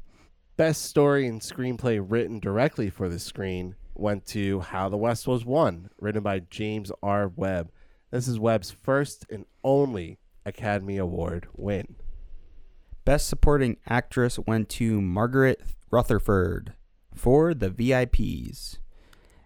[0.57, 5.45] best story and screenplay written directly for the screen went to how the west was
[5.45, 7.71] won written by james r webb
[8.11, 11.95] this is webb's first and only Academy Award win.
[13.05, 16.73] Best Supporting Actress went to Margaret Rutherford
[17.15, 18.77] for The VIPs.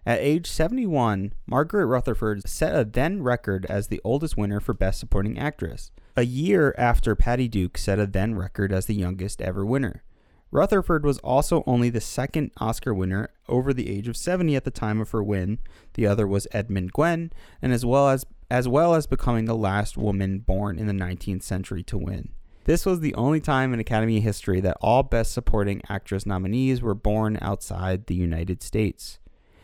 [0.08, 5.00] At age 71, Margaret Rutherford set a then record as the oldest winner for Best
[5.00, 9.66] Supporting Actress, a year after Patty Duke set a then record as the youngest ever
[9.66, 10.02] winner.
[10.50, 14.70] Rutherford was also only the second Oscar winner over the age of 70 at the
[14.70, 15.58] time of her win.
[15.92, 17.30] The other was Edmund Gwenn,
[17.60, 21.42] and as well as as well as becoming the last woman born in the 19th
[21.42, 22.30] century to win.
[22.64, 26.94] This was the only time in Academy history that all Best Supporting Actress nominees were
[26.94, 29.18] born outside the United States.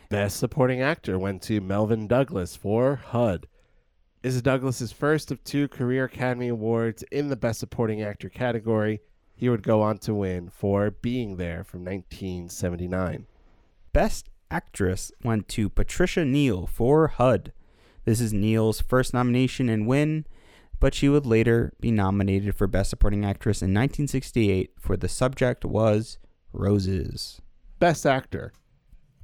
[0.08, 3.46] Best Supporting Actor went to Melvyn Douglas for HUD.
[4.22, 9.00] This is Douglas's first of two career Academy Awards in the Best Supporting Actor category.
[9.34, 13.26] He would go on to win for Being There from 1979.
[13.92, 17.52] Best Actress went to Patricia Neal for HUD.
[18.04, 20.26] This is Neal's first nomination and win,
[20.80, 25.64] but she would later be nominated for Best Supporting Actress in 1968 for the subject
[25.64, 26.18] was
[26.52, 27.40] Roses.
[27.78, 28.52] Best Actor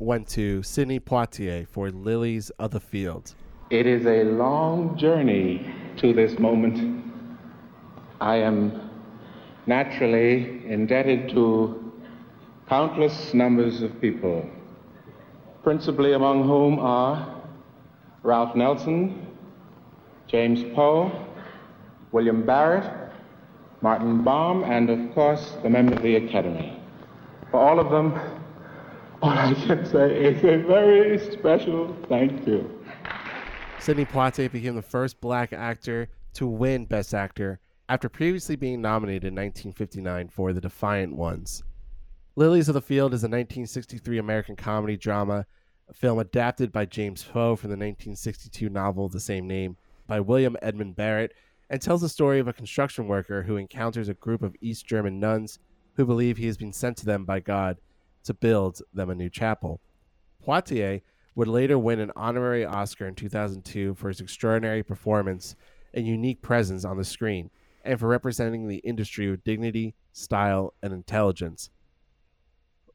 [0.01, 3.35] went to Sidney Poitier for Lilies of the Field.
[3.69, 7.05] It is a long journey to this moment.
[8.19, 8.91] I am
[9.67, 11.93] naturally indebted to
[12.67, 14.49] countless numbers of people,
[15.63, 17.43] principally among whom are
[18.23, 19.27] Ralph Nelson,
[20.29, 21.13] James Poe,
[22.13, 22.91] William Barrett,
[23.83, 26.81] Martin Baum, and of course the members of the Academy.
[27.51, 28.40] For all of them,
[29.23, 32.85] all I can say is a very special thank you.
[33.79, 39.25] Sidney Poitier became the first black actor to win Best Actor after previously being nominated
[39.25, 41.63] in 1959 for The Defiant Ones.
[42.37, 45.47] Lilies of the Field is a 1963 American comedy drama
[45.89, 49.77] a film adapted by James Poe from the 1962 novel of the same name
[50.07, 51.35] by William Edmund Barrett,
[51.69, 55.19] and tells the story of a construction worker who encounters a group of East German
[55.19, 55.59] nuns
[55.95, 57.79] who believe he has been sent to them by God
[58.25, 59.81] to build them a new chapel.
[60.47, 61.03] Poitier
[61.35, 65.55] would later win an honorary Oscar in 2002 for his extraordinary performance
[65.95, 67.51] and unique presence on the screen,
[67.85, 71.71] and for representing the industry with dignity, style, and intelligence.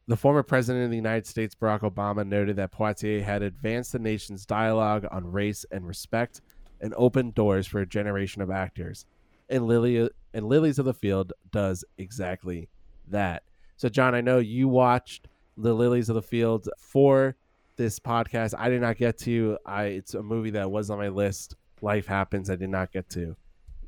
[0.08, 4.00] The former president of the United States, Barack Obama, noted that Poitier had advanced the
[4.00, 6.42] nation's dialogue on race and respect
[6.80, 9.06] and opened doors for a generation of actors.
[9.50, 12.70] And Lily and Lilies of the Field does exactly
[13.08, 13.44] that.
[13.78, 15.28] So, John, I know you watched
[15.58, 17.36] the Lilies of the Field for
[17.78, 18.54] this podcast.
[18.58, 19.58] I did not get to.
[19.66, 21.56] I it's a movie that was on my list.
[21.82, 22.50] Life happens.
[22.50, 23.36] I did not get to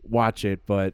[0.04, 0.94] watch it, but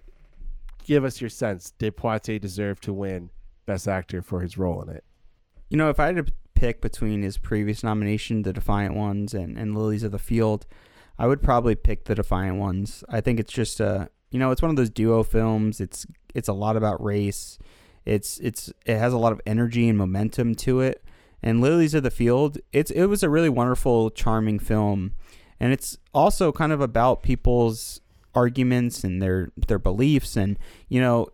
[0.86, 1.72] give us your sense.
[1.72, 3.30] Did Poitier deserve to win
[3.66, 5.04] Best Actor for his role in it?
[5.70, 9.58] You know, if I had to pick between his previous nomination, The Defiant Ones, and,
[9.58, 10.66] and Lilies of the Field,
[11.18, 13.04] I would probably pick The Defiant Ones.
[13.10, 15.82] I think it's just a, you know, it's one of those duo films.
[15.82, 17.60] It's it's a lot about race.
[18.06, 21.04] It's it's it has a lot of energy and momentum to it.
[21.42, 25.14] And Lilies of the Field, it's it was a really wonderful, charming film,
[25.60, 28.00] and it's also kind of about people's
[28.34, 30.58] arguments and their their beliefs, and
[30.88, 31.28] you know,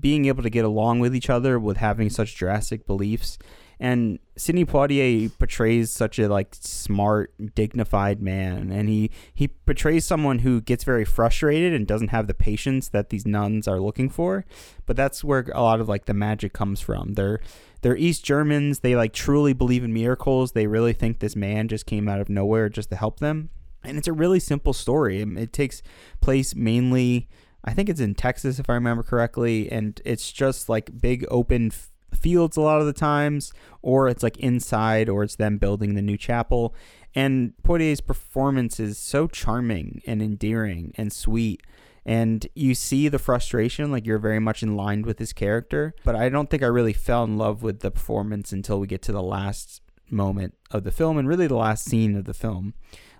[0.00, 3.38] being able to get along with each other with having such drastic beliefs.
[3.80, 10.40] And Sidney Poitier portrays such a like smart, dignified man, and he he portrays someone
[10.40, 14.44] who gets very frustrated and doesn't have the patience that these nuns are looking for.
[14.86, 17.14] But that's where a lot of like the magic comes from.
[17.14, 17.40] They're
[17.82, 18.80] they're East Germans.
[18.80, 20.52] They like truly believe in miracles.
[20.52, 23.50] They really think this man just came out of nowhere just to help them.
[23.84, 25.22] And it's a really simple story.
[25.22, 25.82] It takes
[26.20, 27.28] place mainly,
[27.64, 31.70] I think it's in Texas if I remember correctly, and it's just like big open
[32.20, 36.02] fields a lot of the times, or it's like inside, or it's them building the
[36.02, 36.74] new chapel.
[37.14, 41.62] And Poitier's performance is so charming and endearing and sweet.
[42.04, 45.94] And you see the frustration, like you're very much in line with his character.
[46.04, 49.02] But I don't think I really fell in love with the performance until we get
[49.02, 52.74] to the last moment of the film and really the last scene of the film,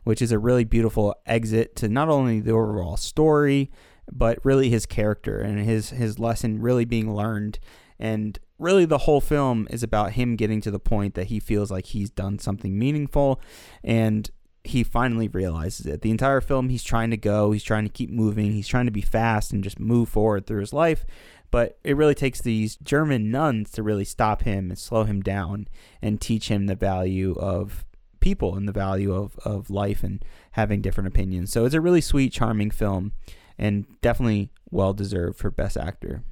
[0.05, 3.71] which is a really beautiful exit to not only the overall story,
[4.11, 7.59] but really his character and his his lesson really being learned
[7.99, 11.71] and really the whole film is about him getting to the point that he feels
[11.71, 13.41] like he's done something meaningful
[13.85, 14.31] and
[14.65, 16.03] he finally realizes it.
[16.03, 18.93] The entire film he's trying to go, he's trying to keep moving, he's trying to
[18.93, 21.07] be fast and just move forward through his life,
[21.51, 25.69] but it really takes these German nuns to really stop him and slow him down
[26.03, 27.87] and teach him the value of
[28.21, 31.53] people and the value of, of life and having different opinions.
[31.53, 33.13] So it's a really sweet, charming film
[33.57, 36.23] and definitely well deserved for Best Actor.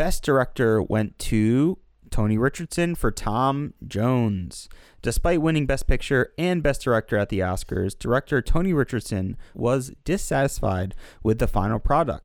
[0.00, 1.76] Best Director went to
[2.10, 4.66] Tony Richardson for Tom Jones.
[5.02, 10.94] Despite winning Best Picture and Best Director at the Oscars, director Tony Richardson was dissatisfied
[11.22, 12.24] with the final product.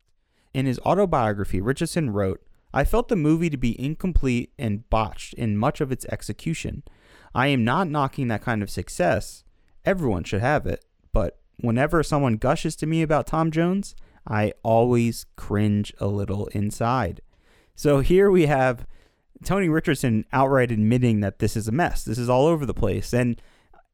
[0.53, 2.41] In his autobiography, Richardson wrote,
[2.73, 6.81] I felt the movie to be incomplete and botched in much of its execution.
[7.33, 9.43] I am not knocking that kind of success.
[9.83, 10.85] Everyone should have it.
[11.11, 17.19] But whenever someone gushes to me about Tom Jones, I always cringe a little inside.
[17.75, 18.85] So here we have
[19.43, 22.03] Tony Richardson outright admitting that this is a mess.
[22.03, 23.13] This is all over the place.
[23.13, 23.41] And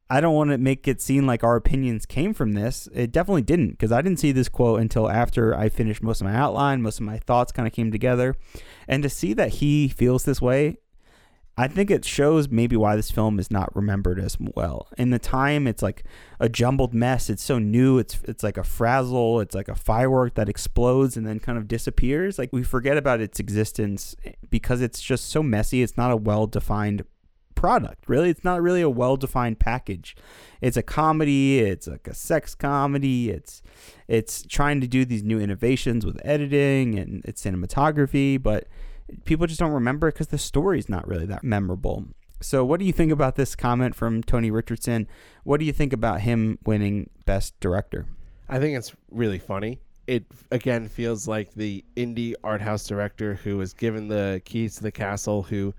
[0.09, 2.89] I don't want to make it seem like our opinions came from this.
[2.93, 6.27] It definitely didn't, because I didn't see this quote until after I finished most of
[6.27, 8.35] my outline, most of my thoughts kind of came together.
[8.89, 10.79] And to see that he feels this way
[11.57, 14.87] I think it shows maybe why this film is not remembered as well.
[14.97, 16.05] In the time, it's like
[16.39, 17.29] a jumbled mess.
[17.29, 17.97] It's so new.
[17.99, 19.41] It's it's like a frazzle.
[19.41, 22.39] It's like a firework that explodes and then kind of disappears.
[22.39, 24.15] Like we forget about its existence
[24.49, 25.83] because it's just so messy.
[25.83, 27.03] It's not a well defined
[27.53, 28.07] product.
[28.07, 30.15] Really, it's not really a well defined package.
[30.61, 31.59] It's a comedy.
[31.59, 33.29] It's like a sex comedy.
[33.29, 33.61] It's
[34.07, 38.67] it's trying to do these new innovations with editing and its cinematography, but
[39.25, 42.05] people just don't remember it because the story's not really that memorable.
[42.41, 45.07] So, what do you think about this comment from Tony Richardson?
[45.43, 48.07] What do you think about him winning Best Director?
[48.49, 49.79] I think it's really funny.
[50.07, 54.83] It again feels like the indie art house director who was given the keys to
[54.83, 55.73] the castle, who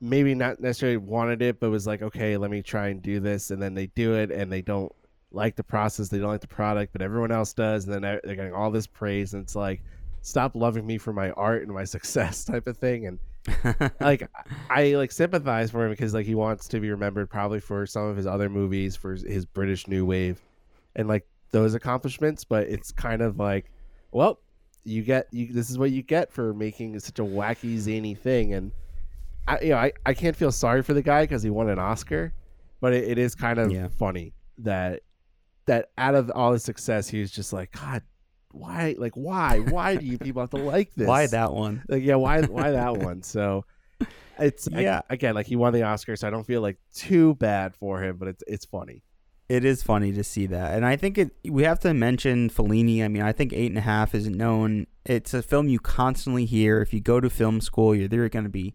[0.00, 3.50] maybe not necessarily wanted it, but was like, okay, let me try and do this.
[3.50, 4.92] And then they do it and they don't
[5.32, 7.84] like the process, they don't like the product, but everyone else does.
[7.84, 9.34] And then they're getting all this praise.
[9.34, 9.82] And it's like,
[10.28, 13.06] stop loving me for my art and my success type of thing.
[13.06, 13.18] And
[14.00, 14.28] like
[14.70, 18.04] I like sympathize for him because like he wants to be remembered probably for some
[18.04, 20.40] of his other movies for his British New Wave
[20.96, 22.44] and like those accomplishments.
[22.44, 23.70] But it's kind of like
[24.12, 24.38] well
[24.84, 28.54] you get you this is what you get for making such a wacky zany thing.
[28.54, 28.72] And
[29.46, 31.78] I you know I, I can't feel sorry for the guy because he won an
[31.78, 32.32] Oscar
[32.80, 33.88] but it, it is kind of Yeah.
[33.88, 35.00] funny that
[35.66, 38.02] that out of all his success he was just like god
[38.52, 41.82] why like why why do you people have to like this Why that one?
[41.88, 43.64] like yeah why why that one so
[44.38, 45.00] it's I- Yeah.
[45.10, 48.16] again like he won the oscar so i don't feel like too bad for him
[48.16, 49.02] but it's it's funny
[49.48, 51.30] It is funny to see that, and I think it.
[51.48, 53.02] We have to mention Fellini.
[53.02, 54.86] I mean, I think Eight and a Half isn't known.
[55.06, 56.82] It's a film you constantly hear.
[56.82, 58.74] If you go to film school, you're either going to be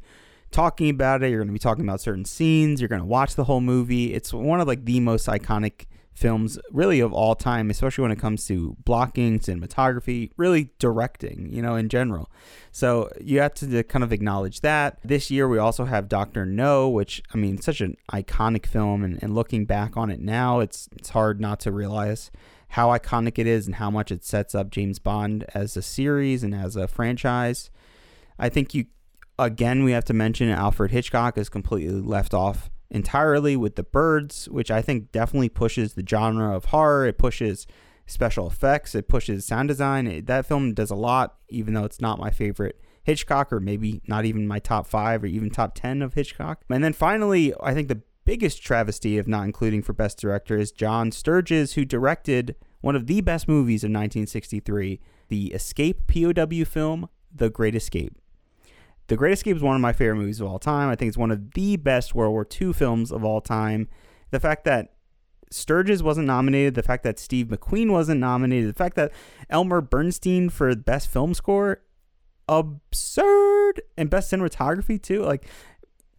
[0.50, 1.30] talking about it.
[1.30, 2.82] You're going to be talking about certain scenes.
[2.82, 4.16] You're going to watch the whole movie.
[4.16, 8.20] It's one of like the most iconic films really of all time, especially when it
[8.20, 12.32] comes to blocking, cinematography, really directing, you know, in general.
[12.72, 15.00] So you have to kind of acknowledge that.
[15.04, 19.22] This year we also have Doctor No, which I mean, such an iconic film, and,
[19.22, 22.32] and looking back on it now, it's it's hard not to realize
[22.70, 26.44] how iconic it is and how much it sets up James Bond as a series
[26.44, 27.70] and as a franchise.
[28.40, 28.86] I think you
[29.40, 34.48] again we have to mention Alfred Hitchcock is completely left off entirely with the birds,
[34.48, 37.06] which I think definitely pushes the genre of horror.
[37.06, 37.68] It pushes
[38.06, 38.96] special effects.
[38.96, 40.08] It pushes sound design.
[40.08, 44.02] It, that film does a lot, even though it's not my favorite Hitchcock, or maybe
[44.08, 46.62] not even my top five or even top 10 of Hitchcock.
[46.70, 50.72] And then finally, I think the biggest travesty of not including for Best Director is
[50.72, 57.10] John Sturges, who directed one of the best movies of 1963, the Escape POW film,
[57.34, 58.18] The Great Escape.
[59.08, 60.90] The Great Escape is one of my favorite movies of all time.
[60.90, 63.90] I think it's one of the best World War II films of all time.
[64.32, 64.94] The fact that
[65.52, 69.12] Sturges wasn't nominated, the fact that Steve McQueen wasn't nominated, the fact that
[69.50, 71.82] Elmer Bernstein for best film score,
[72.48, 75.22] absurd, and best cinematography too.
[75.22, 75.46] Like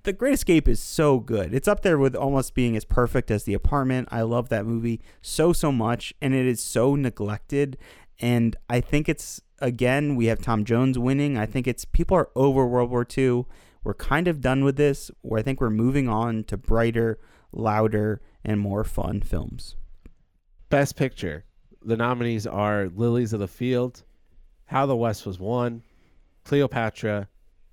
[0.05, 1.55] the Great Escape is so good.
[1.55, 4.09] It's up there with almost being as perfect as The Apartment.
[4.13, 7.77] I love that movie so so much, and it is so neglected.
[8.21, 11.39] And I think it's again we have Tom Jones winning.
[11.39, 13.47] I think it's people are over World War II.
[13.83, 15.11] We're kind of done with this.
[15.23, 17.19] Where I think we're moving on to brighter,
[17.51, 19.77] louder, and more fun films.
[20.69, 21.45] Best Picture.
[21.83, 24.05] The nominees are Lilies of the Field,
[24.67, 25.83] How the West Was Won,
[26.45, 27.29] Cleopatra,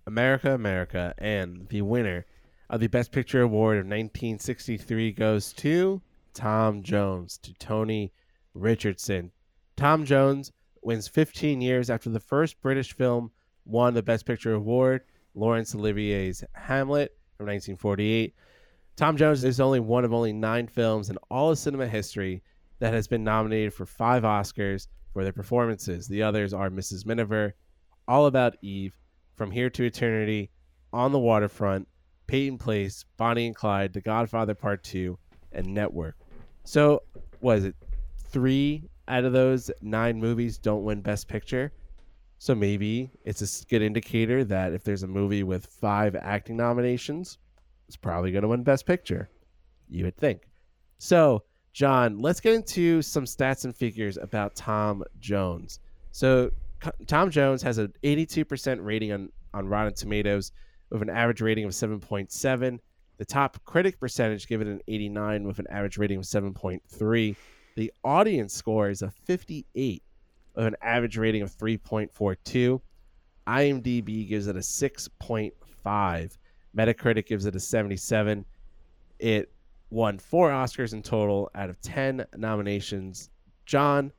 [0.06, 2.26] America, America, and the winner
[2.70, 6.02] of the Best Picture Award of 1963 goes to
[6.34, 8.12] Tom Jones, to Tony
[8.54, 9.32] Richardson.
[9.78, 10.52] Tom Jones
[10.82, 13.32] wins 15 years after the first British film
[13.66, 15.02] won the Best Picture Award,
[15.36, 18.36] Laurence Olivier's Hamlet from 1948.
[18.96, 22.44] Tom Jones is only one of only nine films in all of cinema history
[22.80, 26.08] that has been nominated for five Oscars for their performances.
[26.08, 27.06] The others are Mrs.
[27.06, 27.56] Miniver,
[28.08, 28.94] All About Eve,
[29.36, 30.50] From Here to Eternity,
[30.92, 31.88] On the Waterfront,
[32.28, 35.18] Peyton Place, Bonnie and Clyde, The Godfather Part 2,
[35.52, 36.16] and Network.
[36.64, 37.04] So,
[37.42, 37.76] was it
[38.30, 41.72] three out of those nine movies don't win Best Picture?
[42.38, 47.38] So maybe it's a good indicator that if there's a movie with five acting nominations,
[47.88, 49.30] it's probably going to win Best Picture.
[49.90, 50.48] You would think.
[50.98, 55.80] So, John, let's get into some stats and figures about Tom Jones.
[56.12, 56.52] So,
[57.08, 60.52] Tom Jones has an 82% rating on, on Rotten Tomatoes
[60.90, 62.80] with an average rating of 7.7.
[63.18, 67.36] The top critic percentage given an 89 with an average rating of 7.3.
[67.76, 70.04] The audience score is a 58
[70.56, 72.82] with an average rating of 3.42.
[73.48, 76.38] IMDb gives it a 6.5.
[76.76, 78.46] Metacritic gives it a 77.
[79.20, 79.52] It
[79.90, 83.30] won four Oscars in total out of 10 nominations.
[83.66, 84.12] John,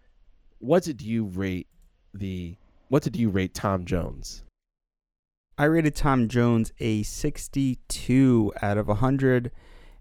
[0.59, 1.67] what did you rate
[2.15, 2.57] the
[2.89, 4.45] what did you rate Tom Jones?
[5.57, 9.51] I rated Tom Jones a 62 out of 100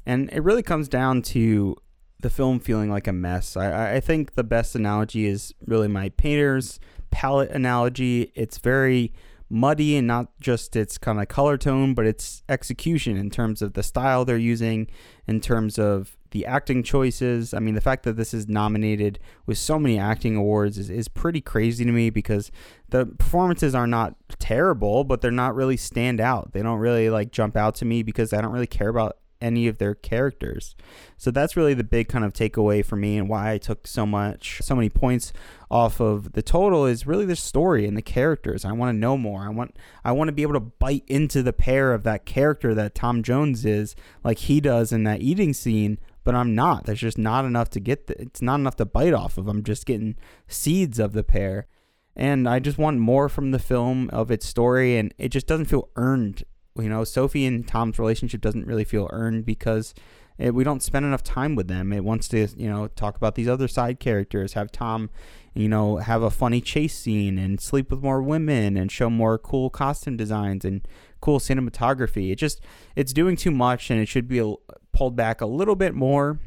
[0.05, 1.77] and it really comes down to
[2.21, 3.55] the film feeling like a mess.
[3.57, 6.79] I, I think the best analogy is really my painter's
[7.09, 8.31] palette analogy.
[8.35, 9.13] It's very
[9.49, 13.73] muddy and not just its kind of color tone, but its execution in terms of
[13.73, 14.87] the style they're using,
[15.27, 17.53] in terms of the acting choices.
[17.53, 21.09] I mean, the fact that this is nominated with so many acting awards is, is
[21.09, 22.49] pretty crazy to me because
[22.89, 26.53] the performances are not terrible, but they're not really stand out.
[26.53, 29.67] They don't really like jump out to me because I don't really care about any
[29.67, 30.75] of their characters.
[31.17, 34.05] So that's really the big kind of takeaway for me and why I took so
[34.05, 35.33] much so many points
[35.69, 38.65] off of the total is really the story and the characters.
[38.65, 39.41] I want to know more.
[39.41, 42.73] I want I want to be able to bite into the pair of that character
[42.75, 46.85] that Tom Jones is like he does in that eating scene, but I'm not.
[46.85, 49.47] There's just not enough to get the, it's not enough to bite off of.
[49.47, 50.15] I'm just getting
[50.47, 51.67] seeds of the pair
[52.15, 55.65] And I just want more from the film of its story and it just doesn't
[55.65, 56.43] feel earned
[56.77, 59.93] you know, Sophie and Tom's relationship doesn't really feel earned because
[60.37, 61.91] it, we don't spend enough time with them.
[61.91, 65.09] It wants to, you know, talk about these other side characters, have Tom,
[65.53, 69.37] you know, have a funny chase scene and sleep with more women and show more
[69.37, 70.87] cool costume designs and
[71.19, 72.31] cool cinematography.
[72.31, 72.61] It just,
[72.95, 74.55] it's doing too much and it should be
[74.93, 76.39] pulled back a little bit more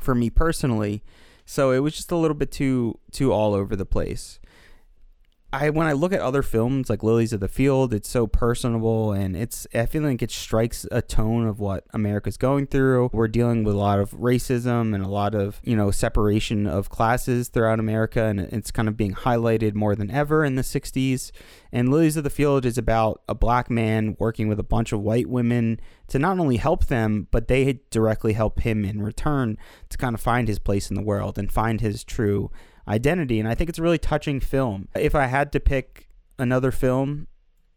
[0.00, 1.02] for me personally.
[1.44, 4.40] So it was just a little bit too, too all over the place.
[5.50, 9.12] I when I look at other films like Lilies of the Field, it's so personable
[9.12, 13.08] and it's I feel like it strikes a tone of what America's going through.
[13.14, 16.90] We're dealing with a lot of racism and a lot of, you know, separation of
[16.90, 21.30] classes throughout America and it's kind of being highlighted more than ever in the 60s.
[21.72, 25.00] And Lilies of the Field is about a black man working with a bunch of
[25.00, 29.56] white women to not only help them, but they directly help him in return
[29.88, 32.50] to kind of find his place in the world and find his true
[32.88, 33.38] identity.
[33.38, 34.88] And I think it's a really touching film.
[34.94, 36.08] If I had to pick
[36.38, 37.26] another film,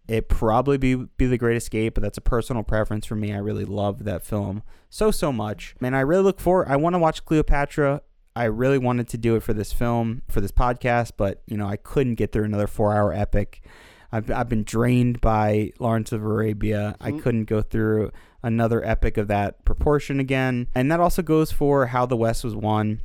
[0.08, 3.34] it probably be be The Great Escape, but that's a personal preference for me.
[3.34, 6.68] I really love that film so so much, and I really look forward.
[6.68, 8.02] I want to watch Cleopatra.
[8.36, 11.68] I really wanted to do it for this film, for this podcast, but you know
[11.68, 13.64] I couldn't get through another four-hour epic.
[14.12, 16.98] I've I've been drained by Lawrence of Arabia.
[17.00, 17.16] Mm-hmm.
[17.18, 18.12] I couldn't go through
[18.44, 22.56] another epic of that proportion again, and that also goes for How the West Was
[22.56, 23.02] Won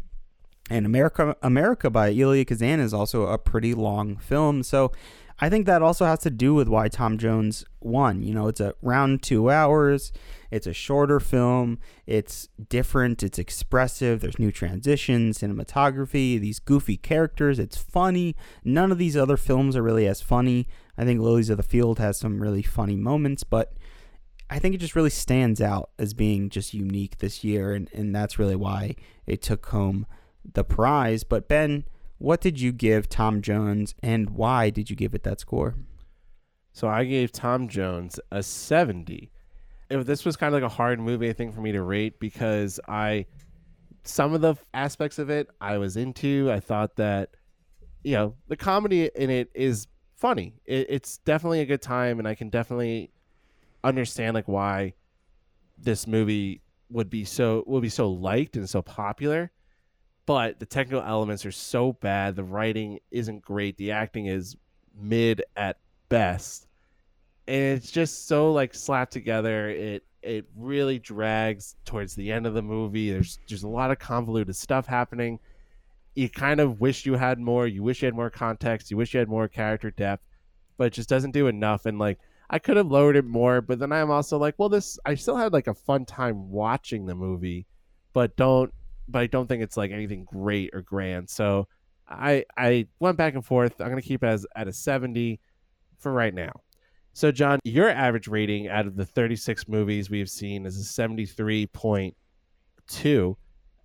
[0.70, 4.62] and America America by Elia Kazan is also a pretty long film.
[4.62, 4.92] So
[5.38, 8.22] I think that also has to do with why Tom Jones won.
[8.22, 10.12] You know, it's around two hours.
[10.50, 11.78] It's a shorter film.
[12.06, 13.22] It's different.
[13.22, 14.20] It's expressive.
[14.20, 17.58] There's new transitions, cinematography, these goofy characters.
[17.58, 18.34] It's funny.
[18.64, 20.68] None of these other films are really as funny.
[20.96, 23.74] I think Lilies of the Field has some really funny moments, but
[24.48, 28.14] I think it just really stands out as being just unique this year, and, and
[28.14, 28.94] that's really why
[29.26, 30.06] it took home
[30.54, 31.24] the prize.
[31.24, 31.84] But Ben,
[32.18, 35.74] what did you give Tom Jones and why did you give it that score?
[36.72, 39.30] So I gave Tom Jones a 70.
[39.88, 42.18] If this was kind of like a hard movie, I think, for me to rate
[42.18, 43.26] because I,
[44.04, 46.50] some of the aspects of it I was into.
[46.50, 47.30] I thought that,
[48.02, 49.86] you know, the comedy in it is
[50.16, 50.54] funny.
[50.64, 53.10] It, it's definitely a good time, and I can definitely
[53.84, 54.94] understand like why
[55.78, 56.60] this movie
[56.90, 59.50] would be so would be so liked and so popular
[60.26, 62.36] but the technical elements are so bad.
[62.36, 63.76] The writing isn't great.
[63.76, 64.56] The acting is
[65.00, 65.78] mid at
[66.08, 66.66] best,
[67.46, 69.70] and it's just so like slapped together.
[69.70, 73.10] It it really drags towards the end of the movie.
[73.10, 75.38] There's there's a lot of convoluted stuff happening.
[76.16, 77.66] You kind of wish you had more.
[77.66, 78.90] You wish you had more context.
[78.90, 80.24] You wish you had more character depth,
[80.76, 81.86] but it just doesn't do enough.
[81.86, 82.18] And like
[82.50, 85.36] I could have lowered it more, but then I'm also like, well, this I still
[85.36, 87.66] had like a fun time watching the movie,
[88.12, 88.72] but don't
[89.08, 91.30] but I don't think it's like anything great or grand.
[91.30, 91.68] So
[92.08, 93.80] I I went back and forth.
[93.80, 95.40] I'm gonna keep it as at a 70
[95.98, 96.52] for right now.
[97.12, 103.36] So John, your average rating out of the 36 movies we've seen is a 73.2,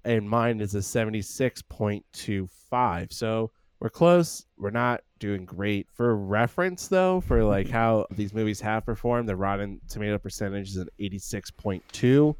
[0.03, 3.13] and mine is a 76.25.
[3.13, 4.45] So we're close.
[4.57, 5.87] We're not doing great.
[5.93, 10.77] For reference, though, for like how these movies have performed, the Rotten Tomato percentage is
[10.77, 12.35] an 86.2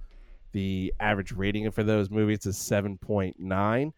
[0.52, 3.94] the average rating for those movies is 7.9.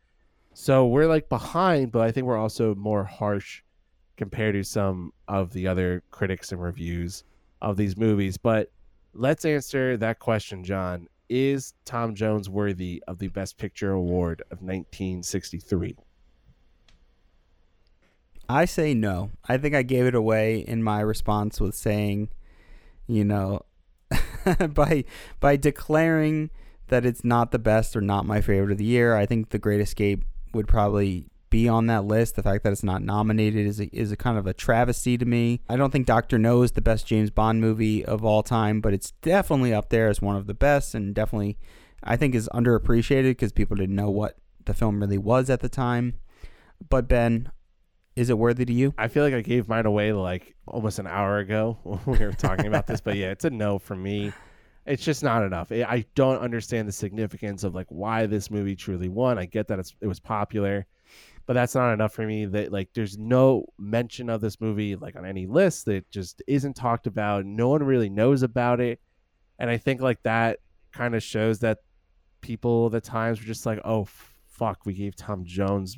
[0.53, 3.63] So we're like behind, but I think we're also more harsh
[4.17, 7.23] compared to some of the other critics and reviews
[7.61, 8.37] of these movies.
[8.37, 8.71] But
[9.13, 11.07] let's answer that question, John.
[11.29, 15.95] Is Tom Jones worthy of the Best Picture award of 1963?
[18.47, 19.31] I say no.
[19.47, 22.29] I think I gave it away in my response with saying,
[23.07, 23.61] you know,
[24.69, 25.03] by
[25.39, 26.49] by declaring
[26.87, 29.15] that it's not the best or not my favorite of the year.
[29.15, 32.35] I think The Great Escape would probably be on that list.
[32.35, 35.25] The fact that it's not nominated is a, is a kind of a travesty to
[35.25, 35.61] me.
[35.69, 38.93] I don't think Doctor No is the best James Bond movie of all time, but
[38.93, 41.57] it's definitely up there as one of the best, and definitely
[42.03, 45.69] I think is underappreciated because people didn't know what the film really was at the
[45.69, 46.15] time.
[46.89, 47.51] But Ben,
[48.15, 48.93] is it worthy to you?
[48.97, 52.33] I feel like I gave mine away like almost an hour ago when we were
[52.33, 54.31] talking about this, but yeah, it's a no for me.
[54.85, 55.71] It's just not enough.
[55.71, 59.39] I don't understand the significance of like why this movie truly won.
[59.39, 60.85] I get that it was popular,
[61.45, 62.45] but that's not enough for me.
[62.45, 66.75] That like there's no mention of this movie like on any list that just isn't
[66.75, 67.45] talked about.
[67.45, 68.99] No one really knows about it,
[69.57, 70.59] and I think like that
[70.91, 71.77] kind of shows that
[72.41, 74.05] people at times were just like, oh
[74.47, 75.97] fuck, we gave Tom Jones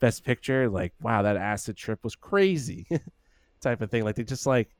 [0.00, 0.68] Best Picture.
[0.68, 2.86] Like, wow, that acid trip was crazy,
[3.60, 4.04] type of thing.
[4.04, 4.70] Like, they just like,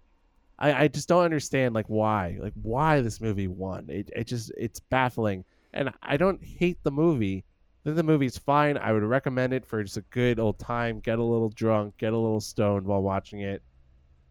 [0.59, 3.87] I, I just don't understand like why, like why this movie won.
[3.89, 7.45] It, it just it's baffling, and I don't hate the movie.
[7.85, 8.79] The movie's fine.
[8.79, 11.01] I would recommend it for just a good old time.
[11.01, 13.63] Get a little drunk, get a little stoned while watching it,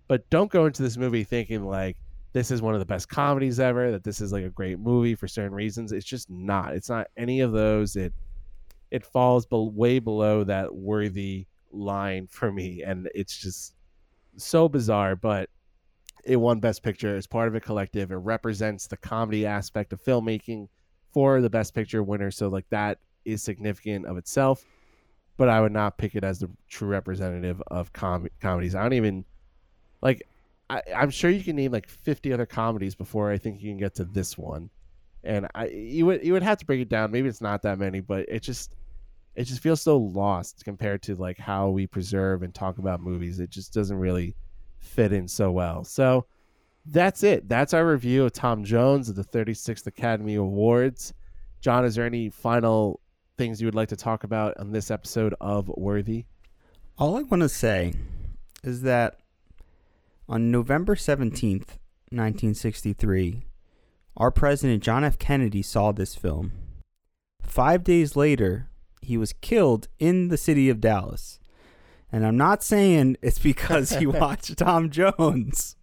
[0.07, 1.97] but don't go into this movie thinking like
[2.31, 3.91] this is one of the best comedies ever.
[3.91, 5.91] That this is like a great movie for certain reasons.
[5.91, 6.73] It's just not.
[6.73, 7.95] It's not any of those.
[7.95, 8.14] It
[8.94, 13.74] it falls be- way below that worthy line for me, and it's just
[14.38, 15.15] so bizarre.
[15.15, 15.49] But
[16.24, 18.11] it won Best Picture as part of a collective.
[18.11, 20.68] It represents the comedy aspect of filmmaking
[21.11, 22.32] for the Best Picture winner.
[22.32, 24.64] So like that is significant of itself.
[25.38, 28.76] but I would not pick it as the true representative of com- comedies.
[28.76, 29.26] I don't even
[30.02, 30.22] like.
[30.70, 33.78] I, I'm sure you can name like 50 other comedies before I think you can
[33.78, 34.70] get to this one,
[35.24, 37.11] and I you would you would have to break it down.
[37.11, 38.76] Maybe it's not that many, but it just
[39.35, 43.39] it just feels so lost compared to like how we preserve and talk about movies.
[43.39, 44.35] It just doesn't really
[44.80, 45.84] fit in so well.
[45.84, 46.26] So
[46.85, 47.47] that's it.
[47.47, 51.14] That's our review of Tom Jones of the 36th Academy Awards.
[51.61, 52.99] John, is there any final
[53.38, 56.26] things you would like to talk about on this episode of Worthy?
[56.97, 57.93] All I want to say
[58.64, 59.19] is that
[60.27, 61.77] on November 17th,
[62.11, 63.45] 1963,
[64.15, 65.18] our president John F.
[65.18, 66.51] Kennedy saw this film.
[67.41, 68.69] Five days later,
[69.04, 71.40] he was killed in the city of Dallas.
[72.12, 75.76] And I'm not saying it's because he watched Tom Jones.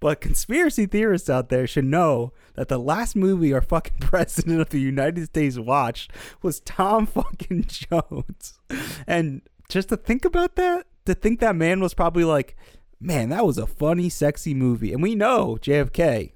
[0.00, 4.70] But conspiracy theorists out there should know that the last movie our fucking president of
[4.70, 6.12] the United States watched
[6.42, 8.58] was Tom fucking Jones.
[9.06, 12.56] And just to think about that, to think that man was probably like,
[13.00, 14.92] man, that was a funny, sexy movie.
[14.92, 16.32] And we know JFK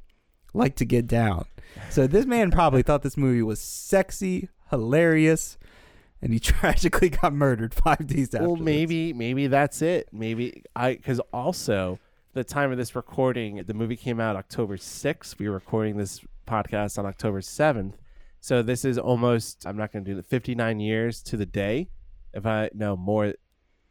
[0.55, 1.47] liked to get down.
[1.91, 5.59] So this man probably thought this movie was sexy, hilarious,
[6.27, 8.49] and he tragically got murdered five days after.
[8.49, 10.09] Well, maybe maybe that's it.
[10.13, 12.01] Maybe I because also
[12.35, 15.39] the time of this recording, the movie came out October sixth.
[15.39, 17.97] We were recording this podcast on October seventh,
[18.41, 19.65] so this is almost.
[19.65, 21.91] I'm not going to do the 59 years to the day.
[22.35, 23.35] If I no more,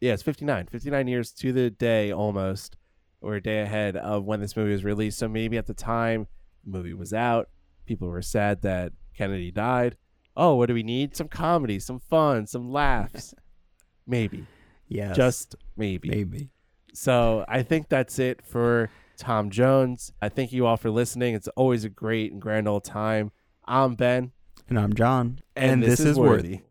[0.01, 0.67] yeah, it's 59.
[0.67, 2.75] 59 years to the day almost,
[3.21, 5.19] or a day ahead of when this movie was released.
[5.19, 6.27] So maybe at the time
[6.65, 7.47] the movie was out,
[7.85, 9.95] people were sad that Kennedy died.
[10.37, 11.15] Oh, what do we need?
[11.15, 13.33] Some comedy, some fun, some laughs.
[14.07, 14.45] maybe.
[14.87, 16.09] Yeah, Just maybe.
[16.09, 16.49] maybe.
[16.93, 20.11] So I think that's it for Tom Jones.
[20.21, 21.33] I thank you all for listening.
[21.35, 23.31] It's always a great and grand old time.
[23.65, 24.31] I'm Ben,
[24.69, 25.39] And I'm John.
[25.55, 26.61] and, this, is Worthy.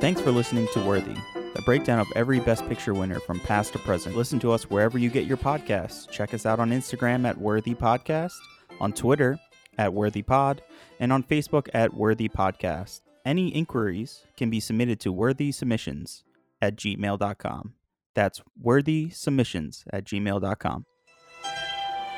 [0.00, 1.16] Thanks for listening to Worthy,
[1.64, 4.16] breakdown of every Best Picture winner from past to present.
[4.16, 6.08] Listen to us wherever you get your podcasts.
[6.10, 8.34] Check us out on Instagram at Worthy Podcast,
[8.80, 9.38] on Twitter
[9.78, 10.62] at Worthy Pod,
[11.00, 13.00] and on Facebook at Worthy Podcast.
[13.24, 16.24] Any inquiries can be submitted to worthy submissions
[16.60, 17.74] at gmail.com.
[18.14, 20.86] That's worthy submissions at gmail.com.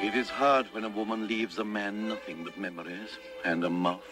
[0.03, 4.03] It is hard when a woman leaves a man nothing but memories and a mouth.